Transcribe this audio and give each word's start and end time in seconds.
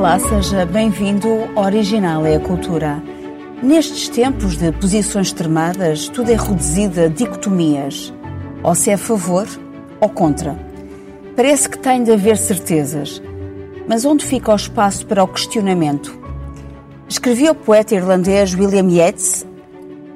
Olá, 0.00 0.18
seja 0.18 0.64
bem-vindo 0.64 1.28
ao 1.54 1.64
Original 1.64 2.24
é 2.24 2.36
a 2.36 2.40
Cultura. 2.40 3.02
Nestes 3.62 4.08
tempos 4.08 4.56
de 4.56 4.72
posições 4.72 5.26
extremadas, 5.26 6.08
tudo 6.08 6.30
é 6.30 6.36
reduzido 6.36 7.02
a 7.02 7.08
dicotomias. 7.08 8.10
Ou 8.62 8.74
se 8.74 8.88
é 8.88 8.94
a 8.94 8.98
favor 8.98 9.46
ou 10.00 10.08
contra. 10.08 10.58
Parece 11.36 11.68
que 11.68 11.78
tem 11.78 12.02
de 12.02 12.12
haver 12.12 12.38
certezas. 12.38 13.20
Mas 13.86 14.06
onde 14.06 14.24
fica 14.24 14.50
o 14.50 14.56
espaço 14.56 15.04
para 15.04 15.22
o 15.22 15.28
questionamento? 15.28 16.18
Escrevia 17.06 17.52
o 17.52 17.54
poeta 17.54 17.94
irlandês 17.94 18.54
William 18.54 18.90
Yeats: 18.90 19.46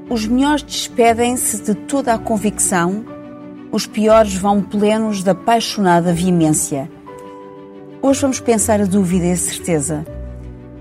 Os 0.09 0.27
melhores 0.27 0.63
despedem-se 0.63 1.63
de 1.63 1.75
toda 1.75 2.15
a 2.15 2.19
convicção, 2.19 3.05
os 3.71 3.87
piores 3.87 4.35
vão 4.35 4.63
plenos 4.63 5.23
da 5.23 5.33
apaixonada 5.33 6.11
veemência. 6.11 6.94
Hoje 8.07 8.21
vamos 8.21 8.39
pensar 8.39 8.83
a 8.83 8.85
dúvida 8.85 9.25
e 9.25 9.33
a 9.33 9.37
certeza. 9.37 10.05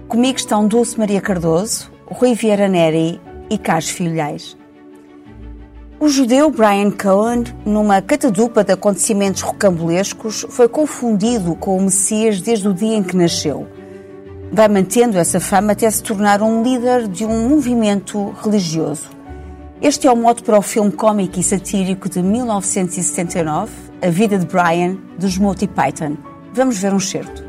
Comigo 0.10 0.38
estão 0.38 0.68
Dulce 0.68 1.00
Maria 1.00 1.22
Cardoso, 1.22 1.90
Rui 2.06 2.34
Vieira 2.34 2.68
Neri 2.68 3.18
e 3.50 3.58
Carlos 3.58 3.92
Filhais. 3.92 4.58
O 6.02 6.10
judeu 6.10 6.52
Brian 6.52 6.92
Cohen, 6.92 7.46
numa 7.66 8.02
catadupa 8.02 8.62
de 8.62 8.74
acontecimentos 8.74 9.42
rocambolescos, 9.42 10.46
foi 10.50 10.68
confundido 10.68 11.56
com 11.56 11.78
o 11.78 11.84
Messias 11.84 12.42
desde 12.42 12.68
o 12.68 12.74
dia 12.74 12.98
em 12.98 13.02
que 13.02 13.16
nasceu. 13.16 13.70
Vai 14.52 14.68
mantendo 14.68 15.18
essa 15.18 15.40
fama 15.40 15.72
até 15.72 15.90
se 15.90 16.04
tornar 16.04 16.42
um 16.42 16.62
líder 16.62 17.08
de 17.08 17.26
um 17.26 17.48
movimento 17.48 18.36
religioso. 18.44 19.10
Este 19.82 20.08
é 20.08 20.12
o 20.12 20.18
modo 20.18 20.44
para 20.44 20.60
o 20.60 20.62
filme 20.62 20.92
cómico 20.92 21.40
e 21.40 21.44
satírico 21.44 22.10
de 22.10 22.22
1979, 22.22 23.72
A 24.02 24.10
Vida 24.10 24.38
de 24.38 24.46
Brian, 24.46 24.98
dos 25.18 25.38
Monty 25.38 25.70
Python. 25.70 26.33
Vamos 26.56 26.78
ver 26.78 26.94
um 26.94 27.00
certo. 27.00 27.43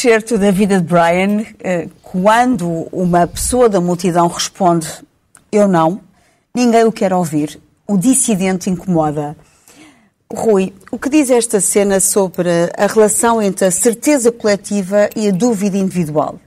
Certo 0.00 0.38
da 0.38 0.50
vida 0.50 0.80
de 0.80 0.86
Brian, 0.86 1.44
eh, 1.62 1.86
quando 2.02 2.88
uma 2.90 3.26
pessoa 3.26 3.68
da 3.68 3.82
multidão 3.82 4.28
responde 4.28 4.88
eu 5.52 5.68
não, 5.68 6.00
ninguém 6.54 6.84
o 6.84 6.90
quer 6.90 7.12
ouvir. 7.12 7.60
O 7.86 7.98
dissidente 7.98 8.70
incomoda. 8.70 9.36
Rui, 10.32 10.72
o 10.90 10.98
que 10.98 11.10
diz 11.10 11.28
esta 11.28 11.60
cena 11.60 12.00
sobre 12.00 12.48
a 12.78 12.86
relação 12.86 13.42
entre 13.42 13.66
a 13.66 13.70
certeza 13.70 14.32
coletiva 14.32 15.10
e 15.14 15.28
a 15.28 15.32
dúvida 15.32 15.76
individual? 15.76 16.40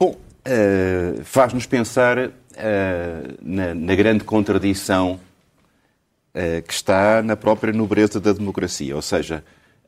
Bom, 0.00 0.16
eh, 0.44 1.20
faz-nos 1.22 1.64
pensar 1.64 2.18
eh, 2.18 3.34
na, 3.40 3.72
na 3.72 3.94
grande 3.94 4.24
contradição 4.24 5.20
que 6.66 6.72
está 6.72 7.22
na 7.22 7.36
própria 7.36 7.72
nobreza 7.72 8.18
da 8.18 8.32
democracia. 8.32 8.96
Ou 8.96 9.02
seja, 9.02 9.44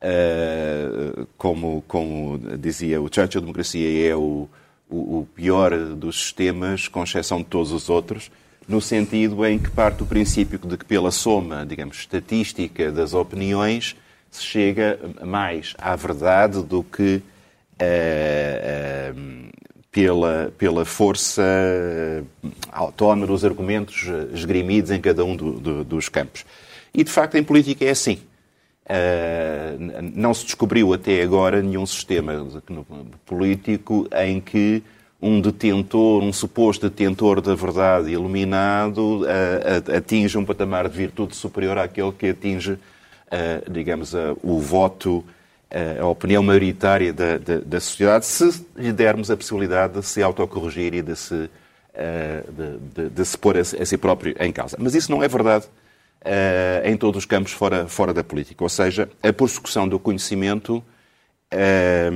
eh, 0.07 1.25
como, 1.37 1.83
como 1.87 2.37
dizia 2.59 3.01
o 3.01 3.09
Churchill, 3.11 3.39
a 3.39 3.41
democracia 3.41 4.07
é 4.09 4.15
o, 4.15 4.47
o, 4.89 5.19
o 5.19 5.27
pior 5.35 5.75
dos 5.95 6.15
sistemas, 6.21 6.87
com 6.87 7.03
exceção 7.03 7.39
de 7.39 7.45
todos 7.45 7.71
os 7.71 7.89
outros, 7.89 8.29
no 8.67 8.79
sentido 8.79 9.43
em 9.45 9.57
que 9.57 9.69
parte 9.71 9.97
do 9.97 10.05
princípio 10.05 10.59
de 10.59 10.77
que 10.77 10.85
pela 10.85 11.09
soma, 11.11 11.65
digamos, 11.65 11.97
estatística 11.97 12.91
das 12.91 13.13
opiniões, 13.15 13.95
se 14.29 14.43
chega 14.43 14.99
mais 15.23 15.73
à 15.79 15.95
verdade 15.95 16.61
do 16.63 16.83
que 16.83 17.21
eh, 17.79 19.11
eh, 19.11 19.13
pela, 19.91 20.53
pela 20.57 20.83
força 20.85 21.41
autónoma 22.71 23.25
dos 23.27 23.45
argumentos 23.45 24.07
esgrimidos 24.33 24.91
em 24.91 24.99
cada 25.01 25.23
um 25.23 25.35
do- 25.35 25.53
do- 25.59 25.83
dos 25.83 26.09
campos. 26.09 26.45
E, 26.93 27.03
de 27.03 27.11
facto, 27.11 27.35
em 27.35 27.43
política 27.43 27.85
é 27.85 27.89
assim. 27.89 28.19
N- 28.87 30.11
não 30.15 30.33
se 30.33 30.45
descobriu 30.45 30.93
até 30.93 31.21
agora 31.23 31.61
nenhum 31.61 31.85
sistema 31.85 32.33
político 33.25 34.07
em 34.23 34.39
que 34.39 34.83
um 35.21 35.41
detentor, 35.41 36.21
um 36.23 36.31
suposto 36.31 36.87
detentor 36.89 37.41
da 37.41 37.55
verdade 37.55 38.11
iluminado, 38.11 39.25
atinge 39.97 40.37
um 40.37 40.45
patamar 40.45 40.87
de 40.87 40.95
virtude 40.95 41.35
superior 41.35 41.77
àquele 41.79 42.11
que 42.11 42.27
atinge, 42.29 42.77
eh, 43.31 43.63
digamos, 43.69 44.13
o 44.43 44.59
voto, 44.59 45.23
a 45.99 46.05
opinião 46.05 46.43
maioritária 46.43 47.11
da, 47.11 47.37
da- 47.39 47.57
da 47.65 47.79
sociedade, 47.79 48.25
se 48.27 48.65
lhe 48.77 48.93
dermos 48.93 49.31
a 49.31 49.35
possibilidade 49.37 49.93
de 49.99 50.05
se 50.05 50.21
autocorrigir 50.21 50.93
e 50.93 51.01
de 51.01 51.15
se, 51.15 51.49
de, 51.95 52.77
de- 53.03 53.09
de 53.09 53.25
se 53.25 53.37
pôr 53.37 53.57
a, 53.57 53.61
a 53.61 53.85
si 53.85 53.97
próprio 53.97 54.35
em 54.39 54.51
causa. 54.51 54.77
Mas 54.79 54.93
isso 54.93 55.09
não 55.11 55.23
é 55.23 55.27
verdade 55.27 55.65
eh, 56.27 56.81
em 56.85 56.97
todos 56.97 57.19
os 57.19 57.25
campos 57.25 57.51
fora, 57.51 57.87
fora 57.87 58.11
da 58.11 58.23
política. 58.23 58.63
Ou 58.63 58.69
seja, 58.69 59.07
a 59.21 59.31
persecução 59.31 59.87
do 59.87 59.99
conhecimento, 59.99 60.83
eh, 61.51 62.09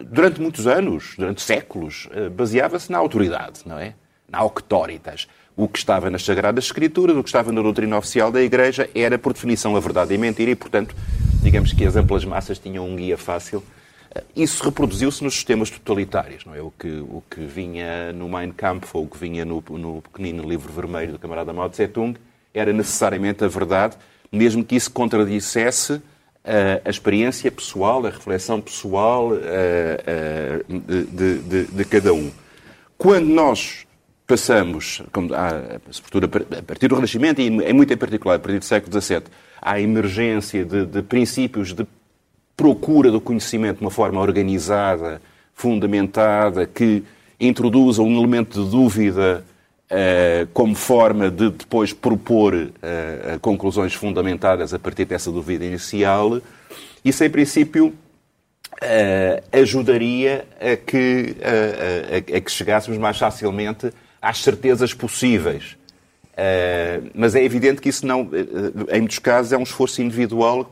durante 0.00 0.40
muitos 0.40 0.66
anos, 0.66 1.14
durante 1.16 1.42
séculos, 1.42 2.08
eh, 2.10 2.28
baseava-se 2.28 2.90
na 2.90 2.98
autoridade, 2.98 3.60
não 3.64 3.78
é? 3.78 3.94
Na 4.28 4.38
auctoritas. 4.38 5.28
O 5.56 5.68
que 5.68 5.78
estava 5.78 6.10
nas 6.10 6.24
Sagradas 6.24 6.64
Escrituras, 6.64 7.16
o 7.16 7.22
que 7.22 7.28
estava 7.28 7.52
na 7.52 7.62
doutrina 7.62 7.96
oficial 7.96 8.32
da 8.32 8.42
Igreja, 8.42 8.90
era, 8.96 9.16
por 9.16 9.32
definição, 9.32 9.76
a 9.76 9.80
verdade 9.80 10.12
e 10.12 10.16
a 10.16 10.18
mentira, 10.18 10.50
e, 10.50 10.56
portanto, 10.56 10.94
digamos 11.40 11.72
que 11.72 11.86
as 11.86 11.94
amplas 11.94 12.24
massas 12.24 12.58
tinham 12.58 12.84
um 12.84 12.96
guia 12.96 13.16
fácil. 13.16 13.62
Isso 14.34 14.64
reproduziu-se 14.64 15.22
nos 15.22 15.34
sistemas 15.34 15.70
totalitários, 15.70 16.44
não 16.44 16.52
é? 16.52 16.60
O 16.60 16.72
que, 16.76 16.88
o 16.88 17.22
que 17.30 17.40
vinha 17.42 18.12
no 18.12 18.28
Mein 18.28 18.50
Kampf 18.50 18.92
ou 18.92 19.04
o 19.04 19.06
que 19.06 19.18
vinha 19.18 19.44
no, 19.44 19.62
no 19.70 20.02
pequenino 20.02 20.48
livro 20.48 20.72
vermelho 20.72 21.12
do 21.12 21.18
camarada 21.18 21.52
Mao 21.52 21.70
Tse-Tung 21.70 22.18
era 22.58 22.72
necessariamente 22.72 23.44
a 23.44 23.48
verdade, 23.48 23.96
mesmo 24.32 24.64
que 24.64 24.74
isso 24.76 24.90
contradissesse 24.90 26.00
eh, 26.44 26.80
a 26.84 26.90
experiência 26.90 27.50
pessoal, 27.50 28.04
a 28.06 28.10
reflexão 28.10 28.60
pessoal 28.60 29.30
eh, 29.34 30.00
eh, 30.06 30.64
de, 30.68 31.38
de- 31.38 31.64
de- 31.66 31.84
cada 31.84 32.12
um. 32.14 32.30
Quando 32.96 33.26
nós 33.26 33.84
passamos, 34.26 35.02
sobretudo 35.90 36.24
a 36.26 36.28
par- 36.28 36.58
a 36.58 36.62
partir 36.62 36.88
do 36.88 36.94
Renascimento, 36.94 37.40
e 37.40 37.46
em 37.46 37.72
muito 37.72 37.92
em 37.92 37.96
particular 37.96 38.36
a 38.36 38.38
partir 38.38 38.58
do 38.58 38.64
século 38.64 39.00
XVII, 39.00 39.22
à 39.60 39.80
emergência 39.80 40.64
de, 40.64 40.86
de 40.86 41.02
princípios 41.02 41.72
de 41.74 41.86
procura 42.56 43.10
do 43.10 43.20
conhecimento 43.20 43.78
de 43.78 43.84
uma 43.84 43.90
forma 43.90 44.20
organizada, 44.20 45.20
fundamentada, 45.54 46.66
que 46.66 47.02
introduza 47.38 48.02
um 48.02 48.16
elemento 48.18 48.64
de 48.64 48.70
dúvida 48.70 49.44
como 50.52 50.74
forma 50.74 51.30
de 51.30 51.50
depois 51.50 51.92
propor 51.92 52.54
eh, 52.82 53.38
conclusões 53.40 53.94
fundamentadas 53.94 54.74
a 54.74 54.78
partir 54.78 55.04
dessa 55.04 55.30
dúvida 55.30 55.64
inicial, 55.64 56.40
isso 57.04 57.22
em 57.22 57.30
princípio 57.30 57.94
eh, 58.82 59.42
ajudaria 59.52 60.44
a 60.60 60.76
que, 60.76 61.36
a, 61.40 62.34
a- 62.34 62.36
a 62.36 62.40
que 62.40 62.50
chegássemos 62.50 62.98
mais 62.98 63.16
facilmente 63.18 63.92
às 64.20 64.38
certezas 64.42 64.92
possíveis. 64.92 65.76
Mas 67.14 67.34
é 67.34 67.42
evidente 67.42 67.80
que 67.80 67.88
isso 67.88 68.06
não, 68.06 68.28
em 68.92 68.98
muitos 69.00 69.18
casos, 69.20 69.52
é 69.52 69.56
um 69.56 69.62
esforço 69.62 70.02
individual 70.02 70.70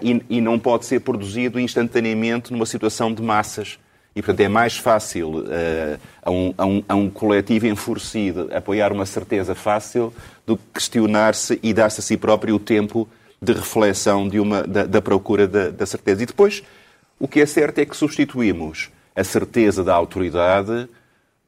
e, 0.00 0.22
e, 0.30 0.40
não 0.40 0.56
pode 0.58 0.86
ser 0.86 1.00
produzido 1.00 1.58
instantaneamente 1.58 2.52
numa 2.52 2.64
situação 2.66 3.12
de 3.12 3.20
massas. 3.22 3.76
E, 4.14 4.20
portanto, 4.20 4.40
é 4.40 4.48
mais 4.48 4.76
fácil 4.76 5.38
uh, 5.38 5.98
a, 6.22 6.30
um, 6.30 6.54
a, 6.58 6.66
um, 6.66 6.84
a, 6.88 6.94
um, 6.94 7.10
coletivo 7.10 7.66
enfurecido 7.66 8.50
apoiar 8.52 8.92
uma 8.92 9.06
certeza 9.06 9.54
fácil 9.54 10.12
do 10.46 10.56
que 10.56 10.64
questionar-se 10.74 11.58
e 11.62 11.72
dar-se 11.72 12.00
a 12.00 12.02
si 12.02 12.16
próprio 12.16 12.56
o 12.56 12.58
tempo 12.58 13.08
de 13.40 13.52
reflexão 13.52 14.28
de 14.28 14.38
uma, 14.38 14.62
da, 14.62 14.84
da 14.84 15.00
procura 15.00 15.48
da, 15.48 15.70
da 15.70 15.86
certeza. 15.86 16.22
E 16.22 16.26
depois, 16.26 16.62
o 17.18 17.26
que 17.26 17.40
é 17.40 17.46
certo 17.46 17.78
é 17.78 17.86
que 17.86 17.96
substituímos 17.96 18.90
a 19.16 19.24
certeza 19.24 19.82
da 19.82 19.94
autoridade 19.94 20.88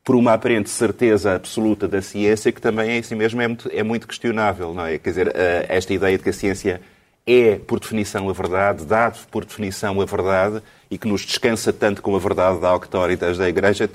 por 0.02 0.14
uma 0.16 0.34
aparente 0.34 0.68
certeza 0.68 1.34
absoluta 1.34 1.88
da 1.88 2.02
ciência, 2.02 2.52
que 2.52 2.60
também 2.60 2.98
em 2.98 3.02
si 3.02 3.14
mesmo 3.14 3.40
é 3.40 3.48
muito, 3.48 3.70
é 3.72 3.82
muito 3.82 4.06
questionável, 4.06 4.74
não 4.74 4.84
é? 4.84 4.98
Quer 4.98 5.10
dizer, 5.10 5.32
eh, 5.34 5.64
esta 5.68 5.94
ideia 5.94 6.18
de 6.18 6.22
que 6.22 6.28
a 6.28 6.32
ciência 6.32 6.80
é, 7.26 7.56
por 7.56 7.80
definição, 7.80 8.28
a 8.28 8.32
verdade, 8.32 8.84
dá 8.84 9.12
por 9.30 9.44
definição 9.44 10.00
a 10.00 10.04
verdade, 10.04 10.62
e 10.90 10.98
que 10.98 11.08
nos 11.08 11.22
descansa 11.22 11.72
tanto 11.72 12.02
com 12.02 12.14
a 12.14 12.18
verdade 12.18 12.60
da 12.60 12.68
auctoritas 12.68 13.38
da 13.38 13.48
Igreja. 13.48 13.90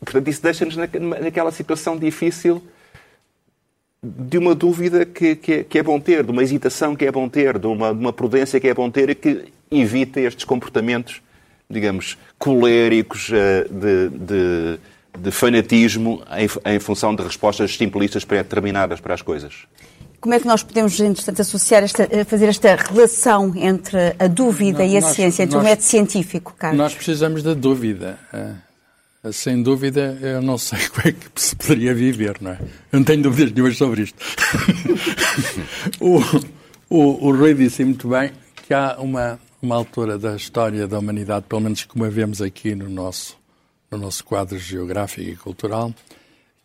Portanto, 0.00 0.28
isso 0.28 0.42
deixa-nos 0.42 0.76
naquela 0.76 1.50
situação 1.50 1.98
difícil 1.98 2.62
de 4.02 4.38
uma 4.38 4.54
dúvida 4.54 5.04
que, 5.04 5.34
que, 5.34 5.52
é, 5.52 5.64
que, 5.64 5.78
é, 5.78 5.82
bom 5.82 5.98
ter, 5.98 6.22
de 6.22 6.30
uma 6.30 6.42
hesitação 6.42 6.94
que 6.94 7.04
é 7.06 7.10
bom 7.10 7.28
ter, 7.28 7.58
de 7.58 7.66
uma, 7.66 7.92
de 7.92 8.00
uma 8.00 8.12
prudência 8.12 8.60
que 8.60 8.68
é 8.68 8.74
bom 8.74 8.90
ter 8.90 9.10
e 9.10 9.14
que 9.14 9.52
evita 9.70 10.20
estes 10.20 10.44
comportamentos, 10.44 11.22
digamos, 11.68 12.18
coléricos 12.38 13.30
eh, 13.32 13.66
de, 13.70 14.08
de 14.10 14.80
de 15.18 15.30
fanatismo 15.30 16.22
em, 16.36 16.74
em 16.74 16.78
função 16.78 17.14
de 17.14 17.22
respostas 17.22 17.76
simplistas 17.76 18.24
pré-determinadas 18.24 19.00
para 19.00 19.14
as 19.14 19.22
coisas. 19.22 19.66
Como 20.24 20.32
é 20.32 20.40
que 20.40 20.46
nós 20.46 20.62
podemos, 20.62 20.98
entretanto, 20.98 21.42
associar 21.42 21.82
esta, 21.82 22.08
eh, 22.10 22.24
fazer 22.24 22.46
esta 22.46 22.76
relação 22.76 23.52
entre 23.56 24.16
a 24.18 24.26
dúvida 24.26 24.78
não, 24.78 24.86
e 24.86 24.96
a 24.96 25.00
nós, 25.02 25.10
ciência, 25.10 25.42
entre 25.42 25.54
nós, 25.54 25.62
o 25.62 25.68
método 25.68 25.86
científico, 25.86 26.54
Carlos? 26.58 26.78
Nós 26.78 26.94
precisamos 26.94 27.42
da 27.42 27.52
dúvida. 27.52 28.18
Eh, 28.32 29.30
sem 29.32 29.62
dúvida, 29.62 30.16
eu 30.22 30.40
não 30.40 30.56
sei 30.56 30.78
como 30.88 31.08
é 31.08 31.12
que 31.12 31.28
se 31.38 31.54
poderia 31.54 31.94
viver, 31.94 32.38
não 32.40 32.52
é? 32.52 32.58
Eu 32.90 33.00
não 33.00 33.04
tenho 33.04 33.22
dúvidas 33.22 33.52
nenhumas 33.52 33.76
sobre 33.76 34.00
isto. 34.00 34.16
o, 36.00 36.16
o, 36.88 37.28
o 37.28 37.36
Rui 37.36 37.52
disse 37.52 37.84
muito 37.84 38.08
bem 38.08 38.32
que 38.66 38.72
há 38.72 38.96
uma, 38.98 39.38
uma 39.60 39.74
altura 39.76 40.16
da 40.16 40.36
história 40.36 40.88
da 40.88 40.98
humanidade, 40.98 41.44
pelo 41.46 41.60
menos 41.60 41.84
como 41.84 42.02
a 42.02 42.08
vemos 42.08 42.40
aqui 42.40 42.74
no 42.74 42.88
nosso 42.88 43.36
no 43.90 43.98
nosso 43.98 44.24
quadro 44.24 44.58
geográfico 44.58 45.20
e 45.20 45.36
cultural, 45.36 45.94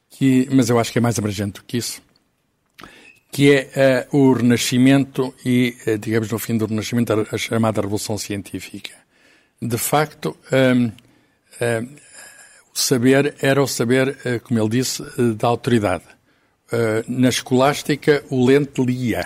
que, 0.10 0.48
mas 0.50 0.70
eu 0.70 0.80
acho 0.80 0.94
que 0.94 0.98
é 0.98 1.02
mais 1.02 1.20
abrangente 1.20 1.60
do 1.60 1.64
que 1.66 1.78
isso, 1.78 2.02
que 3.40 3.54
é 3.54 4.06
uh, 4.12 4.18
o 4.18 4.34
Renascimento 4.34 5.34
e, 5.46 5.74
uh, 5.88 5.98
digamos, 5.98 6.30
no 6.30 6.38
fim 6.38 6.58
do 6.58 6.66
Renascimento, 6.66 7.14
a, 7.14 7.26
a, 7.36 7.38
chamada 7.38 7.80
Revolução 7.80 8.18
Científica. 8.18 8.92
De 9.62 9.78
facto, 9.78 10.36
um, 10.52 10.88
uh, 10.88 11.90
o 12.76 12.78
saber 12.78 13.36
era 13.42 13.64
o 13.64 13.66
saber, 13.66 14.42
como 14.44 14.60
ele 14.60 14.68
disse, 14.68 15.02
da 15.38 15.48
autoridade. 15.48 16.04
na 17.08 17.30
escolástica, 17.30 18.24
o 18.30 18.46
lente 18.46 18.82
lia. 18.82 19.26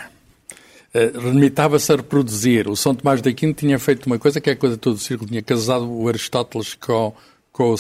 Remitava-se 0.94 1.92
a 1.92 1.96
reproduzir. 1.96 2.70
O 2.70 2.76
São 2.76 2.96
Tomás 2.96 3.22
de 3.22 3.30
Aquino 3.30 3.54
tinha 3.54 3.78
feito 3.78 4.06
uma 4.06 4.18
coisa 4.18 4.40
que 4.40 4.50
é 4.50 4.54
a 4.54 4.56
coisa 4.56 4.78
todo 4.78 4.96
o 4.96 5.00
círculo. 5.00 5.30
Tinha 5.30 5.42
casado 5.42 5.92
o 5.92 6.08
Aristóteles 6.08 6.74
com 6.76 7.14
com 7.54 7.76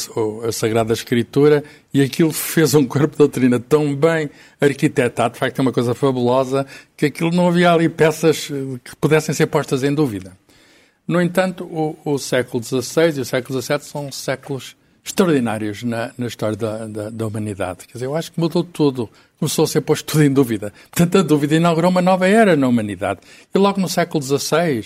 a 0.47 0.51
Sagrada 0.51 0.93
Escritura 0.93 1.63
e 1.91 2.03
aquilo 2.03 2.31
fez 2.31 2.75
um 2.75 2.85
corpo 2.85 3.13
de 3.13 3.17
doutrina 3.17 3.59
tão 3.59 3.93
bem 3.95 4.29
arquitetado, 4.61 5.33
de 5.33 5.39
facto 5.39 5.57
é 5.57 5.61
uma 5.63 5.73
coisa 5.73 5.95
fabulosa, 5.95 6.65
que 6.95 7.07
aquilo 7.07 7.31
não 7.31 7.47
havia 7.47 7.73
ali 7.73 7.89
peças 7.89 8.51
eh, 8.51 8.79
que 8.83 8.95
pudessem 8.95 9.33
ser 9.33 9.47
postas 9.47 9.83
em 9.83 9.91
dúvida. 9.91 10.37
No 11.07 11.19
entanto, 11.19 11.65
o, 11.65 11.97
o 12.05 12.19
século 12.19 12.63
XVI 12.63 13.17
e 13.17 13.21
o 13.21 13.25
século 13.25 13.59
XVII 13.59 13.79
são 13.81 14.11
séculos 14.11 14.75
extraordinários 15.03 15.81
na, 15.81 16.11
na 16.17 16.27
história 16.27 16.55
da, 16.55 16.85
da, 16.85 17.09
da, 17.09 17.27
humanidade. 17.27 17.87
Quer 17.87 17.93
dizer, 17.93 18.05
eu 18.05 18.15
acho 18.15 18.31
que 18.31 18.39
mudou 18.39 18.63
tudo. 18.63 19.09
Começou 19.39 19.65
a 19.65 19.67
ser 19.67 19.81
posto 19.81 20.05
tudo 20.05 20.23
em 20.23 20.31
dúvida. 20.31 20.71
Portanto, 20.91 21.17
a 21.17 21.21
dúvida 21.23 21.55
inaugurou 21.55 21.89
uma 21.89 22.01
nova 22.01 22.27
era 22.27 22.55
na 22.55 22.67
humanidade. 22.67 23.21
E 23.53 23.57
logo 23.57 23.81
no 23.81 23.89
século 23.89 24.23
XVI, 24.23 24.79
uh, 24.79 24.83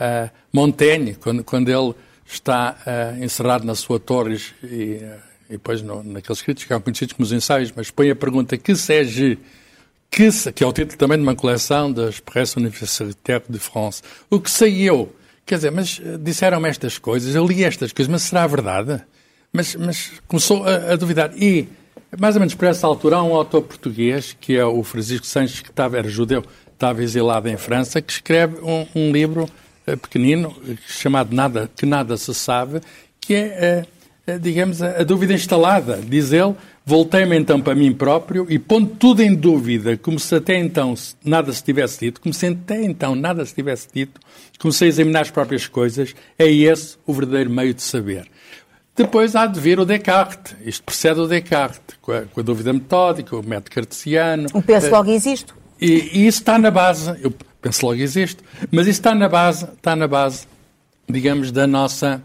eh, 0.00 0.30
Montaigne, 0.52 1.14
quando, 1.14 1.42
quando 1.42 1.68
ele 1.70 1.94
está 2.26 2.76
uh, 2.86 3.24
encerrado 3.24 3.64
na 3.64 3.74
sua 3.74 4.00
torre 4.00 4.40
e, 4.62 4.66
uh, 4.66 5.18
e 5.48 5.52
depois 5.52 5.80
no, 5.82 6.02
naqueles 6.02 6.38
escritos 6.38 6.64
que 6.64 6.68
são 6.68 6.80
conhecidos 6.80 7.14
como 7.14 7.24
os 7.24 7.32
ensaios, 7.32 7.72
mas 7.74 7.90
põe 7.90 8.10
a 8.10 8.16
pergunta 8.16 8.56
que 8.56 8.74
seja 8.74 9.38
que, 10.10 10.28
que 10.52 10.64
é 10.64 10.66
o 10.66 10.72
título 10.72 10.98
também 10.98 11.18
de 11.18 11.22
uma 11.22 11.34
coleção 11.34 11.92
das 11.92 12.20
Presse 12.20 12.56
Universitaire 12.56 13.44
de 13.48 13.58
France. 13.58 14.02
O 14.30 14.40
que 14.40 14.50
saiu? 14.50 15.12
Quer 15.44 15.56
dizer, 15.56 15.70
mas 15.70 16.00
eh, 16.04 16.18
disseram-me 16.18 16.68
estas 16.68 16.98
coisas, 16.98 17.34
eu 17.34 17.46
li 17.46 17.62
estas 17.62 17.92
coisas, 17.92 18.10
mas 18.10 18.22
será 18.22 18.46
verdade? 18.46 19.00
Mas, 19.52 19.76
mas 19.76 20.12
começou 20.26 20.64
a, 20.64 20.92
a, 20.92 20.96
duvidar. 20.96 21.32
E, 21.36 21.68
mais 22.18 22.34
ou 22.34 22.40
menos 22.40 22.54
por 22.54 22.66
essa 22.66 22.86
altura, 22.86 23.16
há 23.16 23.22
um 23.22 23.34
autor 23.34 23.62
português, 23.62 24.36
que 24.40 24.56
é 24.56 24.64
o 24.64 24.82
Francisco 24.82 25.26
Sanches, 25.26 25.60
que 25.60 25.70
estava, 25.70 25.98
era 25.98 26.08
judeu, 26.08 26.42
estava 26.72 27.02
exilado 27.02 27.48
em 27.48 27.56
França, 27.56 28.00
que 28.02 28.12
escreve 28.12 28.56
um, 28.60 28.86
um 28.94 29.12
livro 29.12 29.48
pequenino, 29.94 30.56
chamado 30.86 31.34
Nada, 31.34 31.70
Que 31.76 31.86
Nada 31.86 32.16
Se 32.16 32.34
Sabe, 32.34 32.80
que 33.20 33.34
é, 33.34 33.86
eh, 34.26 34.38
digamos, 34.38 34.82
a, 34.82 35.04
dúvida 35.04 35.32
instalada. 35.32 36.00
Diz 36.02 36.32
ele, 36.32 36.54
voltei-me 36.84 37.38
então 37.38 37.60
para 37.60 37.74
mim 37.74 37.92
próprio 37.92 38.46
e 38.48 38.58
pondo 38.58 38.88
tudo 38.98 39.22
em 39.22 39.34
dúvida, 39.34 39.96
como 39.96 40.18
se 40.18 40.34
até 40.34 40.58
então 40.58 40.94
nada 41.24 41.52
se 41.52 41.62
tivesse 41.62 42.00
dito, 42.00 42.20
como 42.20 42.34
se 42.34 42.46
até 42.46 42.82
então 42.82 43.14
nada 43.14 43.44
se 43.44 43.54
tivesse 43.54 43.88
dito, 43.92 44.20
comecei 44.58 44.88
a 44.88 44.90
examinar 44.90 45.20
as 45.20 45.30
próprias 45.30 45.68
coisas, 45.68 46.14
é 46.38 46.50
esse 46.50 46.96
o 47.06 47.12
verdadeiro 47.12 47.50
meio 47.50 47.74
de 47.74 47.82
saber. 47.82 48.26
Depois 48.96 49.36
há 49.36 49.46
de 49.46 49.60
vir 49.60 49.78
o 49.78 49.84
Descartes. 49.84 50.56
Isto 50.64 50.82
precede 50.84 51.20
o 51.20 51.26
Descartes, 51.26 51.98
com 52.00 52.12
a, 52.12 52.22
com 52.22 52.40
a 52.40 52.42
dúvida 52.42 52.72
metódica, 52.72 53.36
o 53.36 53.42
método 53.42 53.70
cartesiano. 53.70 54.48
O 54.54 54.62
penso 54.62 54.90
logo 54.90 55.10
existe. 55.10 55.52
E, 55.78 56.20
e, 56.20 56.26
isso 56.26 56.38
está 56.38 56.58
na 56.58 56.70
base. 56.70 57.14
Eu 57.22 57.32
penso 57.60 57.86
logo 57.86 58.00
existe. 58.00 58.42
Mas 58.70 58.86
isso 58.86 59.00
está 59.00 59.14
na 59.14 59.28
base, 59.28 59.64
está 59.64 59.94
na 59.96 60.06
base, 60.08 60.46
digamos, 61.08 61.50
da 61.50 61.66
nossa 61.66 62.22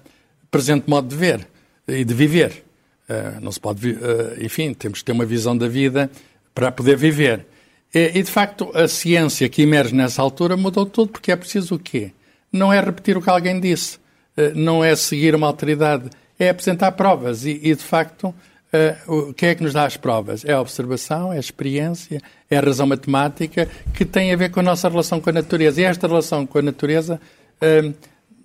presente 0.49 0.89
modo 0.89 1.07
de 1.07 1.15
ver 1.15 1.47
e 1.87 2.03
de 2.03 2.13
viver. 2.13 2.63
Uh, 3.09 3.41
não 3.41 3.51
se 3.51 3.59
pode, 3.59 3.91
uh, 3.91 4.43
enfim, 4.43 4.73
temos 4.73 4.99
que 4.99 5.05
ter 5.05 5.11
uma 5.11 5.25
visão 5.25 5.57
da 5.57 5.67
vida 5.67 6.09
para 6.53 6.71
poder 6.71 6.97
viver. 6.97 7.45
E, 7.93 8.23
de 8.23 8.31
facto, 8.31 8.71
a 8.73 8.87
ciência 8.87 9.49
que 9.49 9.61
emerge 9.61 9.93
nessa 9.93 10.21
altura 10.21 10.55
mudou 10.55 10.85
tudo, 10.85 11.11
porque 11.11 11.29
é 11.29 11.35
preciso 11.35 11.75
o 11.75 11.79
quê? 11.79 12.13
Não 12.49 12.71
é 12.71 12.79
repetir 12.79 13.17
o 13.17 13.21
que 13.21 13.29
alguém 13.29 13.59
disse, 13.59 13.97
uh, 14.37 14.55
não 14.55 14.83
é 14.83 14.95
seguir 14.95 15.35
uma 15.35 15.47
autoridade, 15.47 16.09
é 16.39 16.49
apresentar 16.49 16.93
provas. 16.93 17.45
E 17.45 17.57
de 17.57 17.83
facto, 17.83 18.33
Uh, 18.73 19.29
o 19.29 19.33
que 19.33 19.47
é 19.47 19.55
que 19.55 19.61
nos 19.61 19.73
dá 19.73 19.85
as 19.85 19.97
provas? 19.97 20.45
É 20.45 20.53
a 20.53 20.61
observação, 20.61 21.33
é 21.33 21.37
a 21.37 21.39
experiência, 21.39 22.21
é 22.49 22.57
a 22.57 22.61
razão 22.61 22.87
matemática 22.87 23.67
que 23.93 24.05
tem 24.05 24.31
a 24.31 24.37
ver 24.37 24.49
com 24.49 24.61
a 24.61 24.63
nossa 24.63 24.87
relação 24.87 25.19
com 25.19 25.29
a 25.29 25.33
natureza. 25.33 25.81
E 25.81 25.83
esta 25.83 26.07
relação 26.07 26.45
com 26.47 26.57
a 26.57 26.61
natureza 26.61 27.19
uh, 27.61 27.93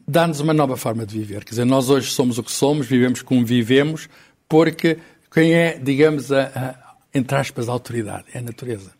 dá-nos 0.06 0.40
uma 0.40 0.52
nova 0.52 0.76
forma 0.76 1.06
de 1.06 1.16
viver. 1.16 1.44
Quer 1.44 1.50
dizer, 1.50 1.64
nós 1.64 1.88
hoje 1.88 2.10
somos 2.10 2.38
o 2.38 2.42
que 2.42 2.50
somos, 2.50 2.88
vivemos 2.88 3.22
como 3.22 3.46
vivemos, 3.46 4.08
porque 4.48 4.98
quem 5.32 5.54
é, 5.54 5.78
digamos, 5.78 6.32
a, 6.32 6.42
a 6.42 6.86
entre 7.14 7.36
aspas, 7.38 7.68
a 7.68 7.72
autoridade 7.72 8.24
é 8.34 8.38
a 8.38 8.42
natureza. 8.42 8.90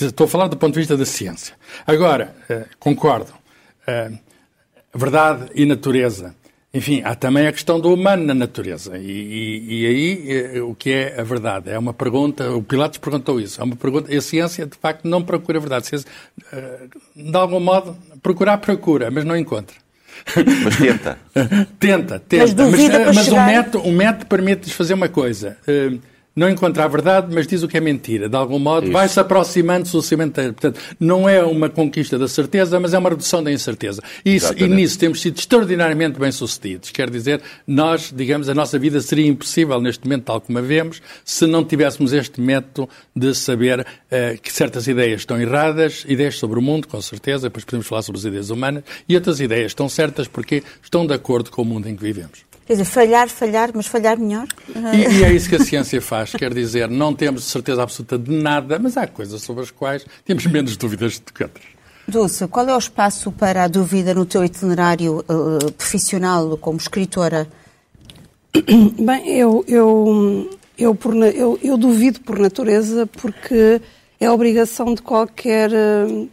Estou 0.00 0.26
a 0.26 0.28
falar 0.28 0.46
do 0.46 0.56
ponto 0.56 0.74
de 0.74 0.80
vista 0.80 0.96
da 0.96 1.04
ciência. 1.04 1.54
Agora, 1.84 2.34
uh, 2.48 2.64
concordo, 2.78 3.32
verdade 4.94 5.50
e 5.54 5.66
natureza 5.66 6.34
enfim, 6.72 7.02
há 7.04 7.16
também 7.16 7.48
a 7.48 7.52
questão 7.52 7.80
do 7.80 7.92
humano 7.92 8.24
na 8.24 8.34
natureza. 8.34 8.96
E, 8.96 9.10
e, 9.10 9.82
e, 9.82 9.86
aí 9.86 10.56
eh, 10.56 10.62
o 10.62 10.74
que 10.74 10.92
é 10.92 11.20
a 11.20 11.24
verdade? 11.24 11.68
É 11.68 11.76
uma 11.76 11.92
pergunta, 11.92 12.48
o 12.52 12.62
Pilatos 12.62 12.98
perguntou 12.98 13.40
isso, 13.40 13.60
é 13.60 13.64
uma 13.64 13.74
pergunta, 13.74 14.14
a 14.14 14.20
ciência 14.20 14.64
de 14.66 14.78
facto 14.78 15.06
não 15.06 15.20
procura 15.22 15.58
a 15.58 15.60
verdade. 15.60 15.86
Ciência, 15.88 16.08
eh, 16.52 16.86
de 17.16 17.36
algum 17.36 17.58
modo, 17.58 17.96
procurar 18.22 18.58
procura, 18.58 19.10
mas 19.10 19.24
não 19.24 19.36
encontra. 19.36 19.76
Mas 20.64 20.76
tenta. 20.76 21.18
tenta, 21.80 22.18
tenta. 22.20 22.64
Mas, 22.64 22.70
mas, 22.70 22.80
eh, 22.88 23.12
mas 23.12 23.28
o, 23.28 23.40
método, 23.40 23.88
o 23.88 23.92
método 23.92 24.26
permite-lhes 24.26 24.72
fazer 24.72 24.94
uma 24.94 25.08
coisa 25.08 25.56
não 26.34 26.48
encontra 26.48 26.84
a 26.84 26.88
verdade, 26.88 27.34
mas 27.34 27.46
diz 27.46 27.62
o 27.62 27.68
que 27.68 27.76
é 27.76 27.80
mentira. 27.80 28.28
De 28.28 28.36
algum 28.36 28.58
modo, 28.58 28.90
vai-se 28.90 29.18
aproximando 29.18 29.88
sucessivamente. 29.88 30.32
Portanto, 30.32 30.80
não 30.98 31.28
é 31.28 31.42
uma 31.42 31.68
conquista 31.68 32.18
da 32.18 32.28
certeza, 32.28 32.78
mas 32.78 32.94
é 32.94 32.98
uma 32.98 33.10
redução 33.10 33.42
da 33.42 33.50
incerteza. 33.50 34.02
Isso, 34.24 34.52
e 34.56 34.66
nisso 34.68 34.98
temos 34.98 35.20
sido 35.20 35.38
extraordinariamente 35.38 36.18
bem-sucedidos. 36.18 36.90
Quer 36.90 37.10
dizer, 37.10 37.40
nós, 37.66 38.12
digamos, 38.14 38.48
a 38.48 38.54
nossa 38.54 38.78
vida 38.78 39.00
seria 39.00 39.26
impossível 39.26 39.80
neste 39.80 40.04
momento, 40.04 40.24
tal 40.24 40.40
como 40.40 40.58
a 40.58 40.62
vemos, 40.62 41.02
se 41.24 41.46
não 41.46 41.64
tivéssemos 41.64 42.12
este 42.12 42.40
método 42.40 42.88
de 43.14 43.34
saber 43.34 43.80
uh, 43.80 44.40
que 44.40 44.52
certas 44.52 44.86
ideias 44.86 45.22
estão 45.22 45.40
erradas, 45.40 46.04
ideias 46.08 46.36
sobre 46.38 46.58
o 46.58 46.62
mundo, 46.62 46.86
com 46.86 47.00
certeza, 47.00 47.48
depois 47.48 47.64
podemos 47.64 47.86
falar 47.86 48.02
sobre 48.02 48.18
as 48.18 48.24
ideias 48.24 48.50
humanas, 48.50 48.84
e 49.08 49.14
outras 49.14 49.40
ideias 49.40 49.72
estão 49.72 49.88
certas 49.88 50.28
porque 50.28 50.62
estão 50.82 51.06
de 51.06 51.14
acordo 51.14 51.50
com 51.50 51.62
o 51.62 51.64
mundo 51.64 51.88
em 51.88 51.96
que 51.96 52.02
vivemos. 52.02 52.49
Quer 52.70 52.74
dizer, 52.74 52.84
falhar, 52.84 53.28
falhar, 53.28 53.70
mas 53.74 53.88
falhar 53.88 54.16
melhor? 54.16 54.46
E, 54.94 55.18
e, 55.18 55.24
é 55.24 55.32
isso 55.32 55.48
que 55.48 55.56
a 55.56 55.58
ciência 55.58 56.00
faz. 56.00 56.30
Quer 56.30 56.54
dizer, 56.54 56.88
não 56.88 57.12
temos 57.12 57.42
certeza 57.42 57.82
absoluta 57.82 58.16
de 58.16 58.30
nada, 58.30 58.78
mas 58.78 58.96
há 58.96 59.08
coisas 59.08 59.42
sobre 59.42 59.64
as 59.64 59.72
quais 59.72 60.06
temos 60.24 60.46
menos 60.46 60.76
dúvidas 60.76 61.18
do 61.18 61.32
que 61.32 61.42
outras. 61.42 61.64
Dulce, 62.06 62.46
qual 62.46 62.68
é 62.68 62.72
o 62.72 62.78
espaço 62.78 63.32
para 63.32 63.64
a 63.64 63.66
dúvida 63.66 64.14
no 64.14 64.24
teu 64.24 64.44
itinerário 64.44 65.18
uh, 65.28 65.72
profissional 65.72 66.56
como 66.58 66.78
escritora? 66.78 67.48
Bem, 68.54 69.28
eu, 69.36 69.64
eu, 69.66 70.56
eu, 70.78 70.94
por, 70.94 71.16
eu, 71.16 71.58
eu 71.60 71.76
duvido 71.76 72.20
por 72.20 72.38
natureza 72.38 73.04
porque 73.04 73.82
é 74.20 74.26
a 74.26 74.32
obrigação 74.32 74.94
de 74.94 75.02
qualquer 75.02 75.72
uh, 75.72 76.28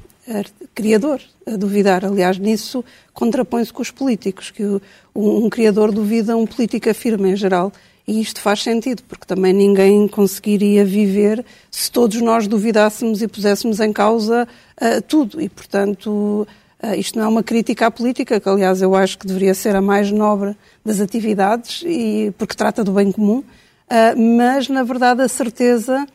criador 0.75 1.19
duvidar. 1.57 2.03
Aliás, 2.03 2.37
nisso 2.37 2.83
contrapõe-se 3.13 3.71
com 3.71 3.81
os 3.81 3.91
políticos, 3.91 4.51
que 4.51 4.63
um, 4.63 5.45
um 5.45 5.49
criador 5.49 5.91
duvida, 5.91 6.35
um 6.35 6.45
político 6.45 6.89
afirma 6.89 7.29
em 7.29 7.35
geral. 7.35 7.71
E 8.07 8.21
isto 8.21 8.39
faz 8.39 8.63
sentido, 8.63 9.03
porque 9.03 9.25
também 9.25 9.51
ninguém 9.51 10.07
conseguiria 10.07 10.85
viver 10.85 11.43
se 11.69 11.91
todos 11.91 12.21
nós 12.21 12.47
duvidássemos 12.47 13.21
e 13.21 13.27
puséssemos 13.27 13.81
em 13.81 13.91
causa 13.91 14.47
uh, 14.81 15.01
tudo. 15.01 15.41
E, 15.41 15.49
portanto, 15.49 16.47
uh, 16.81 16.95
isto 16.95 17.19
não 17.19 17.25
é 17.25 17.27
uma 17.27 17.43
crítica 17.43 17.87
à 17.87 17.91
política, 17.91 18.39
que, 18.39 18.47
aliás, 18.47 18.81
eu 18.81 18.95
acho 18.95 19.17
que 19.17 19.27
deveria 19.27 19.53
ser 19.53 19.75
a 19.75 19.81
mais 19.81 20.09
nobre 20.09 20.55
das 20.85 21.01
atividades, 21.01 21.83
e, 21.85 22.33
porque 22.37 22.55
trata 22.55 22.81
do 22.81 22.93
bem 22.93 23.11
comum, 23.11 23.39
uh, 23.39 24.37
mas, 24.37 24.69
na 24.69 24.83
verdade, 24.83 25.21
a 25.21 25.27
certeza 25.27 26.07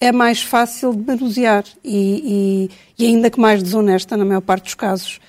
é 0.00 0.12
mais 0.12 0.42
fácil 0.42 0.92
de 0.92 1.06
manusear 1.06 1.64
e, 1.82 2.68
e, 2.98 3.04
e, 3.04 3.06
ainda 3.06 3.30
que 3.30 3.40
mais 3.40 3.62
desonesta, 3.62 4.16
na 4.16 4.24
maior 4.24 4.42
parte 4.42 4.64
dos 4.64 4.74
casos, 4.74 5.20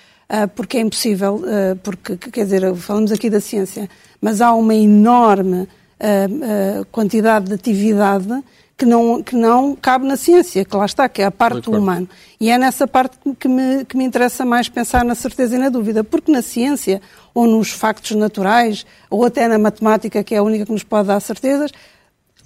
porque 0.55 0.77
é 0.77 0.81
impossível, 0.81 1.41
porque, 1.81 2.17
quer 2.17 2.43
dizer, 2.43 2.75
falamos 2.75 3.13
aqui 3.13 3.29
da 3.29 3.39
ciência, 3.39 3.89
mas 4.19 4.41
há 4.41 4.53
uma 4.53 4.75
enorme 4.75 5.69
uh, 5.97 6.85
quantidade 6.91 7.47
de 7.47 7.53
atividade 7.53 8.43
que 8.77 8.85
não, 8.85 9.23
que 9.23 9.35
não 9.35 9.75
cabe 9.75 10.05
na 10.05 10.15
ciência, 10.15 10.63
que 10.63 10.75
lá 10.75 10.85
está, 10.85 11.09
que 11.09 11.23
é 11.23 11.25
a 11.25 11.31
parte 11.31 11.61
do 11.61 11.71
humano. 11.71 12.07
E 12.39 12.51
é 12.51 12.59
nessa 12.59 12.87
parte 12.87 13.17
que 13.39 13.47
me, 13.47 13.83
que 13.83 13.97
me 13.97 14.03
interessa 14.03 14.45
mais 14.45 14.69
pensar 14.69 15.03
na 15.03 15.15
certeza 15.15 15.55
e 15.55 15.57
na 15.57 15.69
dúvida, 15.69 16.03
porque 16.03 16.31
na 16.31 16.43
ciência, 16.43 17.01
ou 17.33 17.47
nos 17.47 17.71
factos 17.71 18.11
naturais, 18.11 18.85
ou 19.09 19.25
até 19.25 19.47
na 19.47 19.57
matemática, 19.57 20.23
que 20.23 20.35
é 20.35 20.37
a 20.37 20.43
única 20.43 20.63
que 20.63 20.71
nos 20.71 20.83
pode 20.83 21.07
dar 21.07 21.19
certezas, 21.19 21.71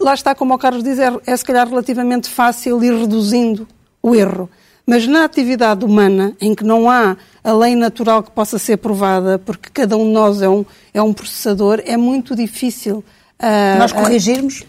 lá 0.01 0.13
está, 0.13 0.35
como 0.35 0.53
o 0.53 0.57
Carlos 0.57 0.83
diz, 0.83 0.99
é, 0.99 1.11
é 1.25 1.37
se 1.37 1.45
calhar 1.45 1.67
relativamente 1.67 2.29
fácil 2.29 2.83
ir 2.83 2.93
reduzindo 2.93 3.67
o 4.01 4.15
erro. 4.15 4.49
Mas 4.85 5.07
na 5.07 5.23
atividade 5.23 5.85
humana, 5.85 6.35
em 6.41 6.55
que 6.55 6.63
não 6.63 6.89
há 6.89 7.15
a 7.43 7.53
lei 7.53 7.75
natural 7.75 8.23
que 8.23 8.31
possa 8.31 8.57
ser 8.57 8.77
provada, 8.77 9.39
porque 9.39 9.69
cada 9.71 9.95
um 9.95 10.05
de 10.05 10.11
nós 10.11 10.41
é 10.41 10.49
um, 10.49 10.65
é 10.93 11.01
um 11.01 11.13
processador, 11.13 11.81
é 11.85 11.95
muito 11.95 12.35
difícil 12.35 13.03
Uh, 13.41 13.79
Nós 13.79 13.91
corrigirmos? 13.91 14.63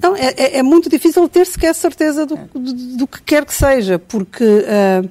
Não, 0.00 0.14
é, 0.14 0.32
é, 0.36 0.58
é, 0.58 0.62
muito 0.62 0.88
difícil 0.88 1.28
ter 1.28 1.44
sequer 1.46 1.74
certeza 1.74 2.24
do, 2.24 2.36
do, 2.54 2.96
do, 2.96 3.06
que 3.08 3.20
quer 3.22 3.44
que 3.44 3.52
seja, 3.52 3.98
porque 3.98 4.44
uh, 4.44 5.04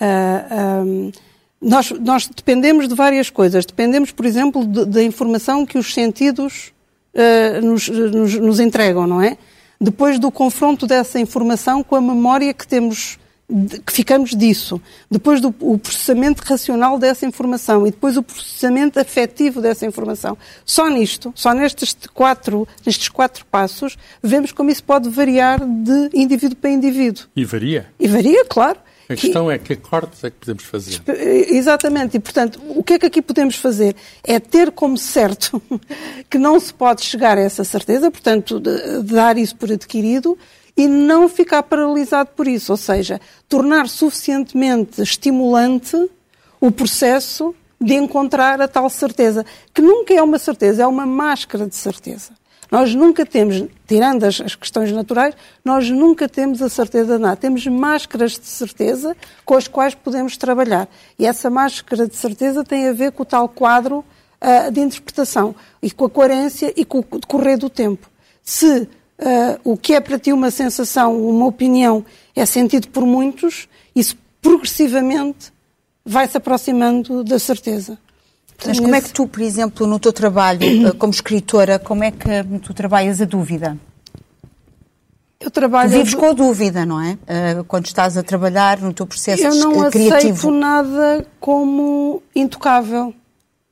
uh, 0.00 0.84
um, 0.84 1.12
nós, 1.60 1.92
nós, 1.92 2.26
dependemos 2.26 2.88
de 2.88 2.94
várias 2.94 3.30
coisas. 3.30 3.64
Dependemos, 3.64 4.10
por 4.10 4.26
exemplo, 4.26 4.64
da 4.66 5.02
informação 5.02 5.64
que 5.64 5.78
os 5.78 5.94
sentidos 5.94 6.71
nos, 7.62 7.88
nos, 7.88 8.34
nos 8.34 8.60
entregam, 8.60 9.06
não 9.06 9.20
é? 9.20 9.36
Depois 9.80 10.18
do 10.18 10.30
confronto 10.30 10.86
dessa 10.86 11.18
informação 11.18 11.82
com 11.82 11.96
a 11.96 12.00
memória 12.00 12.54
que 12.54 12.66
temos 12.66 13.18
que 13.84 13.92
ficamos 13.92 14.30
disso. 14.30 14.80
Depois 15.10 15.40
do 15.40 15.54
o 15.60 15.76
processamento 15.78 16.42
racional 16.42 16.98
dessa 16.98 17.26
informação 17.26 17.86
e 17.86 17.90
depois 17.90 18.16
o 18.16 18.22
processamento 18.22 18.98
afetivo 18.98 19.60
dessa 19.60 19.84
informação. 19.84 20.38
Só 20.64 20.88
nisto, 20.88 21.32
só 21.34 21.52
nestes 21.52 21.96
quatro, 22.14 22.66
nestes 22.84 23.08
quatro 23.08 23.44
passos, 23.46 23.98
vemos 24.22 24.52
como 24.52 24.70
isso 24.70 24.82
pode 24.84 25.08
variar 25.10 25.60
de 25.60 26.10
indivíduo 26.14 26.56
para 26.56 26.70
indivíduo. 26.70 27.24
E 27.36 27.44
varia? 27.44 27.86
E 27.98 28.08
varia, 28.08 28.44
claro. 28.44 28.78
A 29.12 29.16
questão 29.16 29.50
é 29.50 29.58
que 29.58 29.76
cortes 29.76 30.22
é 30.24 30.30
que 30.30 30.36
podemos 30.36 30.64
fazer. 30.64 31.02
Exatamente. 31.48 32.16
E, 32.16 32.20
portanto, 32.20 32.60
o 32.68 32.82
que 32.82 32.94
é 32.94 32.98
que 32.98 33.06
aqui 33.06 33.22
podemos 33.22 33.56
fazer? 33.56 33.94
É 34.22 34.38
ter 34.40 34.70
como 34.70 34.96
certo 34.96 35.62
que 36.30 36.38
não 36.38 36.58
se 36.58 36.72
pode 36.72 37.02
chegar 37.02 37.38
a 37.38 37.40
essa 37.40 37.64
certeza, 37.64 38.10
portanto, 38.10 38.60
de, 38.60 39.02
de 39.02 39.14
dar 39.14 39.36
isso 39.38 39.56
por 39.56 39.70
adquirido, 39.70 40.38
e 40.76 40.86
não 40.86 41.28
ficar 41.28 41.62
paralisado 41.62 42.30
por 42.34 42.48
isso, 42.48 42.72
ou 42.72 42.78
seja, 42.78 43.20
tornar 43.48 43.88
suficientemente 43.88 45.02
estimulante 45.02 45.96
o 46.60 46.70
processo 46.70 47.54
de 47.80 47.94
encontrar 47.94 48.60
a 48.60 48.68
tal 48.68 48.88
certeza, 48.88 49.44
que 49.74 49.82
nunca 49.82 50.14
é 50.14 50.22
uma 50.22 50.38
certeza, 50.38 50.84
é 50.84 50.86
uma 50.86 51.04
máscara 51.04 51.66
de 51.66 51.74
certeza. 51.74 52.30
Nós 52.72 52.94
nunca 52.94 53.26
temos, 53.26 53.66
tirando 53.86 54.24
as, 54.24 54.40
as, 54.40 54.54
questões 54.54 54.90
naturais, 54.90 55.34
nós 55.62 55.90
nunca 55.90 56.26
temos 56.26 56.62
a 56.62 56.70
certeza 56.70 57.16
de 57.16 57.22
nada. 57.22 57.36
Temos 57.36 57.66
máscaras 57.66 58.32
de 58.32 58.46
certeza 58.46 59.14
com 59.44 59.54
as 59.54 59.68
quais 59.68 59.94
podemos 59.94 60.38
trabalhar. 60.38 60.88
E 61.18 61.26
essa 61.26 61.50
máscara 61.50 62.08
de 62.08 62.16
certeza 62.16 62.64
tem 62.64 62.88
a 62.88 62.94
ver 62.94 63.12
com 63.12 63.24
o 63.24 63.26
tal 63.26 63.46
quadro 63.46 63.98
uh, 63.98 64.72
de 64.72 64.80
interpretação 64.80 65.54
e 65.82 65.90
com 65.90 66.06
a 66.06 66.10
coerência 66.10 66.72
e 66.74 66.82
com 66.82 67.00
o 67.00 67.18
decorrer 67.18 67.58
do 67.58 67.68
tempo. 67.68 68.08
Se 68.42 68.78
uh, 68.78 68.88
o 69.62 69.76
que 69.76 69.92
é 69.92 70.00
para 70.00 70.18
ti 70.18 70.32
uma 70.32 70.50
sensação, 70.50 71.14
uma 71.28 71.44
opinião, 71.44 72.02
é 72.34 72.46
sentido 72.46 72.88
por 72.88 73.04
muitos, 73.04 73.68
isso 73.94 74.16
progressivamente 74.40 75.52
vai 76.02 76.26
se 76.26 76.38
aproximando 76.38 77.22
da 77.22 77.38
certeza. 77.38 77.98
Mas 78.66 78.80
como 78.80 78.94
é 78.94 79.00
que 79.00 79.12
tu, 79.12 79.26
por 79.26 79.40
exemplo, 79.40 79.86
no 79.86 79.98
teu 79.98 80.12
trabalho 80.12 80.60
eh, 80.62 80.92
como 80.92 81.12
escritora, 81.12 81.78
como 81.78 82.04
é 82.04 82.10
que 82.10 82.28
tu 82.60 82.72
trabalhas 82.72 83.20
a 83.20 83.24
dúvida? 83.24 83.76
Eu 85.40 85.50
trabalho. 85.50 85.90
Tu 85.90 85.96
vives 85.96 86.14
com 86.14 86.26
a 86.26 86.32
dúvida, 86.32 86.86
não 86.86 87.00
é? 87.00 87.18
Eh, 87.26 87.64
quando 87.66 87.86
estás 87.86 88.16
a 88.16 88.22
trabalhar 88.22 88.80
no 88.80 88.92
teu 88.92 89.06
processo 89.06 89.42
criativo. 89.42 89.64
Eu 89.64 89.70
não 89.70 89.86
aceito 89.86 90.50
nada 90.50 91.26
como 91.40 92.22
intocável. 92.34 93.12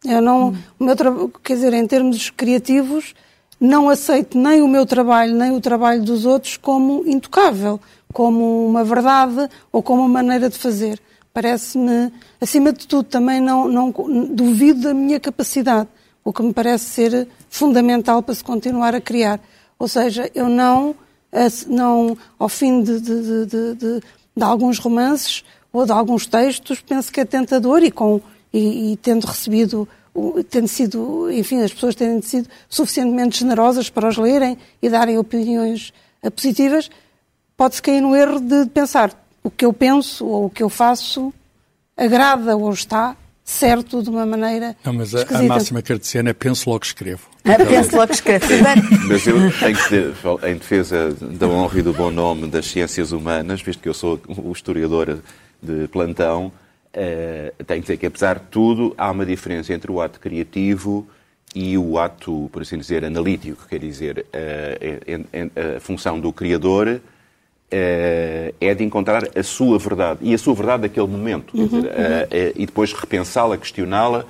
Eu 0.05 0.21
não. 0.21 0.49
Hum. 0.49 0.57
O 0.79 0.85
meu 0.85 0.97
tra... 0.97 1.13
Quer 1.43 1.55
dizer, 1.55 1.73
em 1.75 1.87
termos 1.87 2.31
criativos, 2.31 3.15
não 3.61 3.89
aceito 3.89 4.37
nem 4.37 4.63
o 4.63 4.69
meu 4.69 4.85
trabalho, 4.85 5.35
nem 5.35 5.53
o 5.53 5.61
trabalho 5.61 6.03
dos 6.03 6.25
outros 6.25 6.57
como 6.57 7.05
intocável, 7.07 7.79
como 8.13 8.67
uma 8.67 8.83
verdade 8.83 9.49
ou 9.71 9.83
como 9.83 10.01
uma 10.01 10.09
maneira 10.09 10.49
de 10.49 10.59
fazer. 10.59 11.01
Parece-me, 11.33 12.13
acima 12.41 12.73
de 12.73 12.87
tudo, 12.87 13.05
também 13.05 13.41
não, 13.41 13.69
não 13.69 13.93
duvido 14.33 14.83
da 14.83 14.95
minha 14.95 15.21
capacidade, 15.21 15.89
o 16.25 16.33
que 16.33 16.43
me 16.43 16.53
parece 16.53 16.85
ser 16.85 17.29
fundamental 17.49 18.23
para 18.23 18.35
se 18.35 18.43
continuar 18.43 18.95
a 18.95 19.01
criar. 19.01 19.41
Ou 19.79 19.87
seja, 19.87 20.31
eu 20.35 20.49
não, 20.49 20.95
não 21.69 22.19
ao 22.39 22.49
fim 22.49 22.83
de, 22.83 23.01
de, 23.01 23.47
de, 23.47 23.75
de, 23.75 24.01
de 24.37 24.43
alguns 24.43 24.79
romances 24.79 25.45
ou 25.73 25.87
de 25.87 25.93
alguns 25.93 26.27
textos, 26.27 26.81
penso 26.81 27.13
que 27.13 27.21
é 27.21 27.25
tentador 27.25 27.83
e, 27.83 27.91
com, 27.91 28.21
e, 28.53 28.93
e 28.93 28.97
tendo 28.97 29.27
recebido 29.27 29.89
tendo 30.49 30.67
sido, 30.67 31.31
enfim, 31.31 31.63
as 31.63 31.73
pessoas 31.73 31.95
tendo 31.95 32.23
sido 32.25 32.49
suficientemente 32.69 33.39
generosas 33.39 33.89
para 33.89 34.09
os 34.09 34.17
lerem 34.17 34.59
e 34.83 34.89
darem 34.89 35.17
opiniões 35.17 35.93
eh, 36.23 36.31
positivas, 36.31 36.91
pode-se 37.57 37.81
cair 37.81 38.01
no 38.01 38.17
erro 38.17 38.41
de 38.41 38.67
pensar 38.67 39.15
o 39.51 39.57
que 39.57 39.65
eu 39.65 39.73
penso 39.73 40.27
ou 40.27 40.47
o 40.47 40.51
que 40.51 40.63
eu 40.63 40.69
faço 40.69 41.35
agrada 41.97 42.57
ou 42.57 42.73
está 42.73 43.17
certo 43.45 44.01
de 44.01 44.09
uma 44.09 44.25
maneira 44.25 44.77
Não, 44.85 44.93
mas 44.93 45.13
a, 45.13 45.23
a 45.23 45.43
máxima 45.43 45.83
cartesiana 45.83 46.31
é 46.31 46.33
penso 46.33 46.71
logo 46.71 46.85
escrevo. 46.85 47.29
É, 47.45 47.57
penso 47.65 47.97
logo 47.97 48.13
escrevo. 48.13 48.47
mas 49.09 49.27
eu 49.27 49.37
tenho 49.59 49.77
que 49.77 49.89
ter, 49.89 50.15
em 50.49 50.55
defesa 50.55 51.13
da 51.21 51.49
honra 51.49 51.81
e 51.81 51.83
do 51.83 51.93
bom 51.93 52.11
nome 52.11 52.47
das 52.47 52.67
ciências 52.67 53.11
humanas, 53.11 53.61
visto 53.61 53.81
que 53.81 53.89
eu 53.89 53.95
sou 53.95 54.21
o 54.29 54.53
historiador 54.53 55.19
de 55.61 55.89
plantão, 55.89 56.53
Uh, 56.91 57.65
tenho 57.65 57.81
que 57.81 57.87
dizer 57.87 57.97
que, 57.99 58.07
apesar 58.07 58.39
de 58.39 58.47
tudo, 58.51 58.95
há 58.99 59.11
uma 59.11 59.25
diferença 59.25 59.73
entre 59.73 59.91
o 59.93 60.01
ato 60.01 60.19
criativo 60.19 61.07
e 61.55 61.79
o 61.79 61.99
ato, 61.99 62.49
por 62.53 62.63
assim 62.63 62.79
dizer, 62.79 63.05
analítico. 63.05 63.67
Quer 63.69 63.79
dizer, 63.79 64.27
uh, 64.27 65.77
a 65.77 65.81
função 65.81 66.19
do 66.19 66.33
criador 66.33 66.89
uh, 66.89 67.01
é 67.71 68.75
de 68.75 68.85
encontrar 68.85 69.23
a 69.37 69.43
sua 69.43 69.79
verdade. 69.79 70.21
E 70.23 70.35
a 70.35 70.39
sua 70.39 70.55
verdade 70.55 70.83
daquele 70.83 71.07
momento. 71.07 71.57
Uhum, 71.57 71.67
dizer, 71.67 71.85
uhum. 71.85 72.53
e 72.57 72.67
depois 72.67 72.93
repensá-la, 72.93 73.57
questioná-la. 73.57 74.25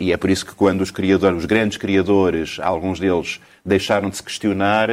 e 0.00 0.12
é 0.12 0.16
por 0.16 0.30
isso 0.30 0.46
que 0.46 0.54
quando 0.54 0.80
os 0.80 0.90
criadores, 0.90 1.38
os 1.38 1.44
grandes 1.44 1.76
criadores, 1.76 2.58
alguns 2.60 2.98
deles 2.98 3.40
deixaram 3.64 4.10
de 4.10 4.16
se 4.16 4.22
questionar, 4.22 4.88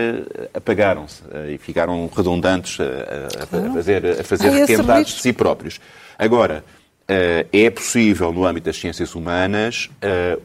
apagaram-se 0.54 1.24
e 1.54 1.58
ficaram 1.58 2.10
redundantes 2.14 2.78
a, 2.80 3.44
a 3.44 3.74
fazer, 3.74 4.06
a 4.06 4.24
fazer 4.24 4.50
requentados 4.50 5.14
de 5.14 5.22
si 5.22 5.34
próprios. 5.34 5.80
Agora, 6.18 6.64
é 7.52 7.70
possível, 7.70 8.32
no 8.32 8.46
âmbito 8.46 8.66
das 8.66 8.78
ciências 8.78 9.16
humanas, 9.16 9.90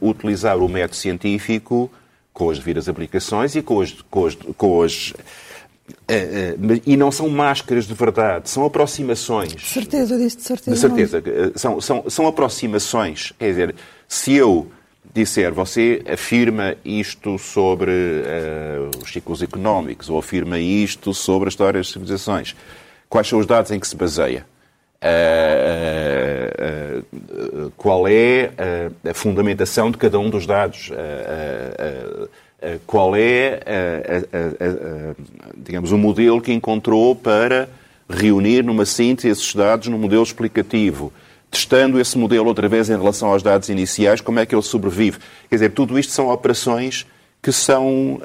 utilizar 0.01 0.57
o 0.59 0.69
método 0.69 0.97
científico 0.97 1.91
com 2.33 2.51
as 2.51 2.59
devidas 2.59 2.89
aplicações 2.89 3.55
e 3.55 3.63
com 3.63 3.81
as. 3.81 3.93
Com 4.11 4.27
as, 4.27 4.35
com 4.57 4.83
as 4.83 5.15
uh, 5.91 6.83
e 6.87 6.97
não 6.97 7.11
são 7.11 7.29
máscaras 7.29 7.87
de 7.87 7.95
verdade, 7.95 8.49
são 8.49 8.65
aproximações. 8.65 9.55
De 9.55 9.67
certeza, 9.67 10.15
eu 10.15 10.19
disse 10.19 10.37
de 10.37 10.43
certeza. 10.43 10.89
De 10.89 11.09
certeza. 11.09 11.53
São, 11.57 11.81
são, 11.81 12.05
são 12.09 12.27
aproximações. 12.27 13.33
Quer 13.39 13.49
dizer, 13.49 13.75
se 14.09 14.35
eu 14.35 14.71
disser 15.13 15.53
você 15.53 16.03
afirma 16.13 16.75
isto 16.85 17.39
sobre 17.39 17.93
uh, 17.93 18.91
os 19.03 19.13
ciclos 19.13 19.43
económicos 19.43 20.11
ou 20.11 20.19
afirma 20.19 20.59
isto 20.59 21.15
sobre 21.15 21.49
a 21.49 21.51
história 21.51 21.81
das 21.81 21.91
civilizações, 21.91 22.57
quais 23.09 23.29
são 23.29 23.39
os 23.39 23.47
dados 23.47 23.71
em 23.71 23.79
que 23.79 23.87
se 23.87 23.97
baseia? 23.97 24.47
Uh, 25.05 27.05
qual 27.77 28.09
é 28.09 28.51
a 29.09 29.13
fundamentação 29.13 29.91
de 29.91 29.99
cada 29.99 30.19
um 30.19 30.31
dos 30.31 30.47
dados? 30.47 30.91
Qual 32.87 33.15
é, 33.17 33.61
digamos, 35.57 35.93
o 35.93 35.99
modelo 35.99 36.41
que 36.41 36.53
encontrou 36.53 37.15
para 37.15 37.69
reunir 38.09 38.63
numa 38.63 38.85
síntese 38.85 39.29
esses 39.29 39.55
dados 39.55 39.89
num 39.89 39.99
modelo 39.99 40.23
explicativo? 40.23 41.13
testando 41.51 42.01
esse 42.01 42.19
modelo 42.19 42.49
outra 42.49 42.69
vez 42.69 42.91
em 42.91 42.97
relação 42.97 43.29
aos 43.29 43.41
dados 43.41 43.69
iniciais, 43.69 44.21
como 44.21 44.41
é 44.41 44.47
que 44.47 44.53
ele 44.53 44.63
sobrevive. 44.63 45.19
Quer 45.49 45.55
dizer, 45.55 45.71
tudo 45.71 45.97
isto 45.97 46.13
são 46.13 46.29
operações 46.29 47.07
que 47.41 47.53
são 47.53 48.21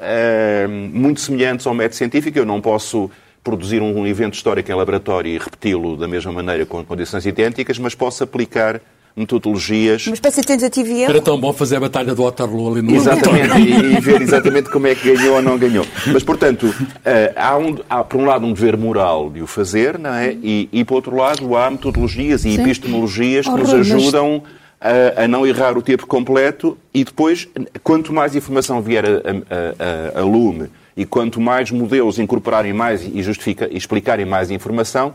muito 0.92 1.22
semelhantes 1.22 1.68
ao 1.68 1.76
método 1.76 1.96
científico. 1.96 2.40
Eu 2.40 2.46
não 2.46 2.60
posso 2.60 3.12
produzir 3.44 3.84
um 3.84 4.08
evento 4.08 4.34
histórico 4.34 4.72
em 4.72 4.74
laboratório 4.74 5.32
e 5.32 5.38
repeti-lo 5.38 5.96
da 5.96 6.08
mesma 6.08 6.32
maneira 6.32 6.66
com 6.66 6.84
condições 6.84 7.24
idênticas, 7.24 7.78
mas 7.78 7.94
posso 7.94 8.24
aplicar 8.24 8.82
metodologias. 9.16 10.08
Uma 10.08 10.14
espécie 10.14 10.42
de 10.42 10.48
tentativa 10.48 10.90
e 10.90 11.02
erro. 11.02 11.12
Era 11.12 11.22
tão 11.22 11.40
bom 11.40 11.52
fazer 11.52 11.76
a 11.78 11.80
batalha 11.80 12.16
do 12.16 12.24
Waterloo 12.24 12.72
ali 12.72 12.82
no 12.82 12.96
Exatamente, 12.96 13.58
e, 13.60 13.98
e, 13.98 14.00
ver 14.00 14.22
exatamente 14.22 14.70
como 14.70 14.88
é 14.88 14.96
que 14.96 15.14
ganhou 15.14 15.36
ou 15.36 15.42
não 15.42 15.58
ganhou. 15.58 15.86
Mas, 16.08 16.24
portanto, 16.24 16.64
uh, 16.64 17.34
há, 17.36 17.58
um, 17.58 17.78
há, 17.90 18.04
por 18.04 18.20
um 18.20 18.26
lado 18.26 18.46
um 18.46 18.54
dever 18.54 18.78
moral 18.78 19.30
de 19.30 19.42
o 19.42 19.48
fazer, 19.48 19.98
não 19.98 20.14
é? 20.14 20.34
E, 20.34 20.70
e 20.72 20.86
por 20.86 20.96
outro 20.96 21.16
lado 21.16 21.56
há 21.56 21.70
metodologias 21.70 22.46
e 22.46 22.56
Sim. 22.56 22.62
epistemologias 22.62 23.48
que 23.48 23.56
nos 23.56 23.74
ajudam 23.74 24.44
a, 24.80 25.24
a, 25.24 25.28
não 25.28 25.46
errar 25.46 25.78
o 25.78 25.82
tempo 25.82 26.08
completo 26.08 26.78
e 26.94 27.04
depois, 27.04 27.48
quanto 27.84 28.14
mais 28.14 28.36
informação 28.36 28.82
vier 28.82 29.06
a, 29.06 30.18
a, 30.18 30.22
a 30.22 30.24
lume 30.24 30.70
e 30.96 31.06
quanto 31.06 31.40
mais 31.40 31.72
modelos 31.72 32.20
incorporarem 32.20 32.74
mais 32.74 33.06
e, 33.06 33.22
justifica, 33.22 33.68
e 33.72 33.78
explicarem 33.78 34.26
mais 34.26 34.52
informação, 34.52 35.14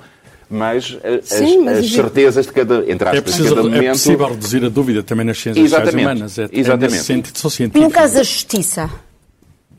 mais 0.51 0.97
eh, 1.03 1.21
Sim, 1.23 1.69
as, 1.69 1.79
as 1.79 1.91
certezas 1.91 2.47
de 2.47 2.53
cada, 2.53 2.91
entre 2.91 3.09
aspas, 3.09 3.19
é 3.19 3.21
preciso, 3.21 3.49
cada 3.51 3.63
momento. 3.63 3.85
É 3.85 3.91
possível 3.91 4.29
reduzir 4.29 4.65
a 4.65 4.69
dúvida 4.69 5.03
também 5.03 5.27
nas 5.27 5.39
ciências 5.39 5.71
sociais 5.71 5.95
humanas. 5.95 6.39
É, 6.39 6.49
Exatamente. 6.53 6.97
É 6.97 7.03
sentido, 7.03 7.39
são 7.39 7.51
científicos. 7.51 7.83
E 7.83 7.85
no 7.85 7.91
caso 7.91 8.15
da 8.15 8.23
justiça? 8.23 8.91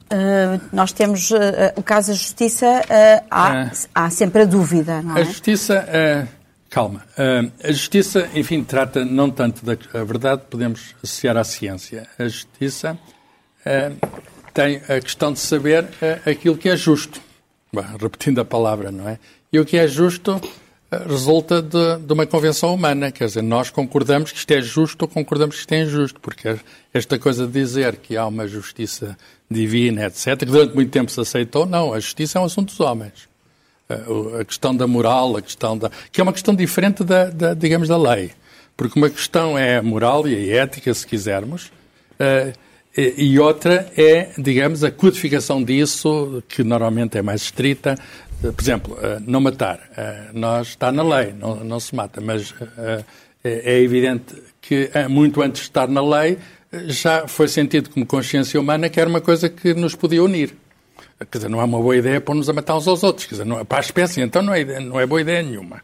Uh, 0.05 0.61
nós 0.71 0.91
temos 0.91 1.31
uh, 1.31 1.37
o 1.75 1.81
caso 1.81 2.09
da 2.09 2.13
justiça, 2.13 2.67
uh, 2.67 3.25
há, 3.31 3.71
há, 3.93 4.09
sempre 4.11 4.43
a 4.43 4.45
dúvida, 4.45 5.01
não 5.01 5.17
é? 5.17 5.21
A 5.21 5.23
justiça, 5.23 6.29
calma, 6.69 7.03
a 7.63 7.71
justiça, 7.71 8.29
enfim, 8.35 8.63
trata 8.63 9.03
não 9.03 9.31
tanto 9.31 9.65
da 9.65 9.73
a 9.99 10.03
verdade, 10.03 10.43
podemos 10.47 10.93
associar 11.03 11.37
à 11.37 11.43
ciência. 11.43 12.07
A 12.19 12.27
justiça 12.27 12.97
tem 14.53 14.77
a 14.87 15.01
questão 15.01 15.33
de 15.33 15.39
saber 15.39 15.87
aquilo 16.23 16.55
que 16.55 16.69
é 16.69 16.77
justo, 16.77 17.19
repetindo 17.99 18.39
a 18.39 18.45
palavra, 18.45 18.91
não 18.91 19.09
é? 19.09 19.17
E 19.55 19.59
o 19.59 19.63
que 19.63 19.77
é 19.77 19.87
justo 19.87 20.41
resulta 21.07 21.61
de, 21.61 21.99
de, 22.05 22.11
uma 22.11 22.25
convenção 22.25 22.75
humana. 22.75 23.09
Quer 23.09 23.27
dizer, 23.27 23.41
nós 23.41 23.69
concordamos 23.69 24.33
que 24.33 24.37
isto 24.37 24.51
é 24.51 24.61
justo 24.61 25.03
ou 25.03 25.07
concordamos 25.07 25.55
que 25.55 25.61
isto 25.61 25.71
é 25.71 25.83
injusto, 25.83 26.19
porque 26.19 26.57
esta 26.93 27.17
coisa 27.17 27.47
de 27.47 27.53
dizer 27.53 27.95
que 27.95 28.17
há 28.17 28.27
uma 28.27 28.49
justiça 28.49 29.17
divina, 29.49 30.07
etc., 30.07 30.39
que 30.39 30.45
durante 30.47 30.75
muito 30.75 30.91
tempo 30.91 31.09
se 31.09 31.21
aceitou, 31.21 31.65
não, 31.65 31.93
a 31.93 32.01
justiça 32.01 32.37
é 32.37 32.41
um 32.41 32.43
assunto 32.43 32.71
dos 32.71 32.81
homens. 32.81 33.29
A 34.37 34.43
questão 34.43 34.75
da 34.75 34.85
moral, 34.85 35.37
a 35.37 35.41
questão 35.41 35.77
da. 35.77 35.89
que 36.11 36.19
é 36.19 36.23
uma 36.23 36.33
questão 36.33 36.53
diferente 36.53 37.01
da, 37.01 37.29
da 37.29 37.53
digamos, 37.53 37.87
da 37.87 37.97
lei. 37.97 38.31
Porque 38.75 38.99
uma 38.99 39.09
questão 39.09 39.57
é 39.57 39.77
a 39.77 39.81
moral 39.81 40.27
e 40.27 40.51
a 40.51 40.63
ética, 40.63 40.93
se 40.93 41.07
quisermos, 41.07 41.71
eh, 42.19 42.51
e 43.17 43.37
outra 43.39 43.91
é, 43.97 44.29
digamos, 44.37 44.81
a 44.83 44.89
codificação 44.89 45.61
disso, 45.61 46.41
que 46.47 46.63
normalmente 46.63 47.17
é 47.17 47.21
mais 47.21 47.41
estrita, 47.41 47.93
eh, 47.93 48.24
por 48.41 48.61
exemplo, 48.61 48.97
eh, 49.01 49.19
não 49.25 49.41
matar. 49.41 49.79
Eh, 49.95 50.29
nós 50.33 50.69
está 50.69 50.91
na 50.91 51.03
lei, 51.03 51.33
não, 51.33 51.63
não 51.63 51.79
se 51.79 51.95
mata, 51.95 52.21
mas 52.21 52.53
é, 52.77 53.03
é 53.43 53.81
evidente 53.81 54.35
que 54.61 54.89
muito 55.09 55.41
antes 55.41 55.61
de 55.61 55.67
estar 55.67 55.87
na 55.87 56.01
lei 56.01 56.37
já 56.87 57.27
foi 57.27 57.47
sentido 57.47 57.89
como 57.89 58.05
consciência 58.05 58.59
humana 58.59 58.89
que 58.89 58.99
era 58.99 59.09
uma 59.09 59.21
coisa 59.21 59.47
que 59.47 59.73
nos 59.73 59.95
podia 59.95 60.23
unir. 60.23 60.55
Quer 61.31 61.37
dizer, 61.37 61.49
não 61.49 61.61
é 61.61 61.63
uma 61.63 61.79
boa 61.79 61.95
ideia 61.95 62.19
pôr-nos 62.19 62.49
a 62.49 62.53
matar 62.53 62.75
uns 62.75 62.87
aos 62.87 63.03
outros. 63.03 63.25
Quer 63.25 63.35
dizer, 63.35 63.45
não, 63.45 63.63
para 63.63 63.77
a 63.77 63.81
espécie, 63.81 64.21
então 64.21 64.41
não 64.41 64.53
é, 64.53 64.79
não 64.79 64.99
é 64.99 65.05
boa 65.05 65.21
ideia 65.21 65.41
nenhuma. 65.41 65.81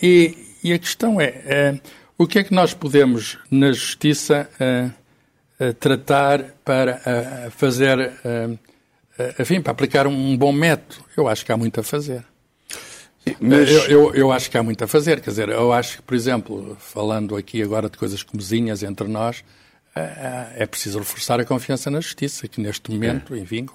E, 0.00 0.56
e 0.62 0.72
a 0.72 0.78
questão 0.78 1.20
é, 1.20 1.78
o 2.16 2.26
que 2.26 2.38
é 2.38 2.44
que 2.44 2.54
nós 2.54 2.72
podemos, 2.72 3.36
na 3.50 3.72
justiça, 3.72 4.48
tratar 5.80 6.44
para 6.64 7.50
fazer 7.50 7.98
eh, 8.24 8.50
enfim, 9.38 9.60
para 9.60 9.72
aplicar 9.72 10.06
um 10.06 10.36
bom 10.36 10.52
método, 10.52 11.04
eu 11.16 11.28
acho 11.28 11.44
que 11.44 11.52
há 11.52 11.56
muito 11.56 11.80
a 11.80 11.82
fazer. 11.82 12.24
Mas... 13.40 13.68
Eu, 13.68 13.82
eu, 13.84 14.14
eu, 14.14 14.32
acho 14.32 14.50
que 14.50 14.56
há 14.56 14.62
muito 14.62 14.82
a 14.84 14.86
fazer. 14.86 15.20
Quer 15.20 15.30
dizer, 15.30 15.48
eu 15.48 15.72
acho 15.72 15.96
que, 15.96 16.02
por 16.02 16.14
exemplo, 16.14 16.76
falando 16.78 17.36
aqui 17.36 17.62
agora 17.62 17.90
de 17.90 17.98
coisas 17.98 18.22
comezinhas 18.22 18.82
entre 18.82 19.08
nós, 19.08 19.42
eh, 19.94 20.00
eh, 20.00 20.52
é 20.62 20.66
preciso 20.66 20.98
reforçar 20.98 21.40
a 21.40 21.44
confiança 21.44 21.90
na 21.90 22.00
justiça, 22.00 22.46
que 22.46 22.60
neste 22.60 22.90
momento, 22.90 23.34
é. 23.34 23.38
enfim, 23.38 23.66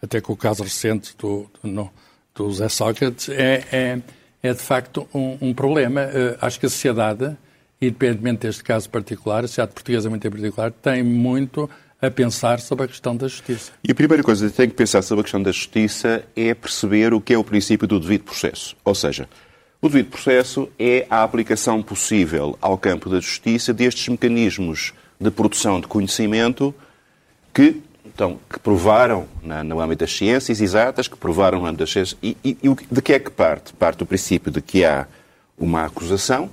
até 0.00 0.20
com 0.20 0.32
o 0.32 0.36
caso 0.36 0.62
recente 0.62 1.14
do, 1.18 1.50
do, 1.62 1.90
do 2.34 2.52
Zé 2.52 2.68
Sócrates, 2.68 3.28
é, 3.30 3.64
é, 3.72 3.98
é 4.42 4.52
de 4.52 4.60
facto 4.60 5.08
um, 5.12 5.38
um 5.40 5.54
problema. 5.54 6.02
Acho 6.40 6.60
que 6.60 6.66
a 6.66 6.70
sociedade, 6.70 7.36
independentemente 7.82 8.46
deste 8.46 8.62
caso 8.62 8.88
particular, 8.88 9.44
a 9.44 9.48
sociedade 9.48 9.72
portuguesa 9.72 10.08
muito 10.08 10.26
em 10.26 10.30
particular, 10.30 10.70
tem 10.70 11.02
muito 11.02 11.68
a 12.02 12.10
pensar 12.10 12.60
sobre 12.60 12.84
a 12.84 12.88
questão 12.88 13.14
da 13.14 13.28
justiça. 13.28 13.72
E 13.86 13.92
a 13.92 13.94
primeira 13.94 14.22
coisa 14.22 14.48
que 14.48 14.56
tem 14.56 14.68
que 14.68 14.74
pensar 14.74 15.02
sobre 15.02 15.20
a 15.20 15.24
questão 15.24 15.42
da 15.42 15.52
justiça 15.52 16.24
é 16.34 16.54
perceber 16.54 17.12
o 17.12 17.20
que 17.20 17.34
é 17.34 17.38
o 17.38 17.44
princípio 17.44 17.86
do 17.86 18.00
devido 18.00 18.24
processo. 18.24 18.74
Ou 18.84 18.94
seja, 18.94 19.28
o 19.82 19.88
devido 19.88 20.10
processo 20.10 20.68
é 20.78 21.06
a 21.10 21.22
aplicação 21.22 21.82
possível 21.82 22.56
ao 22.60 22.78
campo 22.78 23.08
da 23.10 23.20
justiça 23.20 23.72
destes 23.72 24.08
mecanismos 24.08 24.94
de 25.20 25.30
produção 25.30 25.80
de 25.80 25.86
conhecimento 25.86 26.74
que, 27.52 27.82
então, 28.06 28.38
que 28.48 28.58
provaram 28.58 29.26
na, 29.42 29.62
no 29.62 29.80
âmbito 29.80 30.00
das 30.00 30.16
ciências 30.16 30.60
exatas, 30.60 31.06
que 31.06 31.16
provaram 31.16 31.60
no 31.60 31.66
âmbito 31.66 31.80
das 31.80 31.90
ciências. 31.90 32.18
E, 32.22 32.36
e, 32.42 32.56
e 32.62 32.94
de 32.94 33.02
que 33.02 33.12
é 33.12 33.18
que 33.18 33.30
parte? 33.30 33.74
Parte 33.74 33.98
do 33.98 34.06
princípio 34.06 34.50
de 34.50 34.62
que 34.62 34.84
há 34.84 35.06
uma 35.58 35.84
acusação, 35.84 36.50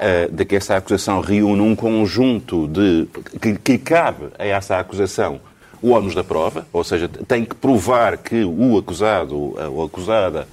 uh, 0.00 0.32
de 0.32 0.44
que 0.44 0.56
essa 0.56 0.76
acusação 0.76 1.20
reúne 1.20 1.60
um 1.60 1.74
conjunto 1.74 2.66
de. 2.68 3.08
que, 3.40 3.54
que 3.58 3.78
cabe 3.78 4.28
a 4.38 4.44
essa 4.44 4.78
acusação 4.78 5.40
o 5.82 5.90
ónus 5.90 6.14
da 6.14 6.24
prova, 6.24 6.66
ou 6.72 6.82
seja, 6.82 7.08
tem 7.28 7.44
que 7.44 7.54
provar 7.54 8.16
que 8.18 8.44
o 8.44 8.78
acusado 8.78 9.54
ou 9.70 9.84
acusada 9.84 10.48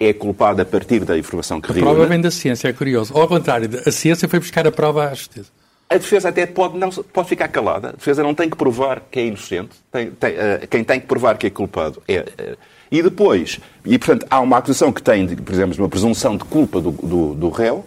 é 0.00 0.12
culpado 0.12 0.60
a 0.60 0.64
partir 0.64 1.00
da 1.04 1.16
informação 1.16 1.60
que 1.60 1.70
a 1.70 1.74
reúne. 1.74 1.90
A 1.90 1.94
prova 1.94 2.08
vem 2.08 2.20
da 2.20 2.30
ciência, 2.30 2.68
é 2.68 2.72
curioso. 2.72 3.16
Ao 3.16 3.28
contrário, 3.28 3.68
a 3.86 3.90
ciência 3.90 4.28
foi 4.28 4.38
buscar 4.38 4.66
a 4.66 4.72
prova 4.72 5.08
à 5.08 5.14
justiça. 5.14 5.50
A 5.88 5.98
defesa 5.98 6.30
até 6.30 6.46
pode, 6.46 6.78
não, 6.78 6.88
pode 6.88 7.28
ficar 7.28 7.48
calada. 7.48 7.90
A 7.90 7.92
defesa 7.92 8.22
não 8.22 8.34
tem 8.34 8.48
que 8.48 8.56
provar 8.56 9.02
que 9.10 9.20
é 9.20 9.26
inocente. 9.26 9.70
Tem, 9.90 10.10
tem, 10.10 10.32
uh, 10.32 10.66
quem 10.68 10.82
tem 10.82 10.98
que 10.98 11.06
provar 11.06 11.36
que 11.36 11.46
é 11.46 11.50
culpado 11.50 12.02
é. 12.08 12.20
Uh, 12.20 12.56
e 12.90 13.02
depois, 13.02 13.58
e 13.86 13.98
portanto, 13.98 14.26
há 14.28 14.40
uma 14.40 14.58
acusação 14.58 14.92
que 14.92 15.02
tem, 15.02 15.26
por 15.28 15.52
exemplo, 15.52 15.74
uma 15.78 15.88
presunção 15.88 16.36
de 16.36 16.44
culpa 16.44 16.80
do, 16.80 16.90
do, 16.90 17.34
do 17.34 17.48
réu, 17.48 17.84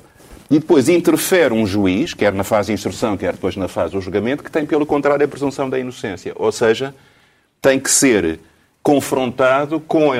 e 0.49 0.59
depois 0.59 0.87
interfere 0.87 1.53
um 1.53 1.65
juiz, 1.65 2.13
quer 2.13 2.31
na 2.33 2.43
fase 2.43 2.67
de 2.67 2.73
instrução, 2.73 3.17
quer 3.17 3.33
depois 3.33 3.55
na 3.55 3.67
fase 3.67 3.93
do 3.93 4.01
julgamento, 4.01 4.43
que 4.43 4.51
tem, 4.51 4.65
pelo 4.65 4.85
contrário, 4.85 5.25
a 5.25 5.27
presunção 5.27 5.69
da 5.69 5.79
inocência. 5.79 6.33
Ou 6.35 6.51
seja, 6.51 6.93
tem 7.61 7.79
que 7.79 7.89
ser 7.89 8.39
confrontado 8.83 9.79
com 9.79 10.11
a, 10.11 10.17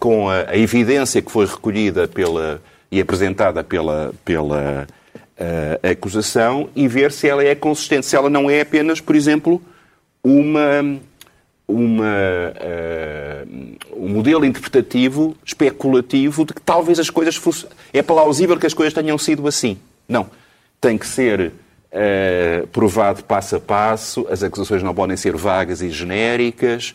com 0.00 0.28
a, 0.28 0.50
a 0.50 0.56
evidência 0.58 1.22
que 1.22 1.30
foi 1.30 1.46
recolhida 1.46 2.08
pela, 2.08 2.60
e 2.90 3.00
apresentada 3.00 3.62
pela, 3.62 4.12
pela 4.24 4.88
a, 5.38 5.90
acusação 5.90 6.68
e 6.74 6.88
ver 6.88 7.12
se 7.12 7.28
ela 7.28 7.44
é 7.44 7.54
consistente, 7.54 8.06
se 8.06 8.16
ela 8.16 8.28
não 8.28 8.50
é 8.50 8.62
apenas, 8.62 9.00
por 9.00 9.14
exemplo, 9.14 9.62
uma 10.22 10.98
uma, 11.66 12.04
uh, 12.04 13.76
um 13.96 14.08
modelo 14.08 14.44
interpretativo 14.44 15.34
especulativo 15.44 16.44
de 16.44 16.52
que 16.52 16.60
talvez 16.60 16.98
as 16.98 17.08
coisas 17.08 17.36
fossem. 17.36 17.68
É 17.92 18.02
plausível 18.02 18.58
que 18.58 18.66
as 18.66 18.74
coisas 18.74 18.92
tenham 18.92 19.16
sido 19.16 19.46
assim. 19.46 19.78
Não. 20.08 20.28
Tem 20.80 20.98
que 20.98 21.06
ser 21.06 21.50
uh, 21.50 22.66
provado 22.68 23.24
passo 23.24 23.56
a 23.56 23.60
passo, 23.60 24.26
as 24.30 24.42
acusações 24.42 24.82
não 24.82 24.94
podem 24.94 25.16
ser 25.16 25.36
vagas 25.36 25.80
e 25.80 25.90
genéricas. 25.90 26.94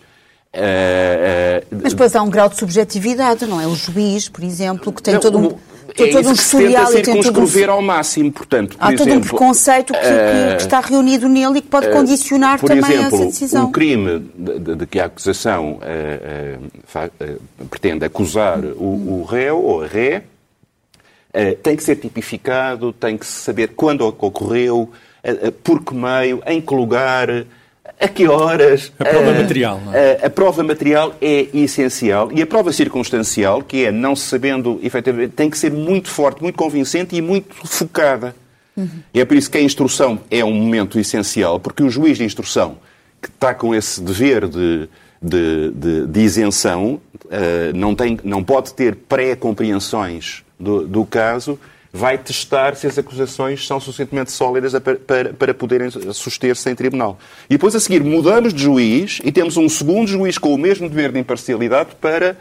Uh, 0.54 1.66
Mas 1.84 1.94
depois 1.94 2.16
há 2.16 2.22
um 2.22 2.30
grau 2.30 2.50
de 2.50 2.58
subjetividade, 2.58 3.46
não 3.46 3.62
é? 3.62 3.68
O 3.68 3.76
juiz, 3.76 4.28
por 4.30 4.44
exemplo, 4.44 4.92
que 4.92 5.02
tem 5.02 5.20
todo 5.20 5.38
um 5.38 5.58
é 6.04 6.12
todo 6.12 6.30
um 6.30 6.34
historial 6.34 6.94
e 6.94 7.02
tem 7.02 7.22
todo 7.22 7.40
um... 7.40 7.72
ao 7.72 7.82
máximo, 7.82 8.32
portanto, 8.32 8.78
por 8.78 8.84
Há 8.84 8.94
exemplo, 8.94 9.06
todo 9.06 9.18
um 9.18 9.22
preconceito 9.22 9.94
que, 9.94 10.00
uh, 10.00 10.58
que, 10.58 10.64
está 10.64 10.80
reunido 10.80 11.28
nele 11.28 11.60
e 11.60 11.62
que 11.62 11.68
pode 11.68 11.88
uh, 11.88 11.92
condicionar 11.92 12.60
também 12.60 12.92
exemplo, 12.92 13.16
essa 13.16 13.26
decisão. 13.26 13.66
o 13.66 13.72
crime 13.72 14.20
de, 14.36 14.60
de, 14.60 14.76
de 14.76 14.86
que 14.86 15.00
a 15.00 15.06
acusação 15.06 15.80
uh, 15.80 17.68
pretende 17.70 18.06
acusar 18.06 18.60
o, 18.60 19.20
o, 19.20 19.24
réu 19.24 19.64
ou 19.64 19.84
a 19.84 19.88
ré 19.88 20.24
tem 21.62 21.76
que 21.76 21.84
ser 21.84 21.96
tipificado, 21.96 22.92
tem 22.92 23.16
que 23.16 23.26
se 23.26 23.44
saber 23.44 23.74
quando 23.76 24.02
ocorreu, 24.02 24.90
por 25.64 25.84
que 25.84 25.94
meio, 25.94 26.42
em 26.44 26.60
que 26.60 26.74
lugar, 26.74 27.46
a 28.00 28.08
que 28.08 28.28
horas. 28.28 28.92
A 28.98 29.06
prova 29.06 29.34
material. 29.34 29.82
Não 29.84 29.94
é? 29.94 30.20
A, 30.22 30.28
a, 30.28 30.30
prova 30.30 30.64
material 30.64 31.16
é 31.22 31.48
essencial 31.54 32.32
e 32.32 32.42
a 32.42 32.48
prova 32.48 32.72
circunstancial, 32.72 33.62
que 33.62 33.86
é 33.86 33.92
não 33.92 34.16
se 34.16 34.28
sabendo 34.28 34.80
efetivamente, 34.82 35.34
tem 35.34 35.50
que 35.50 35.58
ser 35.58 35.72
muito 35.72 36.10
forte, 36.10 36.42
muito 36.42 36.56
convincente 36.56 37.16
e 37.16 37.22
muito 37.22 37.54
focada. 37.68 38.36
Uhum. 38.78 38.88
E 39.14 39.20
é 39.20 39.26
por 39.26 39.36
isso 39.36 39.52
que 39.52 39.58
a 39.58 39.62
instrução 39.62 40.20
é 40.32 40.44
um 40.46 40.54
momento 40.54 40.98
essencial, 40.98 41.60
porque 41.60 41.84
o 41.84 41.90
juiz 41.90 42.18
de 42.18 42.24
instrução, 42.24 42.78
que 43.22 43.28
está 43.28 43.54
com 43.54 43.76
esse 43.76 44.02
dever 44.02 44.48
de, 44.48 44.88
de, 45.22 45.72
de, 45.72 46.08
de 46.08 46.20
isenção, 46.22 47.02
uh, 47.26 47.76
não, 47.76 47.94
tem, 47.94 48.18
não 48.24 48.42
pode 48.42 48.74
ter 48.74 48.96
pré-compreensões 48.96 50.44
do, 50.58 50.88
do 50.88 51.06
caso 51.06 51.60
vai 51.92 52.18
testar 52.18 52.76
se 52.76 52.86
as 52.86 52.98
acusações 52.98 53.66
são 53.66 53.80
suficientemente 53.80 54.32
sólidas 54.32 54.74
para, 54.80 55.34
para, 55.34 55.54
poderem 55.54 55.90
suster-se 56.14 56.70
em 56.70 56.76
tribunal. 56.76 57.18
E 57.50 57.54
depois, 57.54 57.76
a 57.76 57.80
seguir, 57.80 58.04
mudamos 58.04 58.54
de 58.54 58.62
juiz 58.62 59.20
e 59.24 59.32
temos 59.32 59.58
um 59.58 59.68
segundo 59.68 60.08
juiz 60.08 60.38
com 60.38 60.54
o 60.54 60.58
mesmo 60.58 60.88
dever 60.88 61.12
de 61.12 61.20
imparcialidade 61.20 61.90
para, 62.00 62.38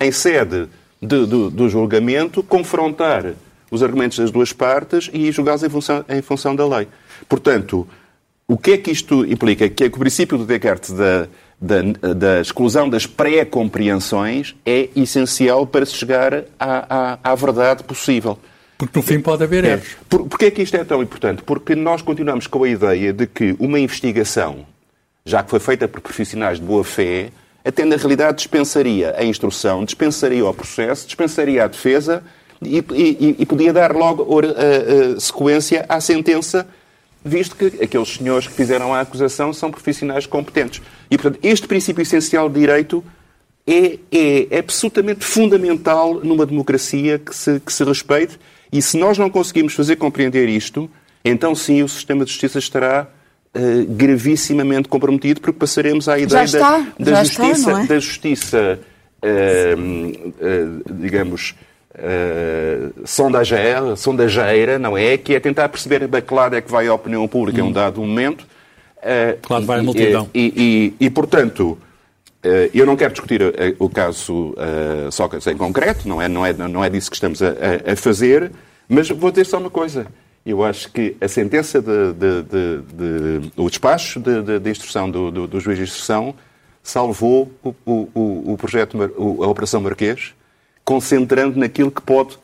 em 0.00 0.10
sede 0.10 0.68
de, 1.00 1.26
do, 1.26 1.50
do 1.50 1.68
julgamento, 1.68 2.42
confrontar 2.42 3.34
os 3.70 3.82
argumentos 3.82 4.18
das 4.18 4.30
duas 4.30 4.52
partes 4.52 5.10
e 5.12 5.30
julgá-los 5.30 5.62
em 5.62 5.68
função, 5.68 6.04
em 6.08 6.22
função 6.22 6.56
da 6.56 6.66
lei. 6.66 6.88
Portanto, 7.28 7.86
o 8.48 8.56
que 8.56 8.72
é 8.72 8.78
que 8.78 8.90
isto 8.90 9.24
implica? 9.26 9.68
Que, 9.68 9.84
é 9.84 9.90
que 9.90 9.96
o 9.96 9.98
princípio 9.98 10.38
do 10.38 10.46
Descartes 10.46 10.92
da, 10.92 11.26
da, 11.60 12.14
da 12.14 12.40
exclusão 12.40 12.88
das 12.88 13.06
pré-compreensões 13.06 14.54
é 14.64 14.88
essencial 14.96 15.66
para 15.66 15.84
se 15.84 15.94
chegar 15.94 16.44
à, 16.58 17.18
à, 17.24 17.32
à 17.32 17.34
verdade 17.34 17.82
possível. 17.82 18.38
Porque 18.78 18.98
no 18.98 19.02
fim 19.02 19.20
pode 19.20 19.42
haver 19.42 19.64
é. 19.64 19.72
erros. 19.72 19.96
Por, 20.08 20.26
porquê 20.26 20.46
é 20.46 20.50
que 20.50 20.62
isto 20.62 20.76
é 20.76 20.84
tão 20.84 21.02
importante? 21.02 21.42
Porque 21.42 21.74
nós 21.74 22.02
continuamos 22.02 22.46
com 22.46 22.62
a 22.62 22.68
ideia 22.68 23.12
de 23.12 23.26
que 23.26 23.56
uma 23.58 23.78
investigação, 23.78 24.66
já 25.24 25.42
que 25.42 25.50
foi 25.50 25.60
feita 25.60 25.88
por 25.88 26.00
profissionais 26.00 26.60
de 26.60 26.64
boa 26.64 26.84
fé, 26.84 27.30
até 27.64 27.84
na 27.84 27.96
realidade 27.96 28.36
dispensaria 28.38 29.14
a 29.16 29.24
instrução, 29.24 29.84
dispensaria 29.84 30.44
o 30.44 30.54
processo, 30.54 31.06
dispensaria 31.06 31.64
a 31.64 31.66
defesa 31.66 32.22
e, 32.62 32.78
e, 32.78 33.36
e 33.38 33.46
podia 33.46 33.72
dar 33.72 33.94
logo 33.94 34.40
a, 34.40 35.16
a, 35.16 35.20
sequência 35.20 35.84
à 35.88 36.00
sentença, 36.00 36.66
visto 37.24 37.56
que 37.56 37.82
aqueles 37.82 38.14
senhores 38.14 38.46
que 38.46 38.54
fizeram 38.54 38.94
a 38.94 39.00
acusação 39.00 39.52
são 39.52 39.70
profissionais 39.70 40.26
competentes. 40.26 40.80
E, 41.10 41.16
portanto, 41.18 41.40
este 41.42 41.66
princípio 41.66 42.02
essencial 42.02 42.48
de 42.48 42.60
direito 42.60 43.02
é, 43.66 43.98
é 44.12 44.58
absolutamente 44.58 45.24
fundamental 45.24 46.14
numa 46.22 46.46
democracia 46.46 47.18
que 47.18 47.34
se, 47.34 47.58
que 47.58 47.72
se 47.72 47.82
respeite 47.82 48.38
e 48.72 48.82
se 48.82 48.96
nós 48.96 49.18
não 49.18 49.30
conseguimos 49.30 49.74
fazer 49.74 49.96
compreender 49.96 50.48
isto, 50.48 50.90
então 51.24 51.54
sim 51.54 51.82
o 51.82 51.88
sistema 51.88 52.24
de 52.24 52.30
justiça 52.30 52.58
estará 52.58 53.06
uh, 53.54 53.86
gravissimamente 53.94 54.88
comprometido, 54.88 55.40
porque 55.40 55.58
passaremos 55.58 56.08
à 56.08 56.18
ideia 56.18 56.44
está, 56.44 56.86
da, 56.98 57.12
da, 57.12 57.24
justiça, 57.24 57.70
está, 57.70 57.82
é? 57.82 57.86
da 57.86 57.98
justiça, 57.98 58.80
uh, 59.22 59.80
uh, 59.80 60.94
digamos, 60.94 61.54
uh, 61.96 63.06
sondageira, 63.06 63.96
sondageira, 63.96 64.78
não 64.78 64.96
é? 64.96 65.16
Que 65.16 65.34
é 65.34 65.40
tentar 65.40 65.68
perceber 65.68 66.06
bem 66.06 66.22
claro 66.22 66.54
é 66.54 66.60
que 66.60 66.70
vai 66.70 66.86
a 66.86 66.94
opinião 66.94 67.26
pública 67.26 67.62
hum. 67.62 67.66
em 67.66 67.68
um 67.68 67.72
dado 67.72 68.00
momento. 68.00 68.46
Uh, 68.98 69.38
claro, 69.42 69.64
vai 69.64 69.80
a 69.80 69.82
multidão. 69.82 70.28
E, 70.34 70.94
e, 71.00 71.06
e, 71.06 71.10
portanto, 71.10 71.72
uh, 71.72 71.85
eu 72.72 72.86
não 72.86 72.96
quero 72.96 73.12
discutir 73.12 73.40
o 73.78 73.88
caso 73.88 74.54
Sócrates 75.10 75.46
em 75.46 75.56
concreto, 75.56 76.08
não 76.08 76.20
é, 76.20 76.28
não, 76.28 76.46
é, 76.46 76.52
não 76.52 76.84
é 76.84 76.90
disso 76.90 77.10
que 77.10 77.16
estamos 77.16 77.42
a, 77.42 77.50
a 77.92 77.96
fazer, 77.96 78.52
mas 78.88 79.08
vou 79.08 79.30
dizer 79.30 79.46
só 79.46 79.58
uma 79.58 79.70
coisa. 79.70 80.06
Eu 80.44 80.64
acho 80.64 80.92
que 80.92 81.16
a 81.20 81.26
sentença, 81.26 81.82
de, 81.82 82.12
de, 82.12 82.42
de, 82.42 83.40
de 83.40 83.52
o 83.56 83.68
despacho 83.68 84.20
de, 84.20 84.70
instrução 84.70 85.10
do, 85.10 85.30
do, 85.32 85.46
do, 85.48 85.58
juiz 85.58 85.76
de 85.76 85.82
instrução 85.82 86.36
salvou 86.84 87.50
o, 87.64 87.74
o, 87.84 88.52
o 88.52 88.56
projeto, 88.56 88.96
a 89.02 89.46
Operação 89.48 89.80
Marquês, 89.80 90.34
concentrando 90.84 91.58
naquilo 91.58 91.90
que 91.90 92.00
pode 92.00 92.38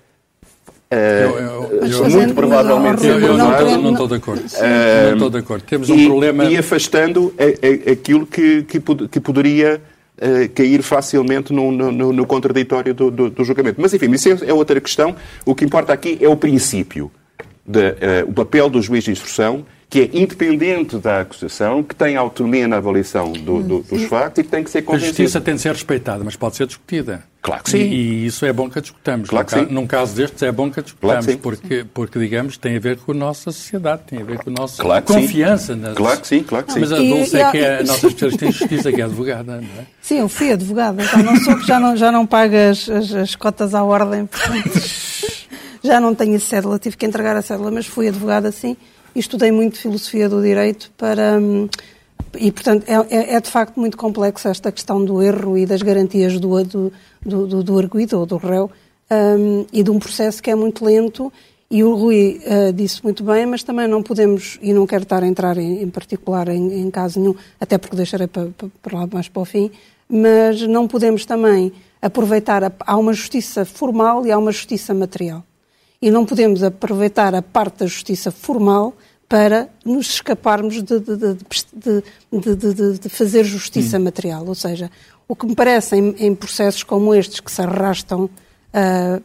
eu, 0.94 1.38
eu, 1.38 1.88
eu, 1.88 2.10
muito 2.10 2.34
provavelmente 2.34 3.06
eu, 3.06 3.18
eu 3.18 3.36
não, 3.36 3.82
não 3.82 3.92
estou 3.92 4.08
de 4.08 4.14
acordo. 4.14 4.40
Uh, 4.40 5.06
não 5.06 5.12
estou 5.14 5.30
de 5.30 5.38
acordo. 5.38 5.64
Temos 5.64 5.88
um 5.88 5.96
e, 5.96 6.06
problema. 6.06 6.44
E 6.44 6.58
afastando 6.58 7.34
a, 7.38 7.44
a, 7.44 7.92
aquilo 7.92 8.26
que, 8.26 8.62
que, 8.64 8.80
que 9.08 9.20
poderia 9.20 9.80
uh, 10.18 10.48
cair 10.54 10.82
facilmente 10.82 11.52
no, 11.52 11.72
no, 11.72 12.12
no 12.12 12.26
contraditório 12.26 12.92
do, 12.92 13.10
do, 13.10 13.30
do, 13.30 13.44
julgamento. 13.44 13.80
Mas, 13.80 13.94
enfim, 13.94 14.10
isso 14.10 14.28
é, 14.28 14.50
é 14.50 14.52
outra 14.52 14.80
questão. 14.80 15.16
O 15.46 15.54
que 15.54 15.64
importa 15.64 15.92
aqui 15.92 16.18
é 16.20 16.28
o 16.28 16.36
princípio, 16.36 17.10
de, 17.66 17.78
uh, 17.78 17.94
o 18.28 18.32
papel 18.32 18.68
do 18.68 18.82
juiz 18.82 19.04
de 19.04 19.12
instrução 19.12 19.64
que 19.92 20.00
é 20.00 20.10
independente 20.14 20.96
da 20.96 21.20
acusação, 21.20 21.82
que 21.82 21.94
tem 21.94 22.16
autonomia 22.16 22.66
na 22.66 22.78
avaliação 22.78 23.30
do, 23.30 23.62
do, 23.62 23.82
dos 23.82 24.04
factos 24.04 24.40
e 24.40 24.44
que 24.44 24.50
tem 24.50 24.64
que 24.64 24.70
ser 24.70 24.80
convencido. 24.80 25.04
A 25.04 25.08
justiça 25.08 25.38
tem 25.38 25.54
de 25.54 25.60
ser 25.60 25.72
respeitada, 25.72 26.24
mas 26.24 26.34
pode 26.34 26.56
ser 26.56 26.66
discutida. 26.66 27.24
Claro 27.42 27.62
que 27.62 27.72
sim. 27.72 27.76
E, 27.76 28.22
e 28.22 28.26
isso 28.26 28.46
é 28.46 28.54
bom 28.54 28.70
que 28.70 28.78
a 28.78 28.80
discutamos. 28.80 29.28
Claro 29.28 29.46
que 29.46 29.54
num, 29.54 29.66
sim. 29.66 29.74
num 29.74 29.86
caso 29.86 30.16
destes 30.16 30.42
é 30.42 30.50
bom 30.50 30.70
que 30.70 30.80
a 30.80 30.82
discutamos, 30.82 31.26
claro 31.26 31.40
porque, 31.40 31.84
porque, 31.92 32.18
digamos, 32.18 32.56
tem 32.56 32.76
a 32.76 32.80
ver 32.80 32.96
com 32.96 33.12
a 33.12 33.14
nossa 33.14 33.52
sociedade, 33.52 34.04
tem 34.06 34.22
a 34.22 34.24
ver 34.24 34.38
com 34.38 34.48
a 34.48 34.52
nossa 34.54 34.82
claro 34.82 35.04
confiança. 35.04 35.76
Nas... 35.76 35.94
Claro 35.94 36.20
que 36.22 36.26
sim, 36.26 36.42
claro 36.42 36.64
que 36.64 36.72
sim. 36.72 36.80
Não, 36.80 36.88
mas 36.88 36.98
a 36.98 37.02
Dulce 37.02 37.36
é 37.36 37.50
que 37.50 37.58
é 37.58 37.80
a 37.80 37.82
nossa 37.82 38.06
especialista 38.06 38.46
em 38.46 38.52
justiça, 38.52 38.92
que 38.92 39.00
é 39.02 39.04
advogada, 39.04 39.56
não 39.56 39.60
é? 39.78 39.86
Sim, 40.00 40.20
eu 40.20 40.28
fui 40.30 40.52
advogada, 40.52 41.04
então 41.04 41.22
não 41.22 41.36
sou 41.36 41.58
que 41.58 41.66
já 41.66 41.78
não, 41.78 41.94
já 41.98 42.10
não 42.10 42.24
pago 42.24 42.56
as, 42.56 42.88
as, 42.88 43.12
as 43.12 43.36
cotas 43.36 43.74
à 43.74 43.84
ordem, 43.84 44.24
portanto, 44.24 44.70
já 45.84 46.00
não 46.00 46.14
tenho 46.14 46.40
cédula, 46.40 46.78
tive 46.78 46.96
que 46.96 47.04
entregar 47.04 47.36
a 47.36 47.42
cédula, 47.42 47.70
mas 47.70 47.84
fui 47.84 48.08
advogada 48.08 48.50
sim 48.50 48.74
e 49.14 49.20
estudei 49.20 49.50
muito 49.50 49.78
filosofia 49.78 50.28
do 50.28 50.42
direito 50.42 50.90
para. 50.96 51.38
Hum, 51.38 51.68
e, 52.38 52.50
portanto, 52.50 52.84
é, 52.88 52.94
é, 53.14 53.34
é, 53.34 53.40
de 53.40 53.50
facto 53.50 53.78
muito 53.78 53.96
complexa 53.96 54.48
esta 54.48 54.72
questão 54.72 55.04
do 55.04 55.22
erro 55.22 55.58
e 55.58 55.66
das 55.66 55.82
garantias 55.82 56.40
do, 56.40 56.64
do, 56.64 56.92
do, 57.22 57.62
do 57.62 57.78
arguido 57.78 58.18
ou 58.18 58.24
do 58.24 58.38
réu 58.38 58.70
um, 59.10 59.66
e 59.70 59.82
de 59.82 59.90
um 59.90 59.98
processo 59.98 60.42
que 60.42 60.50
é 60.50 60.54
muito 60.54 60.84
lento. 60.84 61.30
E 61.70 61.84
o 61.84 61.94
Rui 61.94 62.40
uh, 62.44 62.72
disse 62.72 63.02
muito 63.02 63.22
bem, 63.24 63.46
mas 63.46 63.62
também 63.62 63.86
não 63.86 64.02
podemos, 64.02 64.58
e 64.62 64.72
não 64.72 64.86
quero 64.86 65.04
estar 65.04 65.22
a 65.22 65.26
entrar 65.26 65.56
em, 65.56 65.82
em 65.82 65.90
particular 65.90 66.48
em, 66.48 66.82
em, 66.82 66.90
caso 66.90 67.18
nenhum, 67.18 67.34
até 67.60 67.78
porque 67.78 67.96
deixarei 67.96 68.26
para, 68.26 68.48
para, 68.82 68.98
lá 68.98 69.08
mais 69.10 69.28
para 69.28 69.42
o 69.42 69.44
fim, 69.44 69.70
mas 70.08 70.60
não 70.62 70.86
podemos 70.86 71.24
também 71.24 71.72
aproveitar. 72.00 72.64
A, 72.64 72.72
há 72.80 72.96
uma 72.96 73.12
justiça 73.12 73.64
formal 73.64 74.26
e 74.26 74.32
há 74.32 74.38
uma 74.38 74.52
justiça 74.52 74.92
material 74.92 75.44
e 76.02 76.10
não 76.10 76.26
podemos 76.26 76.64
aproveitar 76.64 77.32
a 77.32 77.40
parte 77.40 77.78
da 77.78 77.86
justiça 77.86 78.32
formal 78.32 78.92
para 79.28 79.68
nos 79.84 80.10
escaparmos 80.10 80.82
de, 80.82 81.00
de, 81.00 82.02
de, 82.30 82.98
de 82.98 83.08
fazer 83.08 83.44
justiça 83.44 83.98
material. 83.98 84.44
Ou 84.46 84.54
seja, 84.54 84.90
o 85.26 85.34
que 85.34 85.46
me 85.46 85.54
parece 85.54 85.96
em, 85.96 86.14
em 86.18 86.34
processos 86.34 86.82
como 86.82 87.14
estes, 87.14 87.40
que 87.40 87.50
se 87.50 87.62
arrastam 87.62 88.24
uh, 88.24 89.22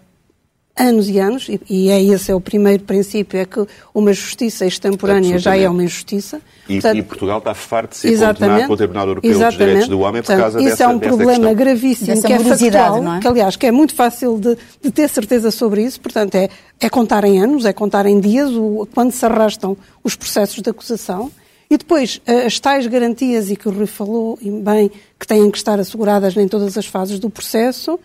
anos 0.77 1.09
e 1.09 1.19
anos, 1.19 1.49
e, 1.49 1.59
e 1.69 1.89
é 1.89 2.01
esse 2.01 2.31
é 2.31 2.35
o 2.35 2.39
primeiro 2.39 2.83
princípio, 2.83 3.39
é 3.39 3.45
que 3.45 3.65
uma 3.93 4.13
justiça 4.13 4.65
extemporânea 4.65 5.39
já 5.39 5.57
é 5.57 5.67
uma 5.67 5.83
injustiça. 5.83 6.39
E, 6.69 6.73
Portanto, 6.73 6.97
e 6.97 7.03
Portugal 7.03 7.39
está 7.39 7.53
farto 7.53 7.91
de 7.91 7.97
ser 7.97 8.17
condenado 8.17 8.61
pelo 8.61 8.77
Tribunal 8.77 9.07
Europeu 9.07 9.39
dos 9.39 9.57
Direitos 9.57 9.87
do 9.87 9.99
Homem 10.01 10.21
por 10.21 10.27
Portanto, 10.27 10.41
causa 10.41 10.59
isso 10.59 10.69
dessa 10.69 10.83
Isso 10.83 10.83
é 10.83 10.87
um 10.87 10.99
problema 10.99 11.31
questão. 11.31 11.55
gravíssimo, 11.55 12.21
que 12.21 12.33
é 12.33 12.39
factual, 12.39 13.15
é? 13.15 13.19
que 13.19 13.27
aliás, 13.27 13.55
que 13.55 13.65
é 13.65 13.71
muito 13.71 13.95
fácil 13.95 14.37
de, 14.37 14.57
de, 14.81 14.91
ter 14.91 15.09
certeza 15.09 15.49
sobre 15.49 15.83
isso, 15.83 15.99
portanto 15.99 16.35
é, 16.35 16.49
é 16.79 16.89
contar 16.89 17.23
em 17.23 17.41
anos, 17.41 17.65
é 17.65 17.73
contar 17.73 18.05
em 18.05 18.19
dias, 18.19 18.51
o, 18.51 18.87
quando 18.93 19.11
se 19.11 19.25
arrastam 19.25 19.75
os 20.03 20.15
processos 20.15 20.61
de 20.61 20.69
acusação, 20.69 21.31
e 21.69 21.77
depois, 21.77 22.21
as 22.45 22.59
tais 22.61 22.87
garantias, 22.87 23.51
e 23.51 23.55
que 23.57 23.67
o 23.67 23.71
Rui 23.71 23.87
falou 23.87 24.39
bem, 24.41 24.89
que 25.19 25.27
têm 25.27 25.51
que 25.51 25.57
estar 25.57 25.77
asseguradas 25.77 26.37
em 26.37 26.47
todas 26.47 26.77
as 26.77 26.85
fases 26.85 27.19
do 27.19 27.29
processo, 27.29 27.99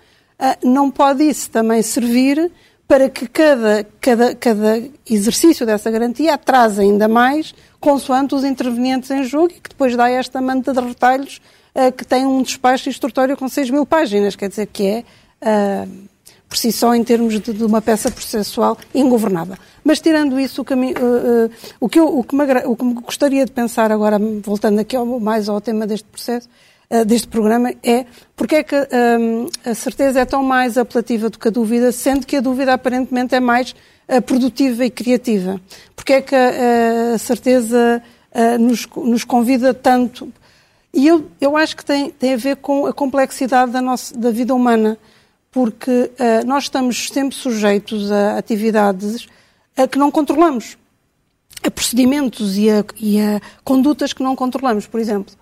não 0.65 0.91
pode 0.91 1.23
isso 1.23 1.51
também 1.51 1.83
servir 1.83 2.51
para 2.93 3.09
que 3.09 3.27
cada, 3.27 3.87
cada, 4.01 4.35
cada 4.35 4.83
exercício 5.09 5.65
dessa 5.65 5.91
garantia 5.91 6.35
atrase 6.35 6.83
ainda 6.83 7.09
mais, 7.09 7.55
consoante 7.81 8.35
os 8.35 8.45
intervenientes 8.45 9.11
em 9.11 9.25
jogo, 9.25 9.49
e 9.51 9.61
que 9.61 9.71
depois 9.71 9.97
dá 9.97 10.11
esta 10.11 10.43
manta 10.43 10.75
de 10.75 10.81
retalhos 10.81 11.41
uh, 11.75 11.91
que 11.91 12.05
tem 12.05 12.27
um 12.27 12.43
despacho 12.43 12.91
instrutório 12.91 13.35
com 13.35 13.49
6 13.49 13.71
mil 13.71 13.87
páginas, 13.87 14.37
quer 14.37 14.51
dizer 14.51 14.67
que 14.67 14.87
é, 14.87 15.05
uh, 15.87 15.91
por 16.47 16.59
si 16.59 16.71
só, 16.71 16.95
em 16.95 17.03
termos 17.03 17.41
de, 17.41 17.53
de, 17.55 17.65
uma 17.65 17.81
peça 17.81 18.11
processual 18.11 18.77
ingovernável. 18.95 19.57
Mas 19.83 19.99
tirando 19.99 20.39
isso, 20.39 20.61
o 20.61 20.65
que, 20.67 20.75
uh, 20.75 21.51
o, 21.81 21.89
que 21.89 21.99
eu, 21.99 22.19
o, 22.19 22.23
que 22.23 22.37
me, 22.37 22.45
o 22.67 22.77
que 22.77 22.85
me 22.85 22.95
gostaria 22.95 23.47
de 23.47 23.53
pensar 23.53 23.91
agora, 23.91 24.19
voltando 24.19 24.79
aqui 24.81 24.95
ao, 24.95 25.07
mais 25.19 25.49
ao 25.49 25.63
tema 25.63 25.87
deste 25.87 26.07
processo, 26.09 26.47
eh, 26.93 27.07
deste 27.07 27.27
programa 27.27 27.73
é 27.83 28.05
porque 28.37 28.57
é 28.57 28.63
que 28.63 28.77
um, 28.77 29.49
a 29.65 29.75
certeza 29.75 30.21
é 30.21 30.27
tão 30.27 30.43
mais 30.43 30.77
apelativa 30.77 31.31
do 31.31 31.39
que 31.39 31.49
a 31.49 31.51
dúvida, 31.51 31.91
sendo 31.91 32.27
que 32.27 32.37
a 32.37 32.41
dúvida 32.43 32.75
aparentemente 32.75 33.35
é 33.35 33.41
mais 33.41 33.75
uh, 34.07 34.21
produtiva 34.21 34.85
e 34.85 34.91
criativa. 34.91 35.59
Porque 35.97 36.13
é 36.13 36.21
que 36.21 36.35
a, 36.35 37.15
a 37.15 37.19
certeza 37.19 38.03
nos, 38.61 38.87
nos, 38.95 39.25
convida 39.25 39.73
tanto? 39.73 40.31
E 40.93 41.07
eu, 41.07 41.31
eu 41.41 41.57
acho 41.57 41.75
que 41.77 41.85
tem, 41.85 42.11
tem 42.11 42.35
a 42.35 42.37
ver 42.37 42.57
com 42.57 42.85
a 42.85 42.93
complexidade 42.93 43.73
da, 43.73 43.81
nossa, 43.81 44.15
da 44.15 44.31
vida 44.31 44.55
humana, 44.55 44.99
porque 45.51 46.11
nós 46.47 46.65
estamos 46.65 47.09
sempre 47.09 47.37
sujeitos 47.37 48.11
a 48.11 48.37
atividades 48.39 49.27
que 49.91 49.99
não 49.99 50.11
controlamos. 50.11 50.77
a 51.63 51.71
procedimentos 51.71 52.57
e 52.57 52.71
a, 52.71 52.85
e 52.99 53.21
a, 53.21 53.41
condutas 53.63 54.13
que 54.13 54.23
não 54.23 54.35
controlamos. 54.35 54.87
Por 54.87 54.99
exemplo, 54.99 55.35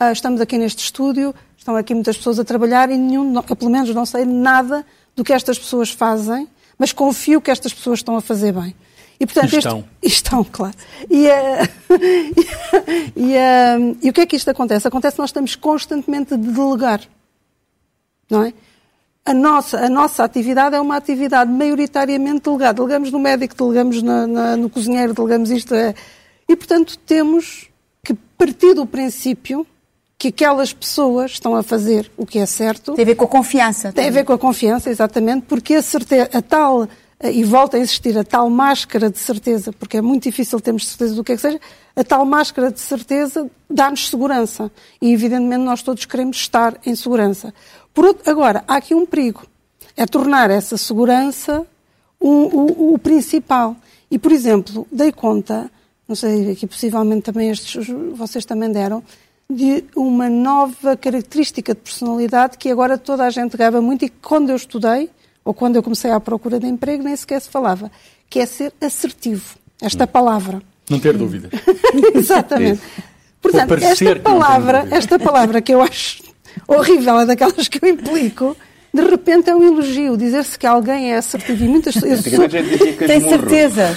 uh, 0.00 0.12
estamos 0.12 0.40
aqui 0.40 0.58
neste 0.58 0.82
estúdio, 0.82 1.34
estão 1.56 1.76
aqui 1.76 1.94
muitas 1.94 2.16
pessoas 2.16 2.38
a 2.38 2.44
trabalhar 2.44 2.90
e 2.90 2.96
nenhum, 2.96 3.34
eu 3.34 3.56
pelo 3.56 3.70
menos 3.70 3.94
não 3.94 4.06
sei 4.06 4.24
nada 4.24 4.84
do 5.14 5.24
que 5.24 5.32
estas 5.32 5.58
pessoas 5.58 5.90
fazem, 5.90 6.48
mas 6.78 6.92
confio 6.92 7.40
que 7.40 7.50
estas 7.50 7.72
pessoas 7.74 7.98
estão 7.98 8.16
a 8.16 8.20
fazer 8.20 8.52
bem. 8.52 8.74
E, 9.20 9.26
portanto, 9.26 9.52
estão. 9.52 9.84
Este, 10.00 10.14
estão, 10.14 10.44
claro. 10.44 10.74
E, 11.10 11.26
uh, 11.26 11.30
e, 13.16 13.34
uh, 13.34 13.98
e 14.00 14.10
o 14.10 14.12
que 14.12 14.20
é 14.20 14.26
que 14.26 14.36
isto 14.36 14.48
acontece? 14.48 14.86
Acontece 14.86 15.16
que 15.16 15.20
nós 15.20 15.30
estamos 15.30 15.56
constantemente 15.56 16.34
a 16.34 16.36
delegar. 16.36 17.00
Não 18.30 18.44
é? 18.44 18.52
A 19.24 19.34
nossa, 19.34 19.78
a 19.84 19.90
nossa 19.90 20.24
atividade 20.24 20.76
é 20.76 20.80
uma 20.80 20.96
atividade 20.96 21.50
maioritariamente 21.50 22.44
delegada. 22.44 22.74
Delegamos 22.74 23.10
no 23.10 23.18
médico, 23.18 23.54
delegamos 23.56 24.02
na, 24.02 24.26
na, 24.26 24.56
no 24.56 24.70
cozinheiro, 24.70 25.12
delegamos 25.12 25.50
isto. 25.50 25.74
É. 25.74 25.94
E, 26.48 26.56
portanto, 26.56 26.96
temos 26.98 27.68
que 28.04 28.14
partir 28.14 28.72
do 28.72 28.86
princípio 28.86 29.66
que 30.18 30.28
aquelas 30.28 30.72
pessoas 30.72 31.32
estão 31.32 31.54
a 31.54 31.62
fazer 31.62 32.10
o 32.16 32.26
que 32.26 32.40
é 32.40 32.46
certo. 32.46 32.94
Tem 32.94 33.04
a 33.04 33.06
ver 33.06 33.14
com 33.14 33.24
a 33.24 33.28
confiança. 33.28 33.92
Tem 33.92 34.08
a 34.08 34.10
ver 34.10 34.24
com 34.24 34.32
a 34.32 34.38
confiança, 34.38 34.90
exatamente, 34.90 35.46
porque 35.46 35.74
a, 35.74 35.82
certeza, 35.82 36.28
a 36.32 36.42
tal 36.42 36.88
eh, 37.20 37.32
e 37.32 37.44
volta 37.44 37.76
a 37.76 37.80
existir 37.80 38.18
a 38.18 38.24
tal 38.24 38.50
máscara 38.50 39.08
de 39.08 39.18
certeza, 39.18 39.72
porque 39.72 39.98
é 39.98 40.02
muito 40.02 40.24
difícil 40.24 40.60
termos 40.60 40.88
certeza 40.88 41.14
do 41.14 41.22
que 41.22 41.32
é 41.32 41.36
que 41.36 41.42
seja, 41.42 41.60
a 41.94 42.02
tal 42.02 42.24
máscara 42.24 42.72
de 42.72 42.80
certeza 42.80 43.48
dá-nos 43.70 44.08
segurança. 44.08 44.70
E, 45.00 45.12
evidentemente, 45.12 45.62
nós 45.62 45.82
todos 45.82 46.04
queremos 46.04 46.36
estar 46.36 46.76
em 46.84 46.96
segurança. 46.96 47.54
Outro, 47.96 48.30
agora, 48.30 48.64
há 48.66 48.76
aqui 48.76 48.94
um 48.94 49.04
perigo. 49.04 49.44
É 49.96 50.06
tornar 50.06 50.50
essa 50.50 50.76
segurança 50.76 51.66
um, 52.20 52.44
o, 52.44 52.94
o, 52.94 52.98
principal. 52.98 53.76
E, 54.10 54.18
por 54.18 54.30
exemplo, 54.30 54.86
dei 54.90 55.10
conta, 55.10 55.70
não 56.06 56.14
sei, 56.14 56.52
aqui 56.52 56.66
possivelmente 56.66 57.22
também 57.22 57.50
estes, 57.50 57.88
vocês 58.14 58.44
também 58.44 58.70
deram, 58.70 59.02
de 59.50 59.84
uma 59.96 60.28
nova 60.28 60.94
característica 60.94 61.74
de 61.74 61.80
personalidade 61.80 62.58
que 62.58 62.70
agora 62.70 62.98
toda 62.98 63.24
a 63.24 63.30
gente 63.30 63.56
gaba 63.56 63.80
muito 63.80 64.04
e 64.04 64.10
que 64.10 64.16
quando 64.20 64.50
eu 64.50 64.56
estudei, 64.56 65.08
ou 65.42 65.54
quando 65.54 65.76
eu 65.76 65.82
comecei 65.82 66.10
à 66.10 66.20
procura 66.20 66.60
de 66.60 66.66
emprego, 66.66 67.02
nem 67.02 67.16
sequer 67.16 67.40
se 67.40 67.48
falava, 67.48 67.90
que 68.28 68.40
é 68.40 68.44
ser 68.44 68.74
assertivo. 68.78 69.56
Esta 69.80 70.04
hum. 70.04 70.08
palavra. 70.08 70.62
Não 70.90 71.00
ter 71.00 71.16
dúvidas. 71.16 71.50
Exatamente. 72.14 72.82
Portanto, 73.40 73.72
esta 73.74 74.16
palavra, 74.16 74.86
esta 74.90 75.18
palavra 75.18 75.62
que 75.62 75.72
eu 75.72 75.80
acho 75.80 76.22
horrível, 76.66 77.20
é 77.20 77.24
daquelas 77.24 77.68
que 77.68 77.82
eu 77.82 77.88
implico, 77.88 78.54
de 78.92 79.02
repente 79.02 79.50
é 79.50 79.54
um 79.54 79.62
elogio 79.62 80.16
dizer-se 80.16 80.58
que 80.58 80.66
alguém 80.66 81.12
é 81.12 81.16
assertivo 81.16 81.64
e 81.64 81.68
muitas 81.68 81.94
pessoas. 82.00 82.24
Sou... 82.24 82.48
Tem 83.06 83.20
certeza. 83.20 83.96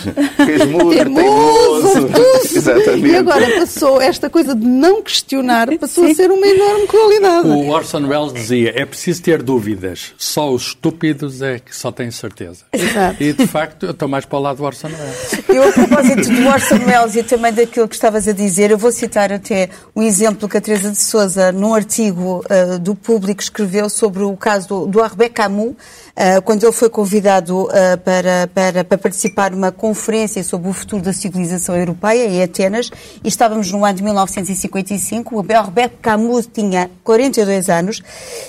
Teimoso, 0.90 2.10
Exatamente. 2.58 3.08
E 3.08 3.16
agora 3.16 3.60
passou 3.60 4.02
esta 4.02 4.30
coisa 4.30 4.54
de 4.54 4.66
não 4.66 5.02
questionar, 5.02 5.68
passou 5.78 6.06
Sim. 6.06 6.12
a 6.12 6.16
ser 6.16 6.32
uma 6.32 6.46
enorme 6.46 6.88
qualidade. 6.88 7.48
O 7.48 7.70
Orson 7.70 8.06
Welles 8.08 8.34
dizia: 8.34 8.74
é 8.76 8.86
preciso 8.86 9.24
ter 9.24 9.42
dúvidas, 9.42 10.14
só 10.18 10.52
os 10.52 10.68
estúpidos 10.68 11.42
é 11.42 11.60
que 11.60 11.76
só 11.76 11.92
têm 11.92 12.12
certeza. 12.12 12.66
Exato. 12.72 13.24
E 13.24 13.34
de 13.34 13.48
facto 13.48 13.86
eu 13.86 13.92
estou 13.92 14.08
mais 14.08 14.26
para 14.26 14.38
o 14.38 14.42
lado 14.42 14.58
do 14.58 14.64
Orson 14.64 14.88
Welles. 14.88 15.50
Eu, 15.50 15.70
a 15.70 15.72
propósito 15.72 16.30
do 16.30 16.48
Orson 16.48 16.80
Welles 16.86 17.16
e 17.16 17.24
também 17.24 17.54
daquilo 17.54 17.88
que 17.88 17.96
estavas 17.96 18.28
a 18.28 18.32
dizer, 18.32 18.72
eu 18.72 18.78
vou 18.78 18.92
citar 18.92 19.32
até 19.32 19.70
um 19.96 20.02
exemplo 20.02 20.48
que 20.50 20.58
a 20.58 20.62
Teresa 20.62 20.92
de 20.92 21.00
Souza, 21.00 21.52
num 21.52 21.74
artigo 21.74 22.44
uh, 22.46 22.80
do 22.80 22.96
Público, 22.96 23.42
escreveu 23.42 23.90
sobre 23.90 24.24
o 24.24 24.36
caso 24.36 24.68
do 24.68 24.81
do 24.88 25.02
Arbeck 25.02 25.36
Camus, 25.36 25.72
uh, 25.72 26.42
quando 26.44 26.64
ele 26.64 26.72
foi 26.72 26.90
convidado 26.90 27.64
uh, 27.64 27.70
para, 28.04 28.48
para, 28.54 28.84
para 28.84 28.98
participar 28.98 29.52
numa 29.52 29.72
conferência 29.72 30.44
sobre 30.44 30.70
o 30.70 30.74
futuro 30.74 31.02
da 31.02 31.14
civilização 31.14 31.76
europeia 31.76 32.28
em 32.28 32.42
Atenas, 32.42 32.90
e 33.24 33.28
estávamos 33.28 33.72
no 33.72 33.84
ano 33.86 33.96
de 33.96 34.04
1955, 34.04 35.36
o 35.36 35.56
Arbeck 35.56 35.98
Camus 36.02 36.48
tinha 36.52 36.90
42 37.04 37.70
anos, 37.70 38.02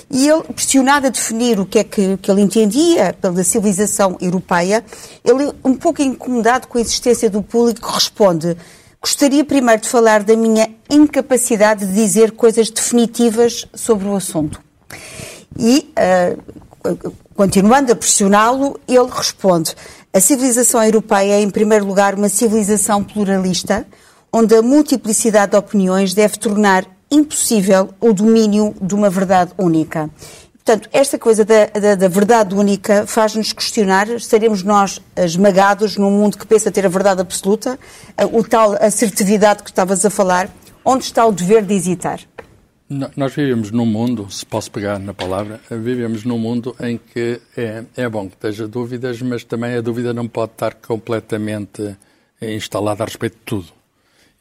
e 0.09 0.27
ele, 0.27 0.43
pressionado 0.43 1.07
a 1.07 1.09
definir 1.09 1.59
o 1.59 1.65
que 1.65 1.79
é 1.79 1.83
que, 1.83 2.17
que 2.17 2.29
ele 2.29 2.41
entendia 2.41 3.15
pela 3.19 3.43
civilização 3.43 4.17
europeia, 4.21 4.83
ele, 5.23 5.51
um 5.63 5.75
pouco 5.75 6.01
incomodado 6.01 6.67
com 6.67 6.77
a 6.77 6.81
existência 6.81 7.29
do 7.29 7.41
público, 7.41 7.89
responde 7.89 8.57
Gostaria 9.03 9.43
primeiro 9.43 9.81
de 9.81 9.89
falar 9.89 10.23
da 10.23 10.33
minha 10.33 10.69
incapacidade 10.89 11.85
de 11.85 11.91
dizer 11.91 12.31
coisas 12.31 12.69
definitivas 12.69 13.67
sobre 13.75 14.07
o 14.07 14.15
assunto. 14.15 14.63
E, 15.57 15.91
uh, 15.97 17.13
continuando 17.35 17.91
a 17.91 17.95
pressioná-lo, 17.95 18.79
ele 18.87 19.09
responde: 19.09 19.75
a 20.11 20.19
civilização 20.19 20.83
europeia 20.83 21.33
é, 21.33 21.41
em 21.41 21.49
primeiro 21.49 21.85
lugar, 21.85 22.15
uma 22.15 22.29
civilização 22.29 23.03
pluralista, 23.03 23.85
onde 24.31 24.55
a 24.55 24.61
multiplicidade 24.61 25.51
de 25.51 25.57
opiniões 25.57 26.13
deve 26.13 26.37
tornar 26.37 26.85
impossível 27.09 27.89
o 28.01 28.11
domínio 28.11 28.75
de 28.81 28.95
uma 28.95 29.09
verdade 29.09 29.51
única. 29.57 30.09
Portanto, 30.65 30.89
esta 30.93 31.19
coisa 31.19 31.43
da, 31.43 31.65
da, 31.65 31.95
da 31.95 32.07
verdade 32.07 32.55
única 32.55 33.05
faz-nos 33.05 33.51
questionar, 33.51 34.07
estaremos 34.09 34.63
nós 34.63 35.01
esmagados 35.15 35.97
num 35.97 36.09
mundo 36.09 36.37
que 36.37 36.47
pensa 36.47 36.71
ter 36.71 36.85
a 36.85 36.89
verdade 36.89 37.19
absoluta, 37.19 37.77
o 38.31 38.43
tal 38.43 38.73
assertividade 38.81 39.61
que 39.61 39.69
estavas 39.69 40.05
a 40.05 40.09
falar, 40.09 40.49
onde 40.85 41.03
está 41.03 41.25
o 41.25 41.33
dever 41.33 41.65
de 41.65 41.73
hesitar? 41.73 42.21
Nós 42.89 43.33
vivemos 43.33 43.71
num 43.71 43.85
mundo, 43.85 44.29
se 44.29 44.45
posso 44.45 44.69
pegar 44.69 44.99
na 44.99 45.13
palavra, 45.13 45.59
vivemos 45.69 46.23
num 46.23 46.37
mundo 46.37 46.75
em 46.81 46.97
que 46.97 47.39
é, 47.57 47.83
é 47.95 48.09
bom 48.09 48.27
que 48.27 48.35
esteja 48.35 48.67
dúvidas, 48.67 49.21
mas 49.21 49.43
também 49.43 49.75
a 49.75 49.81
dúvida 49.81 50.13
não 50.13 50.27
pode 50.27 50.51
estar 50.51 50.75
completamente 50.75 51.95
instalada 52.41 53.03
a 53.03 53.05
respeito 53.05 53.35
de 53.35 53.43
tudo. 53.45 53.67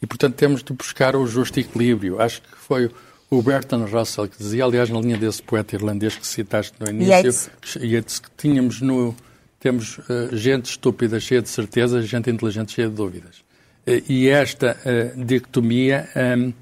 E, 0.02 0.06
portanto, 0.06 0.34
temos 0.34 0.62
de 0.64 0.72
buscar 0.72 1.14
o 1.14 1.26
justo 1.26 1.60
equilíbrio. 1.60 2.20
Acho 2.20 2.42
que 2.42 2.56
foi 2.56 2.90
o 3.30 3.40
Bertrand 3.40 3.86
Russell 3.86 4.28
que 4.28 4.36
dizia, 4.36 4.64
aliás, 4.64 4.90
na 4.90 5.00
linha 5.00 5.16
desse 5.16 5.42
poeta 5.42 5.76
irlandês 5.76 6.16
que 6.16 6.26
citaste 6.26 6.74
no 6.80 6.90
início, 6.90 7.12
Yates. 7.12 7.50
Yates 7.80 8.18
que 8.18 8.28
tínhamos 8.36 8.80
no, 8.80 9.14
temos 9.60 9.98
uh, 9.98 10.36
gente 10.36 10.66
estúpida 10.66 11.20
cheia 11.20 11.40
de 11.40 11.48
certezas, 11.48 12.06
gente 12.06 12.28
inteligente 12.28 12.72
cheia 12.72 12.88
de 12.88 12.94
dúvidas. 12.94 13.38
Uh, 13.86 14.02
e 14.08 14.28
esta 14.28 14.76
uh, 14.84 15.24
dicotomia 15.24 16.08
um, 16.36 16.52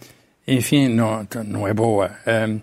enfim, 0.51 0.89
não, 0.89 1.27
não 1.47 1.69
é 1.69 1.73
boa. 1.73 2.11
Um, 2.27 2.61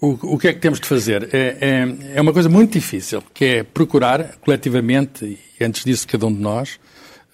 o, 0.00 0.34
o, 0.34 0.38
que 0.38 0.48
é 0.48 0.52
que 0.52 0.60
temos 0.60 0.78
de 0.78 0.86
fazer? 0.86 1.30
É, 1.32 1.56
é, 1.60 2.16
é, 2.16 2.20
uma 2.20 2.32
coisa 2.32 2.48
muito 2.48 2.72
difícil, 2.72 3.22
que 3.32 3.44
é 3.44 3.62
procurar 3.62 4.36
coletivamente, 4.36 5.38
e 5.58 5.64
antes 5.64 5.84
disso 5.84 6.06
cada 6.06 6.26
um 6.26 6.32
de 6.32 6.40
nós, 6.40 6.78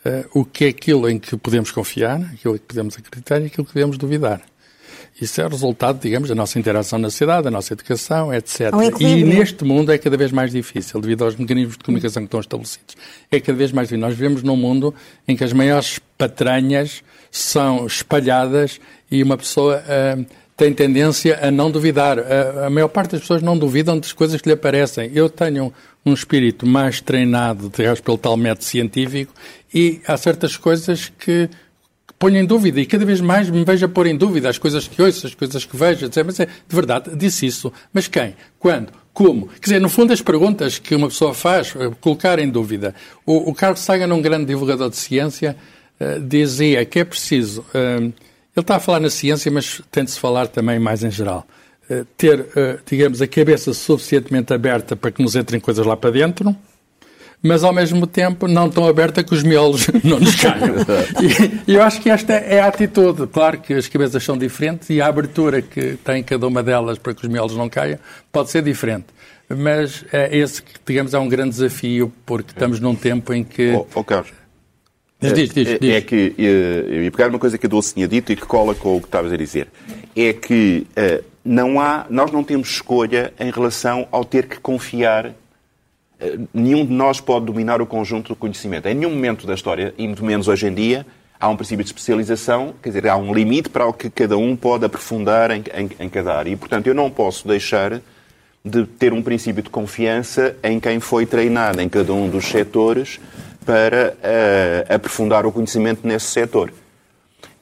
uh, 0.04 0.40
o 0.40 0.44
que 0.44 0.66
é 0.66 0.68
aquilo 0.68 1.08
em 1.08 1.18
que 1.18 1.36
podemos 1.36 1.72
confiar, 1.72 2.20
aquilo 2.32 2.54
em 2.54 2.58
que 2.58 2.64
podemos 2.64 2.96
acreditar 2.96 3.42
e 3.42 3.46
aquilo 3.46 3.66
que 3.66 3.74
devemos 3.74 3.98
duvidar. 3.98 4.40
Isso 5.20 5.40
é 5.40 5.46
o 5.46 5.48
resultado, 5.48 6.00
digamos, 6.00 6.28
da 6.28 6.34
nossa 6.34 6.58
interação 6.58 6.98
na 6.98 7.10
sociedade, 7.10 7.44
da 7.44 7.50
nossa 7.50 7.74
educação, 7.74 8.32
etc. 8.32 8.70
E 8.98 9.24
neste 9.24 9.64
mundo 9.64 9.92
é 9.92 9.98
cada 9.98 10.16
vez 10.16 10.32
mais 10.32 10.50
difícil, 10.50 10.98
devido 11.00 11.24
aos 11.24 11.36
mecanismos 11.36 11.76
de 11.76 11.84
comunicação 11.84 12.22
que 12.22 12.28
estão 12.28 12.40
estabelecidos. 12.40 12.96
É 13.30 13.38
cada 13.38 13.58
vez 13.58 13.70
mais 13.70 13.88
difícil. 13.88 14.06
Nós 14.06 14.16
vivemos 14.16 14.42
num 14.42 14.56
mundo 14.56 14.94
em 15.28 15.36
que 15.36 15.44
as 15.44 15.52
maiores 15.52 16.00
patranhas 16.16 17.02
são 17.30 17.86
espalhadas 17.86 18.80
e 19.10 19.22
uma 19.22 19.36
pessoa 19.36 19.82
uh, 19.82 20.26
tem 20.56 20.72
tendência 20.72 21.38
a 21.42 21.50
não 21.50 21.70
duvidar. 21.70 22.18
Uh, 22.18 22.64
a 22.66 22.70
maior 22.70 22.88
parte 22.88 23.12
das 23.12 23.20
pessoas 23.20 23.42
não 23.42 23.58
duvidam 23.58 23.98
das 23.98 24.12
coisas 24.12 24.40
que 24.40 24.48
lhe 24.48 24.54
aparecem. 24.54 25.10
Eu 25.14 25.28
tenho 25.28 25.72
um 26.04 26.12
espírito 26.12 26.66
mais 26.66 27.00
treinado, 27.00 27.70
digamos, 27.74 28.00
pelo 28.00 28.18
tal 28.18 28.36
método 28.36 28.64
científico 28.64 29.32
e 29.72 30.00
há 30.06 30.16
certas 30.16 30.56
coisas 30.56 31.12
que 31.18 31.48
ponho 32.18 32.36
em 32.36 32.44
dúvida 32.44 32.78
e 32.78 32.84
cada 32.84 33.04
vez 33.04 33.18
mais 33.20 33.48
me 33.48 33.64
vejo 33.64 33.86
a 33.86 33.88
pôr 33.88 34.06
em 34.06 34.14
dúvida 34.14 34.50
as 34.50 34.58
coisas 34.58 34.86
que 34.86 35.00
ouço, 35.00 35.26
as 35.26 35.34
coisas 35.34 35.64
que 35.64 35.74
vejo, 35.74 36.04
etc. 36.04 36.22
Mas 36.24 36.38
é, 36.38 36.46
de 36.46 36.76
verdade, 36.76 37.16
disse 37.16 37.46
isso. 37.46 37.72
Mas 37.92 38.06
quem? 38.06 38.36
Quando? 38.58 38.92
Como? 39.14 39.48
Quer 39.48 39.60
dizer, 39.60 39.80
no 39.80 39.88
fundo, 39.88 40.12
as 40.12 40.20
perguntas 40.20 40.78
que 40.78 40.94
uma 40.94 41.08
pessoa 41.08 41.32
faz, 41.32 41.74
eh, 41.74 41.90
colocar 42.00 42.38
em 42.38 42.48
dúvida. 42.48 42.94
O, 43.24 43.50
o 43.50 43.76
Sagan, 43.76 44.12
um 44.14 44.22
grande 44.22 44.44
divulgador 44.44 44.90
de 44.90 44.96
ciência, 44.96 45.56
uh, 45.98 46.20
dizia 46.20 46.84
que 46.84 47.00
é 47.00 47.04
preciso. 47.04 47.64
Uh, 47.74 48.12
ele 48.56 48.62
está 48.62 48.76
a 48.76 48.80
falar 48.80 49.00
na 49.00 49.10
ciência, 49.10 49.50
mas 49.50 49.80
tem 49.90 50.04
de 50.04 50.10
se 50.10 50.18
falar 50.18 50.46
também 50.48 50.78
mais 50.78 51.04
em 51.04 51.10
geral. 51.10 51.46
Uh, 51.88 52.04
ter, 52.16 52.46
digamos, 52.86 53.20
a 53.20 53.26
cabeça 53.26 53.72
suficientemente 53.74 54.52
aberta 54.52 54.94
para 54.94 55.10
que 55.10 55.22
nos 55.22 55.34
entrem 55.34 55.60
coisas 55.60 55.84
lá 55.84 55.96
para 55.96 56.10
dentro, 56.10 56.54
mas 57.42 57.64
ao 57.64 57.72
mesmo 57.72 58.06
tempo 58.06 58.46
não 58.46 58.68
tão 58.68 58.86
aberta 58.86 59.24
que 59.24 59.32
os 59.32 59.42
miolos 59.42 59.86
não 60.04 60.20
nos 60.20 60.36
caiam. 60.36 60.76
E, 61.66 61.74
eu 61.74 61.82
acho 61.82 62.00
que 62.00 62.10
esta 62.10 62.34
é 62.34 62.60
a 62.60 62.66
atitude. 62.66 63.26
Claro 63.26 63.58
que 63.58 63.74
as 63.74 63.88
cabeças 63.88 64.22
são 64.22 64.36
diferentes 64.36 64.90
e 64.90 65.00
a 65.00 65.06
abertura 65.06 65.62
que 65.62 65.96
tem 66.04 66.22
cada 66.22 66.46
uma 66.46 66.62
delas 66.62 66.98
para 66.98 67.14
que 67.14 67.22
os 67.24 67.28
miolos 67.28 67.56
não 67.56 67.68
caiam 67.68 67.98
pode 68.30 68.50
ser 68.50 68.62
diferente. 68.62 69.06
Mas 69.48 70.04
é 70.12 70.36
esse, 70.36 70.62
digamos, 70.86 71.12
é 71.12 71.18
um 71.18 71.28
grande 71.28 71.50
desafio, 71.50 72.12
porque 72.24 72.52
estamos 72.52 72.78
num 72.78 72.94
tempo 72.94 73.34
em 73.34 73.42
que. 73.42 73.72
Oh, 73.72 73.86
oh 73.96 74.04
Carlos, 74.04 74.30
Diz, 75.20 75.34
diz, 75.34 75.50
diz, 75.52 75.68
é, 75.68 75.96
é, 75.96 76.00
que, 76.00 76.34
eh, 76.38 76.84
eu 76.88 77.04
ia 77.04 77.10
pegar 77.10 77.28
uma 77.28 77.38
coisa 77.38 77.58
que 77.58 77.66
a 77.66 77.68
Dulce 77.68 77.92
tinha 77.92 78.08
dito 78.08 78.32
e 78.32 78.36
que 78.36 78.46
cola 78.46 78.74
com 78.74 78.96
o 78.96 79.00
que 79.00 79.06
estavas 79.06 79.30
a 79.30 79.36
dizer. 79.36 79.68
É 80.16 80.32
que 80.32 80.86
uh, 80.96 81.22
não 81.44 81.78
há, 81.78 82.06
nós 82.08 82.32
não 82.32 82.42
temos 82.42 82.70
escolha 82.70 83.32
em 83.38 83.50
relação 83.50 84.08
ao 84.10 84.24
ter 84.24 84.46
que 84.46 84.58
confiar. 84.58 85.26
Uh, 85.26 86.48
nenhum 86.54 86.86
de 86.86 86.92
nós 86.92 87.20
pode 87.20 87.44
dominar 87.44 87.82
o 87.82 87.86
conjunto 87.86 88.28
do 88.28 88.36
conhecimento. 88.36 88.88
Em 88.88 88.94
nenhum 88.94 89.10
momento 89.10 89.46
da 89.46 89.52
história, 89.52 89.92
e 89.98 90.06
muito 90.06 90.24
menos 90.24 90.48
hoje 90.48 90.66
em 90.66 90.72
dia, 90.72 91.06
há 91.38 91.50
um 91.50 91.56
princípio 91.56 91.84
de 91.84 91.90
especialização, 91.90 92.74
quer 92.82 92.88
dizer, 92.88 93.06
há 93.06 93.16
um 93.16 93.34
limite 93.34 93.68
para 93.68 93.86
o 93.86 93.92
que 93.92 94.08
cada 94.08 94.38
um 94.38 94.56
pode 94.56 94.86
aprofundar 94.86 95.50
em, 95.50 95.62
em, 95.74 95.90
em 96.00 96.08
cada 96.08 96.34
área. 96.34 96.50
E, 96.50 96.56
portanto, 96.56 96.86
eu 96.86 96.94
não 96.94 97.10
posso 97.10 97.46
deixar 97.46 98.00
de 98.64 98.86
ter 98.86 99.12
um 99.12 99.22
princípio 99.22 99.62
de 99.62 99.68
confiança 99.68 100.56
em 100.62 100.80
quem 100.80 100.98
foi 100.98 101.26
treinado 101.26 101.80
em 101.80 101.90
cada 101.90 102.12
um 102.14 102.28
dos 102.28 102.46
setores 102.46 103.20
para 103.64 104.14
uh, 104.14 104.94
aprofundar 104.94 105.46
o 105.46 105.52
conhecimento 105.52 106.06
nesse 106.06 106.26
setor. 106.26 106.72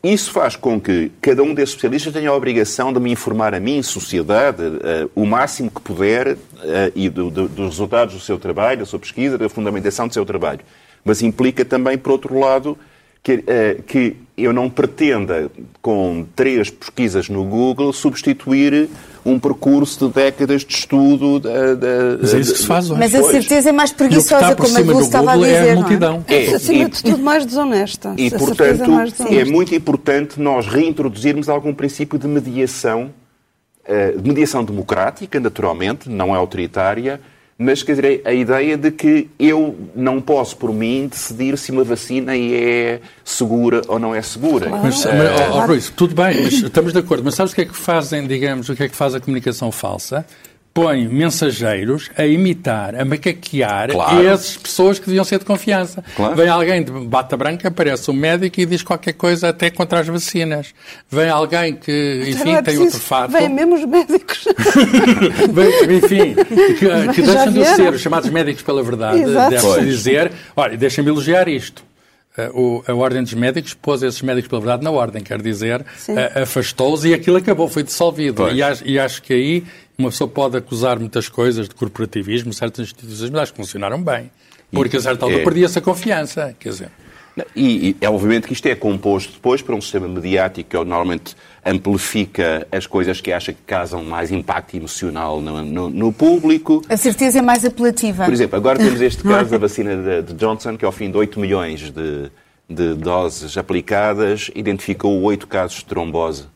Isso 0.03 0.31
faz 0.31 0.55
com 0.55 0.81
que 0.81 1.11
cada 1.21 1.43
um 1.43 1.53
desses 1.53 1.75
especialistas 1.75 2.13
tenha 2.13 2.31
a 2.31 2.35
obrigação 2.35 2.93
de 2.93 3.01
me 3.01 3.11
informar 3.11 3.53
a 3.53 3.61
mim, 3.61 3.83
sociedade, 3.83 4.63
uh, 4.63 5.11
o 5.15 5.27
máximo 5.27 5.71
que 5.71 5.81
puder 5.81 6.35
uh, 6.35 6.39
e 6.95 7.09
do, 7.09 7.31
do, 7.31 7.49
dos 7.49 7.71
resultados 7.71 8.15
do 8.15 8.21
seu 8.21 8.39
trabalho, 8.39 8.81
da 8.81 8.87
sua 8.87 8.99
pesquisa, 8.99 9.37
da 9.37 9.49
fundamentação 9.49 10.07
do 10.07 10.15
seu 10.15 10.25
trabalho. 10.25 10.61
Mas 11.05 11.21
implica 11.23 11.65
também, 11.65 11.99
por 11.99 12.13
outro 12.13 12.39
lado, 12.39 12.79
que, 13.23 13.45
que 13.87 14.17
eu 14.39 14.53
não 14.53 14.71
pretenda, 14.71 15.51
com 15.83 16.25
três 16.37 16.71
pesquisas 16.71 17.29
no 17.29 17.45
Google, 17.45 17.93
substituir 17.93 18.89
um 19.25 19.39
percurso 19.39 20.07
de 20.07 20.15
décadas 20.15 20.65
de 20.65 20.73
estudo. 20.73 21.41
Da, 21.41 21.75
da, 21.75 22.19
mas 22.21 22.35
é 22.35 22.39
isso 22.39 22.53
que 22.53 22.59
se 22.61 22.67
faz 22.67 22.91
hoje. 22.91 23.01
Mas 23.01 23.15
a 23.15 23.23
certeza 23.25 23.69
é 23.69 23.73
mais 23.73 23.93
preguiçosa, 23.93 24.55
como 24.55 24.79
a 24.79 24.81
Dulce 24.81 25.03
estava 25.03 25.33
a 25.33 25.37
dizer. 25.37 25.51
É 25.51 25.73
a 25.73 25.75
multidão. 25.75 26.25
É, 26.29 26.47
é 26.47 26.55
acima 26.55 26.85
e, 26.85 26.89
de 26.89 27.03
tudo, 27.03 27.19
mais 27.19 27.45
desonesta. 27.45 28.15
E, 28.17 28.31
portanto, 28.31 28.63
é, 28.63 28.73
desonesta. 28.75 29.29
é 29.29 29.45
muito 29.45 29.75
importante 29.75 30.41
nós 30.41 30.67
reintroduzirmos 30.67 31.49
algum 31.49 31.75
princípio 31.75 32.19
de 32.19 32.27
mediação, 32.27 33.11
de 34.21 34.29
mediação 34.29 34.65
democrática, 34.65 35.41
naturalmente, 35.41 36.09
não 36.09 36.35
é 36.35 36.39
autoritária, 36.39 37.21
mas 37.61 37.83
quer 37.83 37.97
dizer, 37.97 38.23
a 38.25 38.33
ideia 38.33 38.77
de 38.77 38.93
que 38.93 39.29
eu 39.37 39.77
não 39.93 40.21
posso, 40.21 40.57
por 40.57 40.73
mim, 40.73 41.09
decidir 41.09 41.59
se 41.59 41.73
uma 41.73 41.83
vacina 41.83 42.37
é 42.37 43.01
segura 43.25 43.83
ou 43.89 43.99
não 43.99 44.15
é 44.15 44.23
segura. 44.23 44.69
Claro. 44.69 44.85
Mas, 44.85 45.05
uh, 45.05 45.09
mas 45.09 45.57
oh, 45.57 45.67
Ruiz, 45.67 45.91
tudo 45.91 46.15
bem, 46.15 46.41
mas 46.41 46.53
estamos 46.53 46.93
de 46.93 47.01
acordo. 47.01 47.25
Mas 47.25 47.35
sabes 47.35 47.53
o 47.53 47.57
que 47.57 47.63
é 47.63 47.65
que 47.65 47.77
fazem, 47.77 48.29
digamos, 48.29 48.69
o 48.69 48.77
que 48.77 48.85
é 48.85 48.89
que 48.89 48.95
faz 48.95 49.13
a 49.13 49.21
comunicação 49.21 49.73
falsa? 49.73 50.25
Põe 50.79 51.09
mensageiros 51.09 52.09
a 52.17 52.25
imitar, 52.25 52.95
a 52.95 53.05
macaquear 53.05 53.91
claro. 53.91 54.29
essas 54.29 54.57
pessoas 54.57 54.99
que 55.01 55.07
deviam 55.07 55.25
ser 55.25 55.41
de 55.41 55.45
confiança. 55.45 56.05
Claro. 56.15 56.37
Vem 56.37 56.49
alguém 56.49 56.85
de 56.85 56.93
bata 56.93 57.37
branca, 57.37 57.67
aparece 57.67 58.09
um 58.13 58.15
médico 58.15 58.61
e 58.61 58.65
diz 58.67 58.85
qualquer 58.85 59.15
coisa 59.15 59.49
até 59.49 59.71
contra 59.71 59.99
as 59.99 60.07
vacinas. 60.07 60.73
Vem 61.11 61.29
alguém 61.29 61.75
que, 61.75 62.27
enfim, 62.29 62.53
é 62.53 62.63
tem 62.63 62.79
outro 62.79 63.01
fato. 63.01 63.33
Vêm 63.33 63.49
mesmo 63.49 63.75
os 63.75 63.85
médicos. 63.87 64.45
Vem, 65.53 65.97
enfim, 65.97 66.35
que, 66.79 67.13
que 67.13 67.23
deixam 67.23 67.53
de 67.53 67.65
ser 67.65 67.93
os 67.93 68.01
chamados 68.01 68.31
médicos 68.31 68.63
pela 68.63 68.83
verdade, 68.83 69.25
deve-se 69.25 69.81
dizer. 69.81 70.31
Olha, 70.55 70.77
deixem-me 70.77 71.11
elogiar 71.11 71.49
isto. 71.49 71.88
Uh, 72.39 72.61
o, 72.61 72.85
a 72.87 72.95
Ordem 72.95 73.23
dos 73.23 73.35
Médicos 73.35 73.75
pôs 73.75 74.01
esses 74.03 74.23
médicos 74.23 74.49
pela 74.49 74.61
verdade 74.61 74.85
na 74.85 74.93
Ordem, 74.93 75.23
quer 75.23 75.43
dizer, 75.43 75.81
uh, 75.81 76.43
afastou-os 76.43 77.05
e 77.05 77.13
aquilo 77.13 77.37
acabou, 77.37 77.67
foi 77.67 77.83
dissolvido. 77.83 78.49
E 78.51 78.63
acho, 78.63 78.87
e 78.87 78.97
acho, 78.97 79.21
que 79.23 79.33
aí 79.33 79.65
uma 79.99 80.11
pessoa 80.11 80.29
pode 80.29 80.57
acusar 80.57 81.01
muitas 81.01 81.29
coisas 81.29 81.69
de 81.69 81.75
corporativismo, 81.75 82.53
certas 82.53 82.87
instituições, 82.87 83.31
mas 83.31 83.43
acho 83.43 83.53
que 83.53 83.57
funcionaram 83.57 84.01
bem. 84.01 84.31
Porque 84.71 84.99
a 84.99 85.01
certa 85.01 85.25
altura 85.25 85.43
é... 85.43 85.45
perdia-se 85.45 85.79
a 85.79 85.83
confiança. 85.83 86.55
Quer 86.61 86.69
dizer. 86.69 86.91
E, 87.55 87.97
é 88.01 88.09
obviamente 88.09 88.47
que 88.47 88.53
isto 88.53 88.67
é 88.67 88.75
composto 88.75 89.33
depois 89.35 89.63
por 89.63 89.75
um 89.75 89.81
sistema 89.81 90.09
mediático 90.09 90.71
que 90.71 90.77
normalmente 90.77 91.37
amplifica 91.65 92.67
as 92.73 92.87
coisas 92.87 93.21
que 93.21 93.33
acha 93.33 93.53
que 93.53 93.61
causam 93.67 94.03
mais 94.03 94.31
impacto 94.31 94.77
emocional 94.77 95.41
no, 95.41 95.63
no, 95.63 95.91
no, 95.91 96.13
público. 96.13 96.83
A 96.89 96.97
certeza 96.97 97.39
é 97.39 97.43
mais 97.43 97.65
apelativa. 97.65 98.25
Por 98.25 98.33
exemplo, 98.33 98.57
agora 98.57 98.79
temos 98.79 99.01
este 99.01 99.23
caso 99.25 99.51
da 99.51 99.59
vacina 99.59 99.97
de, 99.97 100.23
de, 100.23 100.35
Johnson, 100.35 100.77
que 100.77 100.85
ao 100.85 100.93
fim 100.93 101.11
de 101.11 101.17
8 101.17 101.39
milhões 101.39 101.91
de, 101.91 102.31
de 102.69 102.95
doses 102.95 103.57
aplicadas, 103.57 104.51
identificou 104.55 105.21
8 105.23 105.47
casos 105.47 105.79
de 105.79 105.85
trombose 105.85 106.45
uh, 106.45 106.49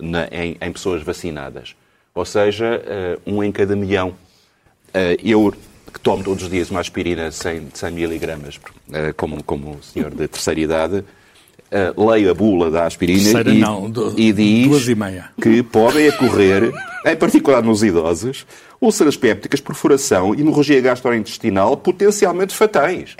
na, 0.00 0.26
em, 0.30 0.56
em, 0.60 0.72
pessoas 0.72 1.02
vacinadas. 1.02 1.74
Ou 2.14 2.24
seja, 2.24 2.82
uh, 3.26 3.30
um 3.30 3.42
em 3.44 3.52
cada 3.52 3.76
milhão. 3.76 4.14
eu 5.22 5.54
que 5.92 6.00
tomo 6.00 6.22
todos 6.22 6.44
os 6.44 6.50
dias 6.50 6.70
uma 6.70 6.80
aspirina 6.80 7.28
de 7.28 7.34
100, 7.34 7.68
100 7.74 7.90
miligramas, 7.92 8.60
como, 9.16 9.42
como 9.42 9.72
o 9.72 9.82
senhor 9.82 10.10
de 10.10 10.28
terceira 10.28 10.60
idade, 10.60 11.04
uh, 11.70 12.10
leio 12.10 12.30
a 12.30 12.34
bula 12.34 12.70
da 12.70 12.86
aspirina 12.86 13.22
Terceira, 13.22 13.50
e, 13.50 13.58
não, 13.58 13.90
do, 13.90 14.18
e 14.18 14.32
diz 14.32 14.88
e 14.88 14.96
que 15.40 15.62
podem 15.62 16.08
ocorrer, 16.08 16.72
em 17.06 17.16
particular 17.16 17.62
nos 17.62 17.82
idosos, 17.82 18.46
úlceras 18.80 19.16
pépticas, 19.16 19.60
perfuração 19.60 20.34
e 20.34 20.40
hemorragia 20.40 20.80
gastrointestinal 20.80 21.76
potencialmente 21.76 22.54
fatais. 22.54 23.16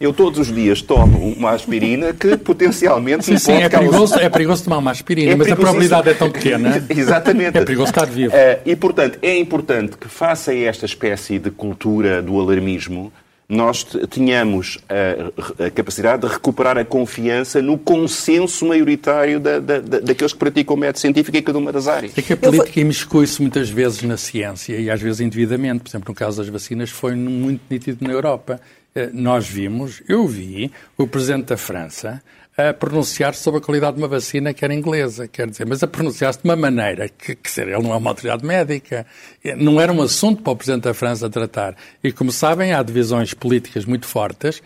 Eu 0.00 0.12
todos 0.12 0.38
os 0.38 0.54
dias 0.54 0.80
tomo 0.80 1.18
uma 1.32 1.50
aspirina 1.50 2.12
que 2.12 2.36
potencialmente 2.36 3.24
sim, 3.24 3.36
sim, 3.36 3.52
é 3.52 3.68
perigoso, 3.68 4.14
é 4.14 4.28
perigoso 4.28 4.62
tomar 4.62 4.78
uma 4.78 4.92
aspirina, 4.92 5.32
é 5.32 5.34
mas 5.34 5.50
a 5.50 5.56
probabilidade 5.56 6.08
é 6.08 6.14
tão 6.14 6.30
pequena. 6.30 6.84
Exatamente. 6.88 7.58
É 7.58 7.64
perigoso 7.64 7.90
estar 7.90 8.06
vivo. 8.06 8.32
Uh, 8.32 8.60
e, 8.64 8.76
portanto, 8.76 9.18
é 9.20 9.36
importante 9.36 9.96
que 9.96 10.08
faça 10.08 10.54
esta 10.54 10.86
espécie 10.86 11.40
de 11.40 11.50
cultura 11.50 12.22
do 12.22 12.38
alarmismo 12.38 13.12
nós 13.48 13.86
tínhamos 14.10 14.78
a, 14.90 15.64
a, 15.64 15.70
capacidade 15.70 16.26
de 16.26 16.32
recuperar 16.32 16.76
a 16.76 16.84
confiança 16.84 17.62
no 17.62 17.78
consenso 17.78 18.66
maioritário 18.66 19.40
da, 19.40 19.58
da, 19.58 19.80
da, 19.80 20.00
daqueles 20.00 20.34
que 20.34 20.38
praticam 20.38 20.76
o 20.76 20.78
método 20.78 20.98
científico 20.98 21.34
em 21.34 21.42
cada 21.42 21.58
uma 21.58 21.72
das 21.72 21.88
áreas. 21.88 22.12
É 22.16 22.20
que 22.20 22.34
a 22.34 22.36
política 22.36 22.78
imiscui-se 22.78 23.40
muitas 23.40 23.70
vezes 23.70 24.02
na 24.02 24.18
ciência 24.18 24.76
e 24.76 24.90
às 24.90 25.00
vezes 25.00 25.20
indevidamente. 25.20 25.80
Por 25.80 25.88
exemplo, 25.88 26.10
no 26.10 26.14
caso 26.14 26.36
das 26.36 26.48
vacinas 26.50 26.90
foi 26.90 27.14
muito 27.14 27.62
nítido 27.70 28.06
na 28.06 28.12
Europa. 28.12 28.60
Eh, 28.94 29.10
nós 29.12 29.48
vimos, 29.48 30.02
eu 30.08 30.26
vi, 30.26 30.72
o 30.96 31.06
Presidente 31.06 31.46
da 31.46 31.56
França 31.56 32.22
a 32.58 32.74
pronunciar-se 32.74 33.40
sobre 33.40 33.60
a 33.60 33.62
qualidade 33.62 33.96
de 33.96 34.02
uma 34.02 34.08
vacina 34.08 34.52
que 34.52 34.64
era 34.64 34.74
inglesa, 34.74 35.28
quer 35.28 35.48
dizer, 35.48 35.64
mas 35.64 35.80
a 35.80 35.86
pronunciar-se 35.86 36.40
de 36.42 36.44
uma 36.44 36.56
maneira 36.56 37.08
que, 37.08 37.36
que 37.36 37.48
ser, 37.48 37.68
ele 37.68 37.80
não 37.80 37.94
é 37.94 37.96
uma 37.96 38.10
autoridade 38.10 38.44
médica, 38.44 39.06
eh, 39.44 39.54
não 39.54 39.80
era 39.80 39.92
um 39.92 40.02
assunto 40.02 40.42
para 40.42 40.52
o 40.52 40.56
Presidente 40.56 40.82
da 40.82 40.92
França 40.92 41.30
tratar. 41.30 41.76
E 42.02 42.10
como 42.10 42.32
sabem, 42.32 42.72
há 42.72 42.82
divisões 42.82 43.32
políticas 43.32 43.84
muito 43.84 44.06
fortes. 44.06 44.60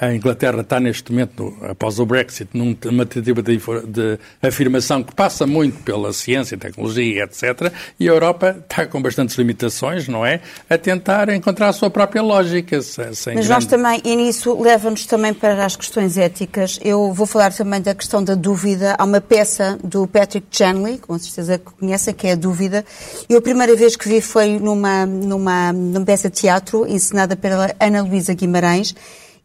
A, 0.00 0.12
Inglaterra 0.12 0.62
está 0.62 0.80
neste 0.80 1.12
momento, 1.12 1.56
após 1.62 2.00
o 2.00 2.06
Brexit, 2.06 2.50
numa 2.52 3.06
tentativa 3.06 3.40
de, 3.40 3.58
de 3.86 4.18
afirmação 4.42 5.04
que 5.04 5.14
passa 5.14 5.46
muito 5.46 5.80
pela 5.84 6.12
ciência, 6.12 6.58
tecnologia, 6.58 7.22
etc. 7.22 7.72
E 8.00 8.08
a 8.08 8.12
Europa 8.12 8.56
está 8.58 8.84
com 8.84 9.00
bastantes 9.00 9.36
limitações, 9.38 10.08
não 10.08 10.26
é? 10.26 10.40
A 10.68 10.76
tentar 10.76 11.28
encontrar 11.28 11.68
a 11.68 11.72
sua 11.72 11.88
própria 11.88 12.20
lógica. 12.20 12.82
Sem 12.82 13.06
mas 13.06 13.24
grande... 13.24 13.48
nós 13.48 13.66
também, 13.66 14.00
e 14.04 14.16
nisso 14.16 14.60
leva-nos 14.60 15.06
também 15.06 15.32
para 15.32 15.64
as 15.64 15.76
questões 15.76 16.18
éticas. 16.18 16.80
Eu 16.82 17.12
vou 17.12 17.27
falar 17.28 17.52
também 17.52 17.80
da 17.80 17.94
questão 17.94 18.24
da 18.24 18.34
dúvida. 18.34 18.96
Há 18.98 19.04
uma 19.04 19.20
peça 19.20 19.78
do 19.84 20.06
Patrick 20.06 20.46
Chanley, 20.50 20.98
com 20.98 21.16
certeza 21.18 21.58
que 21.58 21.70
conhecem, 21.78 22.14
que 22.14 22.26
é 22.26 22.32
a 22.32 22.34
Dúvida. 22.34 22.84
Eu 23.28 23.38
a 23.38 23.42
primeira 23.42 23.76
vez 23.76 23.94
que 23.94 24.08
vi 24.08 24.20
foi 24.20 24.58
numa, 24.58 25.06
numa, 25.06 25.72
numa 25.72 26.04
peça 26.04 26.28
de 26.30 26.36
teatro 26.36 26.86
encenada 26.86 27.36
pela 27.36 27.72
Ana 27.78 28.02
Luísa 28.02 28.34
Guimarães 28.34 28.94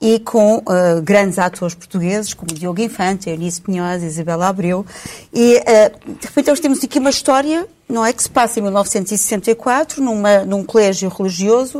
e 0.01 0.19
com 0.19 0.57
uh, 0.57 1.01
grandes 1.01 1.37
atores 1.37 1.75
portugueses, 1.75 2.33
como 2.33 2.53
Diogo 2.53 2.81
Infante, 2.81 3.29
Eunice 3.29 3.61
Pinhoz, 3.61 4.01
Isabela 4.01 4.47
Abreu. 4.47 4.85
E, 5.33 5.57
uh, 5.57 6.13
de 6.19 6.27
repente, 6.27 6.49
nós 6.49 6.59
temos 6.59 6.83
aqui 6.83 6.99
uma 6.99 7.09
história, 7.09 7.67
não 7.87 8.05
é, 8.05 8.11
que 8.11 8.23
se 8.23 8.29
passa 8.29 8.59
em 8.59 8.63
1964, 8.63 10.01
numa, 10.01 10.39
num 10.45 10.63
colégio 10.63 11.09
religioso, 11.09 11.79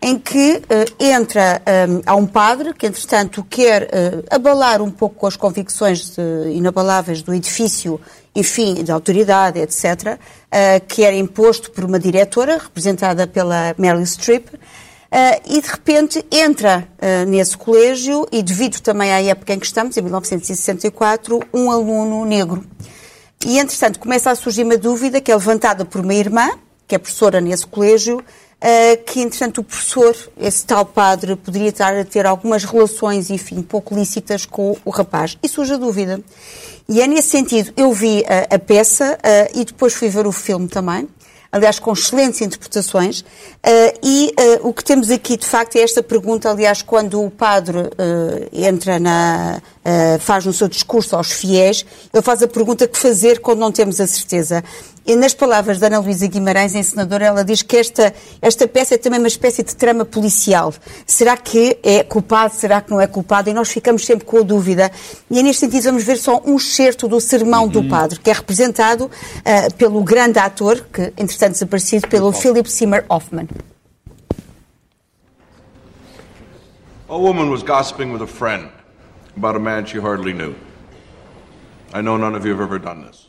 em 0.00 0.18
que 0.18 0.56
uh, 0.56 1.04
entra, 1.04 1.60
um, 1.88 2.02
há 2.06 2.14
um 2.14 2.26
padre 2.26 2.72
que, 2.72 2.86
entretanto, 2.86 3.44
quer 3.48 3.84
uh, 3.84 4.24
abalar 4.30 4.80
um 4.80 4.90
pouco 4.90 5.26
as 5.26 5.36
convicções 5.36 6.10
de, 6.10 6.52
inabaláveis 6.52 7.20
do 7.20 7.34
edifício, 7.34 8.00
enfim, 8.34 8.74
de 8.84 8.92
autoridade, 8.92 9.58
etc., 9.58 10.16
uh, 10.16 10.86
que 10.86 11.02
era 11.02 11.16
imposto 11.16 11.72
por 11.72 11.84
uma 11.84 11.98
diretora, 11.98 12.58
representada 12.58 13.26
pela 13.26 13.74
Meryl 13.76 14.06
Streep, 14.06 14.48
e 15.46 15.62
de 15.62 15.66
repente 15.66 16.22
entra 16.30 16.86
nesse 17.26 17.56
colégio, 17.56 18.28
e 18.30 18.42
devido 18.42 18.78
também 18.80 19.10
à 19.10 19.22
época 19.22 19.54
em 19.54 19.58
que 19.58 19.64
estamos, 19.64 19.96
em 19.96 20.02
1964, 20.02 21.40
um 21.50 21.70
aluno 21.70 22.26
negro. 22.26 22.62
E, 23.46 23.58
entretanto, 23.58 23.98
começa 24.00 24.30
a 24.30 24.34
surgir 24.34 24.64
uma 24.64 24.76
dúvida 24.76 25.18
que 25.18 25.32
é 25.32 25.34
levantada 25.34 25.82
por 25.86 26.02
uma 26.02 26.12
irmã, 26.12 26.50
que 26.86 26.94
é 26.94 26.98
professora 26.98 27.40
nesse 27.40 27.66
colégio, 27.66 28.22
que, 29.06 29.20
entretanto, 29.20 29.60
o 29.60 29.64
professor, 29.64 30.16
esse 30.36 30.66
tal 30.66 30.84
padre, 30.84 31.36
poderia 31.36 31.68
estar 31.68 31.96
a 31.96 32.04
ter 32.04 32.26
algumas 32.26 32.64
relações, 32.64 33.30
enfim, 33.30 33.62
pouco 33.62 33.94
lícitas 33.94 34.44
com 34.44 34.76
o 34.84 34.90
rapaz. 34.90 35.38
E 35.42 35.48
surge 35.48 35.74
a 35.74 35.76
dúvida. 35.76 36.20
E 36.88 37.02
é 37.02 37.06
nesse 37.06 37.28
sentido, 37.28 37.72
eu 37.76 37.92
vi 37.92 38.24
a, 38.24 38.54
a 38.54 38.58
peça 38.58 39.18
uh, 39.18 39.60
e 39.60 39.64
depois 39.64 39.92
fui 39.92 40.08
ver 40.08 40.26
o 40.26 40.32
filme 40.32 40.68
também. 40.68 41.06
Aliás, 41.50 41.78
com 41.78 41.92
excelentes 41.92 42.40
interpretações. 42.40 43.20
Uh, 43.20 43.98
e 44.02 44.34
uh, 44.38 44.68
o 44.68 44.72
que 44.72 44.84
temos 44.84 45.10
aqui, 45.10 45.36
de 45.36 45.46
facto, 45.46 45.76
é 45.76 45.80
esta 45.80 46.02
pergunta, 46.02 46.50
aliás, 46.50 46.82
quando 46.82 47.22
o 47.22 47.30
padre 47.30 47.78
uh, 47.78 47.90
entra 48.52 48.98
na. 48.98 49.60
faz 50.20 50.44
no 50.44 50.52
seu 50.52 50.68
discurso 50.68 51.16
aos 51.16 51.32
fiéis, 51.32 51.84
ele 52.12 52.22
faz 52.22 52.42
a 52.42 52.46
pergunta 52.46 52.86
que 52.86 52.98
fazer 52.98 53.40
quando 53.40 53.60
não 53.60 53.72
temos 53.72 53.98
a 54.00 54.06
certeza. 54.06 54.62
E 55.08 55.16
nas 55.16 55.32
palavras 55.32 55.78
da 55.78 55.86
Ana 55.86 56.00
Luísa 56.00 56.26
Guimarães, 56.26 56.74
encenadora, 56.74 57.24
ela 57.24 57.42
diz 57.42 57.62
que 57.62 57.78
esta, 57.78 58.12
esta 58.42 58.68
peça 58.68 58.94
é 58.94 58.98
também 58.98 59.18
uma 59.18 59.26
espécie 59.26 59.62
de 59.62 59.74
trama 59.74 60.04
policial. 60.04 60.74
Será 61.06 61.34
que 61.34 61.78
é 61.82 62.04
culpado? 62.04 62.54
Será 62.54 62.82
que 62.82 62.90
não 62.90 63.00
é 63.00 63.06
culpado? 63.06 63.48
E 63.48 63.54
nós 63.54 63.70
ficamos 63.70 64.04
sempre 64.04 64.26
com 64.26 64.36
a 64.36 64.42
dúvida. 64.42 64.92
E 65.30 65.38
é 65.38 65.42
neste 65.42 65.60
sentido 65.60 65.84
vamos 65.84 66.04
ver 66.04 66.18
só 66.18 66.42
um 66.44 66.56
excerto 66.56 67.08
do 67.08 67.18
sermão 67.22 67.66
do 67.66 67.78
uhum. 67.78 67.88
padre, 67.88 68.18
que 68.18 68.28
é 68.28 68.34
representado 68.34 69.06
uh, 69.06 69.74
pelo 69.78 70.02
grande 70.02 70.38
ator, 70.38 70.86
que 70.92 71.10
entretanto 71.16 71.37
desaparecido, 71.46 72.08
pelo 72.08 72.32
Philip 72.32 72.66
Seymour 72.66 73.04
Hoffman. 73.10 73.48
A 77.08 77.18
woman 77.18 77.50
was 77.50 77.62
gossiping 77.62 78.12
with 78.12 78.22
a 78.22 78.26
friend 78.26 78.70
about 79.36 79.56
a 79.56 79.58
man 79.58 79.86
she 79.86 79.98
hardly 79.98 80.32
knew. 80.32 80.54
I 81.94 82.02
know 82.02 82.16
none 82.16 82.34
of 82.34 82.44
you 82.44 82.50
have 82.50 82.60
ever 82.60 82.78
done 82.78 83.02
this. 83.02 83.28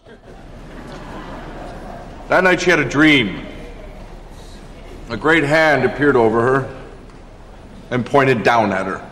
That 2.28 2.44
night 2.44 2.62
she 2.62 2.70
had 2.70 2.80
a 2.80 2.88
dream. 2.88 3.46
A 5.10 5.18
great 5.18 5.44
hand 5.44 5.86
appeared 5.86 6.16
over 6.16 6.42
her 6.42 6.84
and 7.90 8.06
pointed 8.06 8.44
down 8.44 8.72
at 8.72 8.86
her. 8.86 9.04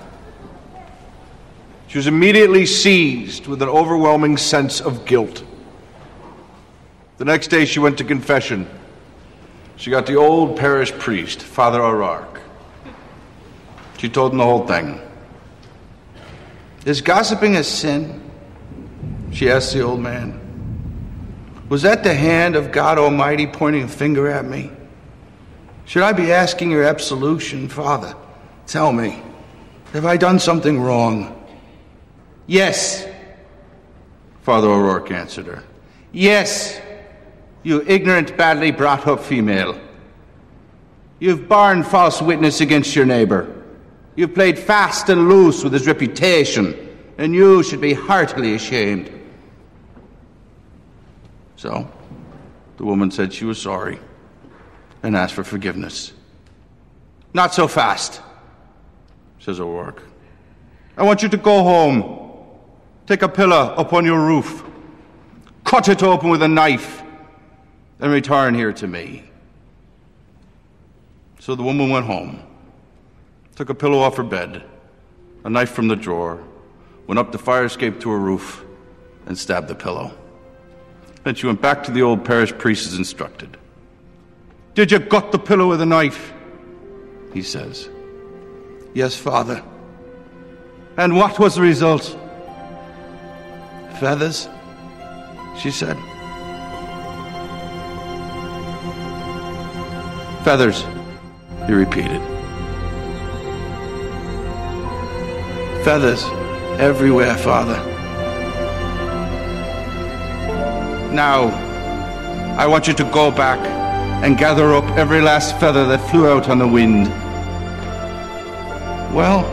She 1.88 1.98
was 1.98 2.08
immediately 2.08 2.66
seized 2.66 3.48
with 3.48 3.62
an 3.62 3.70
overwhelming 3.70 4.38
sense 4.38 4.82
of 4.82 5.06
guilt. 5.06 5.44
The 7.18 7.26
next 7.26 7.48
day 7.48 7.66
she 7.66 7.80
went 7.80 7.98
to 8.00 8.04
confession. 8.04 8.70
She 9.78 9.92
got 9.92 10.08
the 10.08 10.16
old 10.16 10.58
parish 10.58 10.92
priest, 10.92 11.42
Father 11.44 11.82
O'Rourke. 11.82 12.42
She 13.98 14.10
told 14.10 14.32
him 14.32 14.40
the 14.40 14.44
whole 14.44 14.68
thing. 14.68 15.00
Is 16.86 17.02
gossiping 17.02 17.56
a 17.56 17.64
sin? 17.64 18.24
She 19.32 19.50
asked 19.50 19.74
the 19.74 19.82
old 19.82 20.00
man. 20.00 20.42
Was 21.70 21.84
that 21.84 22.04
the 22.04 22.14
hand 22.14 22.56
of 22.56 22.72
God 22.72 22.98
Almighty 22.98 23.46
pointing 23.46 23.84
a 23.84 23.88
finger 23.88 24.28
at 24.28 24.46
me? 24.46 24.72
Should 25.86 26.04
I 26.04 26.14
be 26.14 26.32
asking 26.32 26.72
your 26.72 26.84
absolution, 26.84 27.70
Father? 27.70 28.16
Tell 28.66 28.92
me, 28.92 29.22
have 29.94 30.06
I 30.06 30.18
done 30.18 30.40
something 30.40 30.80
wrong? 30.82 31.34
Yes, 32.46 33.08
Father 34.44 34.68
O'Rourke 34.68 35.12
answered 35.12 35.46
her. 35.46 35.64
Yes, 36.12 36.80
you 37.64 37.84
ignorant, 37.88 38.38
badly 38.38 38.72
brought 38.72 39.08
up 39.08 39.22
female. 39.22 39.80
You've 41.20 41.48
borne 41.50 41.84
false 41.84 42.22
witness 42.22 42.62
against 42.62 42.96
your 42.96 43.06
neighbour. 43.06 43.54
You've 44.16 44.34
played 44.34 44.58
fast 44.58 45.10
and 45.10 45.30
loose 45.30 45.64
with 45.64 45.74
his 45.74 45.88
reputation, 45.88 46.76
and 47.18 47.34
you 47.34 47.64
should 47.64 47.82
be 47.82 47.94
heartily 47.94 48.56
ashamed. 48.56 49.12
So, 51.56 51.92
the 52.78 52.86
woman 52.86 53.10
said 53.12 53.34
she 53.34 53.46
was 53.46 53.60
sorry 53.60 54.00
and 55.04 55.16
asked 55.16 55.34
for 55.34 55.44
forgiveness. 55.44 56.14
Not 57.34 57.54
so 57.54 57.68
fast, 57.68 58.22
says 59.40 59.60
O'Rourke. 59.60 60.04
I 60.98 61.04
want 61.04 61.22
you 61.22 61.30
to 61.30 61.38
go 61.38 61.64
home, 61.64 62.30
take 63.06 63.22
a 63.22 63.30
pillar 63.30 63.74
upon 63.78 64.06
your 64.06 64.20
roof, 64.20 64.64
cut 65.64 65.90
it 65.90 66.02
open 66.02 66.30
with 66.30 66.42
a 66.42 66.48
knife, 66.48 67.04
and 68.00 68.12
return 68.12 68.54
here 68.54 68.74
to 68.74 68.88
me. 68.88 69.24
So 71.40 71.56
the 71.56 71.64
woman 71.64 71.90
went 71.90 72.06
home, 72.06 72.42
took 73.56 73.70
a 73.70 73.76
pillow 73.76 74.00
off 74.00 74.18
her 74.18 74.24
bed, 74.24 74.64
a 75.44 75.50
knife 75.50 75.72
from 75.72 75.88
the 75.88 75.96
drawer, 75.96 76.44
went 77.08 77.20
up 77.20 77.32
the 77.32 77.38
fire 77.38 77.66
escape 77.66 78.00
to 78.02 78.10
her 78.10 78.20
roof, 78.20 78.64
and 79.26 79.38
stabbed 79.38 79.68
the 79.68 79.76
pillow. 79.76 80.12
Then 81.24 81.36
she 81.36 81.48
went 81.48 81.62
back 81.62 81.84
to 81.84 81.92
the 81.92 82.02
old 82.02 82.24
parish 82.24 82.54
priest 82.58 82.88
as 82.88 82.98
instructed. 82.98 83.58
Did 84.76 84.92
you 84.92 85.00
gut 85.00 85.32
the 85.32 85.40
pillow 85.40 85.70
with 85.70 85.82
a 85.82 85.86
knife? 85.86 86.34
He 87.34 87.42
says. 87.42 87.90
Yes, 88.94 89.16
Father. 89.16 89.64
And 90.98 91.16
what 91.16 91.40
was 91.40 91.56
the 91.56 91.62
result? 91.62 92.18
Feathers, 94.00 94.48
she 95.58 95.72
said. 95.72 95.98
Feathers, 100.48 100.86
he 101.66 101.74
repeated. 101.74 102.22
Feathers 105.84 106.24
everywhere, 106.80 107.36
Father. 107.36 107.76
Now, 111.12 111.48
I 112.58 112.66
want 112.66 112.88
you 112.88 112.94
to 112.94 113.04
go 113.12 113.30
back 113.30 113.60
and 114.24 114.38
gather 114.38 114.74
up 114.74 114.86
every 114.92 115.20
last 115.20 115.60
feather 115.60 115.86
that 115.86 116.10
flew 116.10 116.30
out 116.30 116.48
on 116.48 116.60
the 116.60 116.68
wind. 116.68 117.08
Well, 119.14 119.44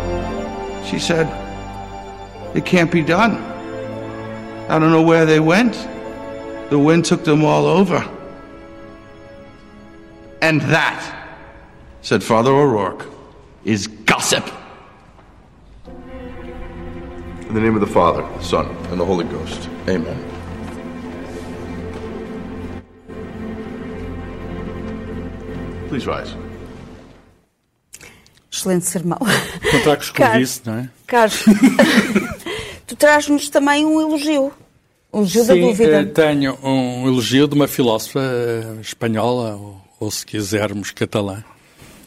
she 0.84 1.00
said, 1.00 1.26
it 2.54 2.64
can't 2.64 2.92
be 2.92 3.02
done. 3.02 3.32
I 4.70 4.78
don't 4.78 4.92
know 4.92 5.02
where 5.02 5.26
they 5.26 5.40
went. 5.40 5.72
The 6.70 6.78
wind 6.78 7.04
took 7.04 7.24
them 7.24 7.44
all 7.44 7.66
over. 7.66 8.08
And 10.44 10.60
that, 10.60 11.00
said 12.02 12.22
Father 12.22 12.52
O'Rourke, 12.52 13.06
is 13.64 13.86
gossip. 13.86 14.46
In 17.48 17.54
the 17.54 17.60
name 17.60 17.74
of 17.74 17.80
the 17.80 17.86
Father, 17.86 18.20
the 18.36 18.44
Son, 18.44 18.66
and 18.90 19.00
the 19.00 19.06
Holy 19.06 19.24
Ghost. 19.24 19.70
Amen. 19.88 20.18
Please 25.88 26.06
rise. 26.06 26.36
Excelente 28.52 28.84
sermão. 28.84 29.18
Contratos 29.70 30.10
com 30.10 30.16
Carlos, 30.18 30.60
não 30.66 30.74
é? 30.74 30.90
Carlos, 31.06 31.42
tu 32.86 32.94
traz-nos 32.96 33.48
também 33.48 33.86
um 33.86 33.98
elogio. 33.98 34.52
Um 35.10 35.20
elogio 35.20 35.42
Sim, 35.42 35.48
da 35.48 35.54
dúvida. 35.54 36.00
Eh, 36.02 36.04
tenho 36.04 36.58
um 36.62 37.06
elogio 37.08 37.48
de 37.48 37.54
uma 37.54 37.66
filósofa 37.66 38.20
eh, 38.20 38.80
espanhola, 38.82 39.82
ou, 40.04 40.10
se 40.10 40.24
quisermos 40.26 40.90
catalã, 40.90 41.42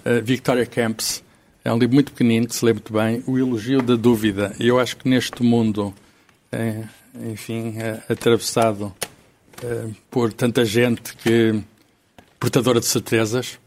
eh, 0.05 0.21
Victoria 0.21 0.65
Camps. 0.65 1.23
É 1.63 1.73
um 1.73 1.77
livro 1.77 1.95
muito 1.95 2.11
pequenino, 2.11 2.47
que 2.47 2.55
se 2.55 2.63
lê 2.63 2.71
muito 2.71 2.93
bem, 2.93 3.23
O 3.25 3.37
Elogio 3.37 3.81
da 3.81 3.95
Dúvida. 3.95 4.55
Eu 4.59 4.79
acho 4.79 4.95
que 4.95 5.09
neste 5.09 5.43
mundo, 5.43 5.93
enfim, 7.29 7.75
atravessado 8.07 8.95
por 10.09 10.31
tanta 10.31 10.63
gente 10.63 11.13
que 11.17 11.61
portadora 12.39 12.79
de 12.79 12.85
certezas, 12.85 13.59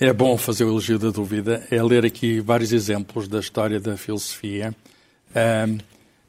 é 0.00 0.10
bom 0.10 0.38
fazer 0.38 0.64
o 0.64 0.68
elogio 0.68 0.98
da 0.98 1.10
dúvida, 1.10 1.66
é 1.70 1.82
ler 1.82 2.06
aqui 2.06 2.40
vários 2.40 2.72
exemplos 2.72 3.28
da 3.28 3.40
história 3.40 3.78
da 3.78 3.96
filosofia 3.98 4.74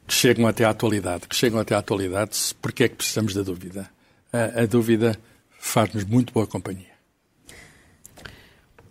que 0.06 0.14
chegam 0.14 0.48
até 0.48 0.66
à 0.66 0.72
atualidade, 0.72 1.28
que 1.30 1.36
chegam 1.36 1.62
até 1.62 1.76
à 1.76 1.78
atualidade, 1.78 2.54
porque 2.62 2.84
é 2.84 2.90
que 2.90 2.96
precisamos 2.96 3.34
da 3.34 3.42
dúvida. 3.42 3.90
A 4.34 4.66
dúvida 4.66 5.18
faz-nos 5.60 6.04
muito 6.04 6.34
boa 6.34 6.46
companhia. 6.46 6.87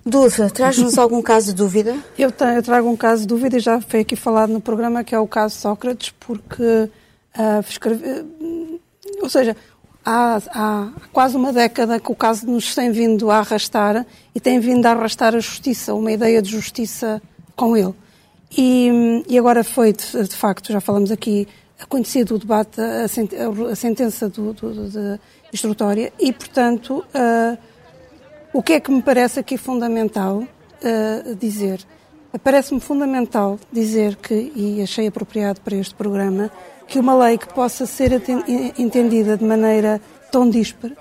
Dulce, 0.07 0.49
traz-nos 0.51 0.97
algum 0.99 1.21
caso 1.21 1.49
de 1.49 1.55
dúvida? 1.55 1.97
Eu, 2.17 2.33
eu, 2.55 2.63
trago 2.63 2.89
um 2.89 2.97
caso 2.97 3.23
de 3.23 3.27
dúvida 3.27 3.57
e 3.57 3.61
já 3.61 3.81
foi 3.81 4.01
aqui 4.01 4.15
falado 4.15 4.53
no 4.53 4.61
programa, 4.61 5.03
que 5.03 5.13
é 5.13 5.19
o 5.19 5.27
caso 5.27 5.57
Sócrates, 5.57 6.15
porque, 6.21 6.63
uh, 6.63 7.61
escreve, 7.69 8.09
uh, 8.21 8.81
ou 9.21 9.29
seja, 9.29 9.57
há, 10.05 10.41
há, 10.55 10.89
quase 11.13 11.37
uma 11.37 11.53
década 11.53 11.99
que 11.99 12.13
o 12.13 12.15
caso 12.15 12.47
nos 12.47 12.73
tem 12.73 12.93
vindo 12.93 13.33
a 13.33 13.39
arrastar 13.39 14.07
e 14.33 14.39
tem 14.39 14.61
vindo 14.61 14.87
a 14.87 14.93
arrastar 14.93 15.35
a 15.35 15.41
justiça, 15.41 15.93
uma 15.93 16.13
ideia 16.13 16.41
de 16.41 16.51
justiça 16.51 17.21
com 17.57 17.77
ele. 17.77 17.93
E, 18.57 19.25
e 19.29 19.37
agora 19.37 19.65
foi, 19.65 19.93
de, 19.93 20.29
de, 20.29 20.37
facto, 20.37 20.73
já 20.73 20.81
falamos 20.81 21.11
aqui, 21.11 21.49
conhecido 21.89 22.37
o 22.37 22.39
debate, 22.39 22.81
a, 22.81 23.75
sentença 23.75 24.29
do, 24.29 24.53
do, 24.53 24.89
de 24.89 25.21
instrutória 25.53 26.13
e, 26.17 26.33
portanto, 26.33 27.05
uh, 27.13 27.59
o 28.57 28.63
que 28.63 28.73
é 28.73 28.81
que 28.81 28.91
me 28.91 29.03
parece 29.03 29.39
aqui 29.39 29.59
fundamental 29.59 30.39
uh, 30.39 31.35
dizer? 31.35 31.79
Parece-me 32.43 32.81
fundamental 32.81 33.59
dizer 33.71 34.17
que, 34.17 34.51
e 34.57 34.81
achei 34.83 35.07
apropriado 35.07 35.61
para 35.61 35.77
este 35.77 35.95
programa, 35.95 36.51
que 36.89 36.99
uma 36.99 37.15
lei 37.15 37.37
que 37.37 37.53
possa 37.53 37.85
ser 37.85 38.13
entendida 38.79 39.37
de 39.37 39.45
maneira 39.45 40.01
tão 40.33 40.49
dispara 40.49 40.97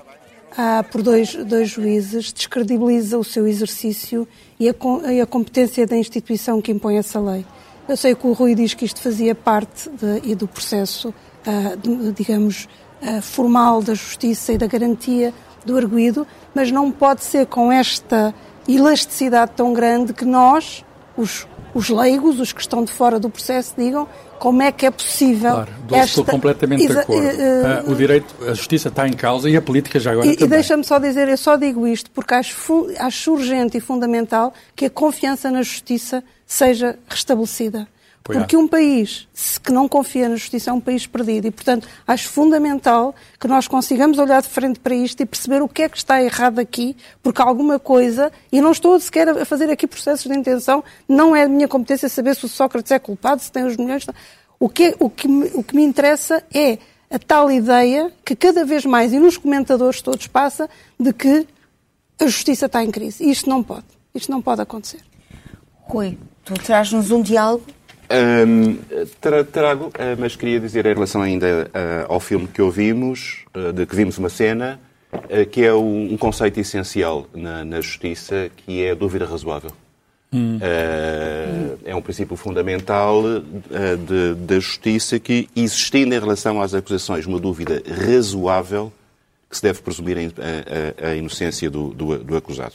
ah, 0.58 0.84
por 0.90 1.02
dois, 1.02 1.36
dois 1.36 1.70
juízes 1.70 2.32
descredibiliza 2.32 3.18
o 3.18 3.24
seu 3.24 3.46
exercício 3.46 4.28
e 4.58 4.70
a, 4.70 4.76
e 5.12 5.20
a, 5.20 5.26
competência 5.26 5.86
da 5.86 5.98
instituição 5.98 6.62
que 6.62 6.72
impõe 6.72 6.98
essa 6.98 7.20
lei. 7.20 7.46
Eu 7.88 7.98
sei 7.98 8.16
que 8.16 8.26
o 8.26 8.32
Rui 8.32 8.56
diz 8.56 8.74
que 8.74 8.86
isto 8.86 9.02
fazia 9.02 9.36
parte 9.36 9.90
de, 9.90 10.30
e 10.32 10.36
do 10.36 10.48
processo, 10.48 11.14
ah, 11.46 11.76
de, 11.76 12.14
digamos, 12.14 12.68
ah, 13.02 13.22
formal 13.22 13.82
da 13.82 13.94
justiça 13.94 14.54
e 14.54 14.58
da 14.58 14.68
garantia 14.68 15.34
do 15.66 15.78
arguído, 15.78 16.28
mas 16.54 16.72
não 16.72 16.92
pode 16.92 17.24
ser 17.24 17.46
com 17.48 17.72
esta 17.72 18.34
elasticidade 18.68 19.52
tão 19.56 19.74
grande 19.74 20.14
que 20.14 20.26
nós, 20.26 20.84
os, 21.18 21.48
os 21.74 21.90
leigos, 21.90 22.40
os 22.40 22.54
que 22.54 22.62
estão 22.62 22.84
de 22.84 22.92
fora 22.92 23.20
do 23.20 23.30
processo, 23.30 23.74
digam 23.78 24.08
como 24.40 24.62
é 24.62 24.72
que 24.72 24.86
é 24.86 24.92
possível. 24.92 25.52
Claro, 25.52 25.72
esta... 25.92 26.06
estou 26.06 26.26
completamente 26.26 26.88
de 26.88 26.98
acordo. 26.98 27.22
Uh, 27.22 27.90
uh, 27.90 27.92
o 27.92 27.96
direito, 27.96 28.36
a 28.44 28.54
justiça 28.54 28.90
está 28.90 29.08
em 29.08 29.14
causa 29.14 29.50
e 29.50 29.56
a 29.56 29.62
política 29.62 30.00
já 30.00 30.12
agora 30.12 30.28
e, 30.28 30.36
também. 30.36 30.46
E 30.46 30.50
deixa-me 30.50 30.84
só 30.84 31.00
dizer, 31.00 31.28
eu 31.28 31.38
só 31.38 31.56
digo 31.56 31.88
isto 31.88 32.12
porque 32.12 32.34
acho, 32.34 32.88
acho 33.00 33.34
urgente 33.34 33.78
e 33.78 33.82
fundamental 33.82 34.54
que 34.76 34.86
a 34.86 34.90
confiança 34.90 35.50
na 35.50 35.62
justiça 35.62 36.24
seja 36.46 36.98
restabelecida. 37.08 37.88
Porque 38.26 38.58
um 38.58 38.68
país 38.68 39.28
que 39.64 39.72
não 39.72 39.88
confia 39.88 40.28
na 40.28 40.36
justiça 40.36 40.72
é 40.72 40.74
um 40.74 40.80
país 40.80 41.06
perdido 41.06 41.46
e, 41.46 41.52
portanto, 41.52 41.88
acho 42.08 42.28
fundamental 42.28 43.14
que 43.40 43.48
nós 43.48 43.68
consigamos 43.68 44.18
olhar 44.18 44.42
de 44.42 44.48
frente 44.48 44.80
para 44.80 44.96
isto 44.96 45.22
e 45.22 45.28
perceber 45.28 45.62
o 45.62 45.68
que 45.68 45.84
é 45.84 45.90
que 45.90 45.96
está 45.96 46.20
errado 46.24 46.58
aqui, 46.58 46.98
porque 47.22 47.40
alguma 47.40 47.78
coisa, 47.78 48.32
e 48.52 48.60
não 48.60 48.72
estou 48.72 49.00
sequer 49.00 49.30
a 49.30 49.46
fazer 49.46 49.70
aqui 49.70 49.86
processos 49.86 50.26
de 50.26 50.36
intenção, 50.36 50.84
não 51.08 51.36
é 51.36 51.44
a 51.44 51.48
minha 51.48 51.68
competência 51.68 52.10
saber 52.10 52.36
se 52.36 52.46
o 52.46 52.48
Sócrates 52.50 52.92
é 52.92 52.98
culpado, 52.98 53.44
se 53.44 53.52
tem 53.52 53.64
os 53.64 53.78
milhões. 53.78 54.08
O 54.60 54.68
que, 54.68 54.96
o 55.00 55.08
que, 55.08 55.28
me, 55.28 55.52
o 55.54 55.62
que 55.62 55.76
me 55.76 55.84
interessa 55.84 56.44
é 56.52 56.80
a 57.12 57.20
tal 57.20 57.52
ideia 57.52 58.12
que 58.26 58.36
cada 58.36 58.66
vez 58.66 58.86
mais, 58.86 59.14
e 59.14 59.20
nos 59.20 59.38
comentadores 59.38 60.02
todos 60.02 60.26
passa, 60.26 60.68
de 61.00 61.14
que 61.14 61.46
a 62.20 62.26
justiça 62.26 62.66
está 62.66 62.84
em 62.84 62.90
crise. 62.90 63.24
E 63.24 63.30
isto 63.30 63.48
não 63.48 63.62
pode. 63.62 63.86
Isto 64.16 64.32
não 64.32 64.42
pode 64.42 64.62
acontecer. 64.62 65.02
Rui, 65.82 66.18
tu 66.44 66.56
traz-nos 66.56 67.12
um 67.12 67.22
diálogo 67.22 67.66
um, 68.10 68.78
trago, 69.52 69.92
eh, 69.98 70.16
mas 70.18 70.36
queria 70.36 70.60
dizer 70.60 70.86
em 70.86 70.94
relação 70.94 71.22
ainda 71.22 71.70
uh, 71.70 72.14
ao 72.14 72.20
filme 72.20 72.48
que 72.48 72.62
ouvimos, 72.62 73.46
uh, 73.56 73.74
de 73.74 73.86
que 73.86 73.96
vimos 73.96 74.18
uma 74.18 74.30
cena, 74.30 74.80
uh, 75.14 75.46
que 75.50 75.64
é 75.64 75.74
um, 75.74 76.16
conceito 76.18 76.60
essencial 76.60 77.28
na, 77.34 77.66
na, 77.66 77.82
justiça, 77.82 78.50
que 78.58 78.84
é 78.84 78.92
a 78.92 78.96
dúvida 78.96 79.26
razoável. 79.26 79.72
Hum. 80.34 80.60
É 81.86 81.96
um 81.96 82.02
princípio 82.02 82.36
fundamental 82.36 83.24
da 84.46 84.60
justiça 84.60 85.18
que, 85.18 85.48
existindo 85.56 86.14
em 86.14 86.20
relação 86.20 86.62
às 86.62 86.74
acusações 86.74 87.26
uma 87.26 87.40
dúvida 87.40 87.82
razoável, 88.06 88.92
que 89.50 89.56
se 89.56 89.64
deve 89.64 89.82
presumir 89.82 90.18
a, 90.18 91.08
a, 91.08 91.10
a 91.12 91.16
inocência 91.16 91.70
do, 91.70 91.90
do, 91.94 92.18
do 92.18 92.36
acusado. 92.36 92.74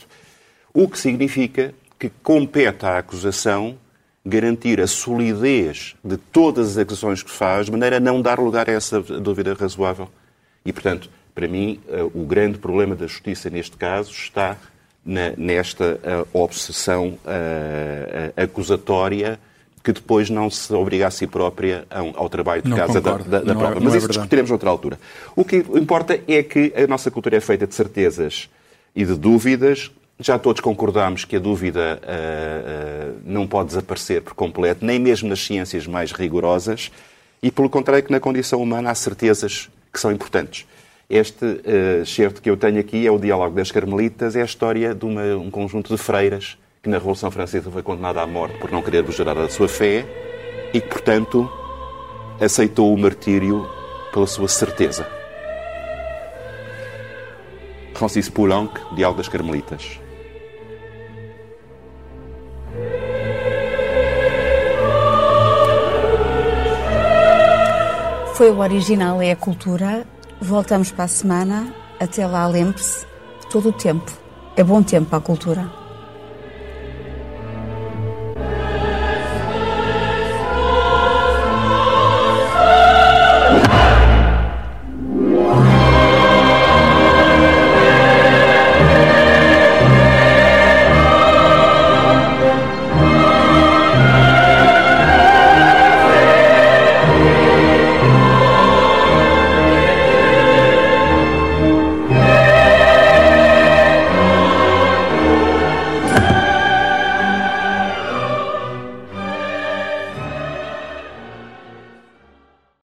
O 0.73 0.87
que 0.87 0.97
significa 0.97 1.71
que 1.99 2.09
compete 2.23 2.83
à 2.83 2.97
acusação 2.97 3.77
garantir 4.25 4.79
a 4.79 4.87
solidez 4.87 5.95
de 6.03 6.17
todas 6.17 6.71
as 6.71 6.77
acusações 6.77 7.23
que 7.23 7.31
faz, 7.31 7.65
de 7.65 7.71
maneira 7.71 7.97
a 7.97 7.99
não 7.99 8.21
dar 8.21 8.39
lugar 8.39 8.69
a 8.69 8.73
essa 8.73 9.01
dúvida 9.01 9.53
razoável. 9.53 10.07
E, 10.63 10.71
portanto, 10.71 11.09
para 11.33 11.47
mim, 11.47 11.79
eh, 11.89 12.03
o 12.13 12.23
grande 12.25 12.57
problema 12.59 12.95
da 12.95 13.07
justiça 13.07 13.49
neste 13.49 13.75
caso 13.77 14.11
está 14.11 14.57
na, 15.03 15.33
nesta 15.35 15.99
uh, 16.03 16.27
obsessão 16.31 17.17
uh, 17.25 18.41
acusatória 18.41 19.39
que 19.83 19.91
depois 19.91 20.29
não 20.29 20.47
se 20.47 20.71
obriga 20.73 21.07
a 21.07 21.11
si 21.11 21.25
própria 21.25 21.87
ao, 21.89 22.29
trabalho 22.29 22.61
de 22.61 22.69
não 22.69 22.77
casa 22.77 23.01
concordo. 23.01 23.27
da, 23.27 23.39
da, 23.39 23.45
da 23.45 23.55
prova. 23.55 23.77
É, 23.77 23.79
Mas 23.79 23.95
é 23.95 23.97
isso 23.97 24.07
discutiremos 24.07 24.51
noutra 24.51 24.69
altura. 24.69 24.99
O 25.35 25.43
que 25.43 25.57
importa 25.57 26.19
é 26.27 26.43
que 26.43 26.71
a 26.75 26.85
nossa 26.85 27.09
cultura 27.09 27.37
é 27.37 27.39
feita 27.39 27.65
de 27.65 27.73
certezas 27.73 28.47
e 28.95 29.03
de 29.03 29.15
dúvidas 29.15 29.89
já 30.19 30.37
todos 30.37 30.61
concordamos 30.61 31.25
que 31.25 31.35
a 31.35 31.39
dúvida 31.39 31.99
não 33.23 33.47
pode 33.47 33.69
desaparecer 33.69 34.21
por 34.21 34.33
completo, 34.33 34.85
nem 34.85 34.99
mesmo 34.99 35.29
nas 35.29 35.43
ciências 35.43 35.87
mais 35.87 36.11
rigorosas, 36.11 36.91
e 37.41 37.51
pelo 37.51 37.69
contrário, 37.69 38.03
que 38.03 38.11
na 38.11 38.19
condição 38.19 38.61
humana 38.61 38.91
há 38.91 38.95
certezas 38.95 39.69
que 39.91 39.99
são 39.99 40.11
importantes. 40.11 40.65
Este 41.09 41.43
uh, 41.45 42.05
certo 42.05 42.41
que 42.41 42.49
eu 42.49 42.55
tenho 42.55 42.79
aqui 42.79 43.05
é 43.05 43.11
o 43.11 43.19
Diálogo 43.19 43.55
das 43.55 43.71
Carmelitas, 43.71 44.35
é 44.35 44.41
a 44.41 44.45
história 44.45 44.95
de 44.95 45.05
uma, 45.05 45.23
um 45.35 45.51
conjunto 45.51 45.93
de 45.93 46.01
freiras 46.01 46.57
que 46.81 46.89
na 46.89 46.97
Revolução 46.97 47.29
Francesa 47.29 47.69
foi 47.69 47.83
condenada 47.83 48.21
à 48.21 48.27
morte 48.27 48.57
por 48.57 48.71
não 48.71 48.81
querer 48.81 49.05
gerar 49.11 49.37
a 49.37 49.49
sua 49.49 49.67
fé 49.67 50.05
e 50.73 50.79
que, 50.79 50.87
portanto, 50.87 51.51
aceitou 52.39 52.93
o 52.93 52.97
martírio 52.97 53.67
pela 54.11 54.25
sua 54.25 54.47
certeza. 54.47 55.07
Francis 57.93 58.29
Poulenc, 58.29 58.71
Diálogo 58.95 59.17
das 59.17 59.29
Carmelitas. 59.29 59.99
Foi 68.41 68.49
o 68.49 68.57
original, 68.57 69.21
é 69.21 69.29
a 69.29 69.35
cultura. 69.35 70.03
Voltamos 70.41 70.91
para 70.91 71.03
a 71.03 71.07
semana. 71.07 71.71
Até 71.99 72.25
lá, 72.25 72.47
lembre-se: 72.47 73.05
todo 73.51 73.69
o 73.69 73.71
tempo 73.71 74.11
é 74.55 74.63
bom 74.63 74.81
tempo 74.81 75.09
para 75.09 75.19
a 75.19 75.21
cultura. 75.21 75.80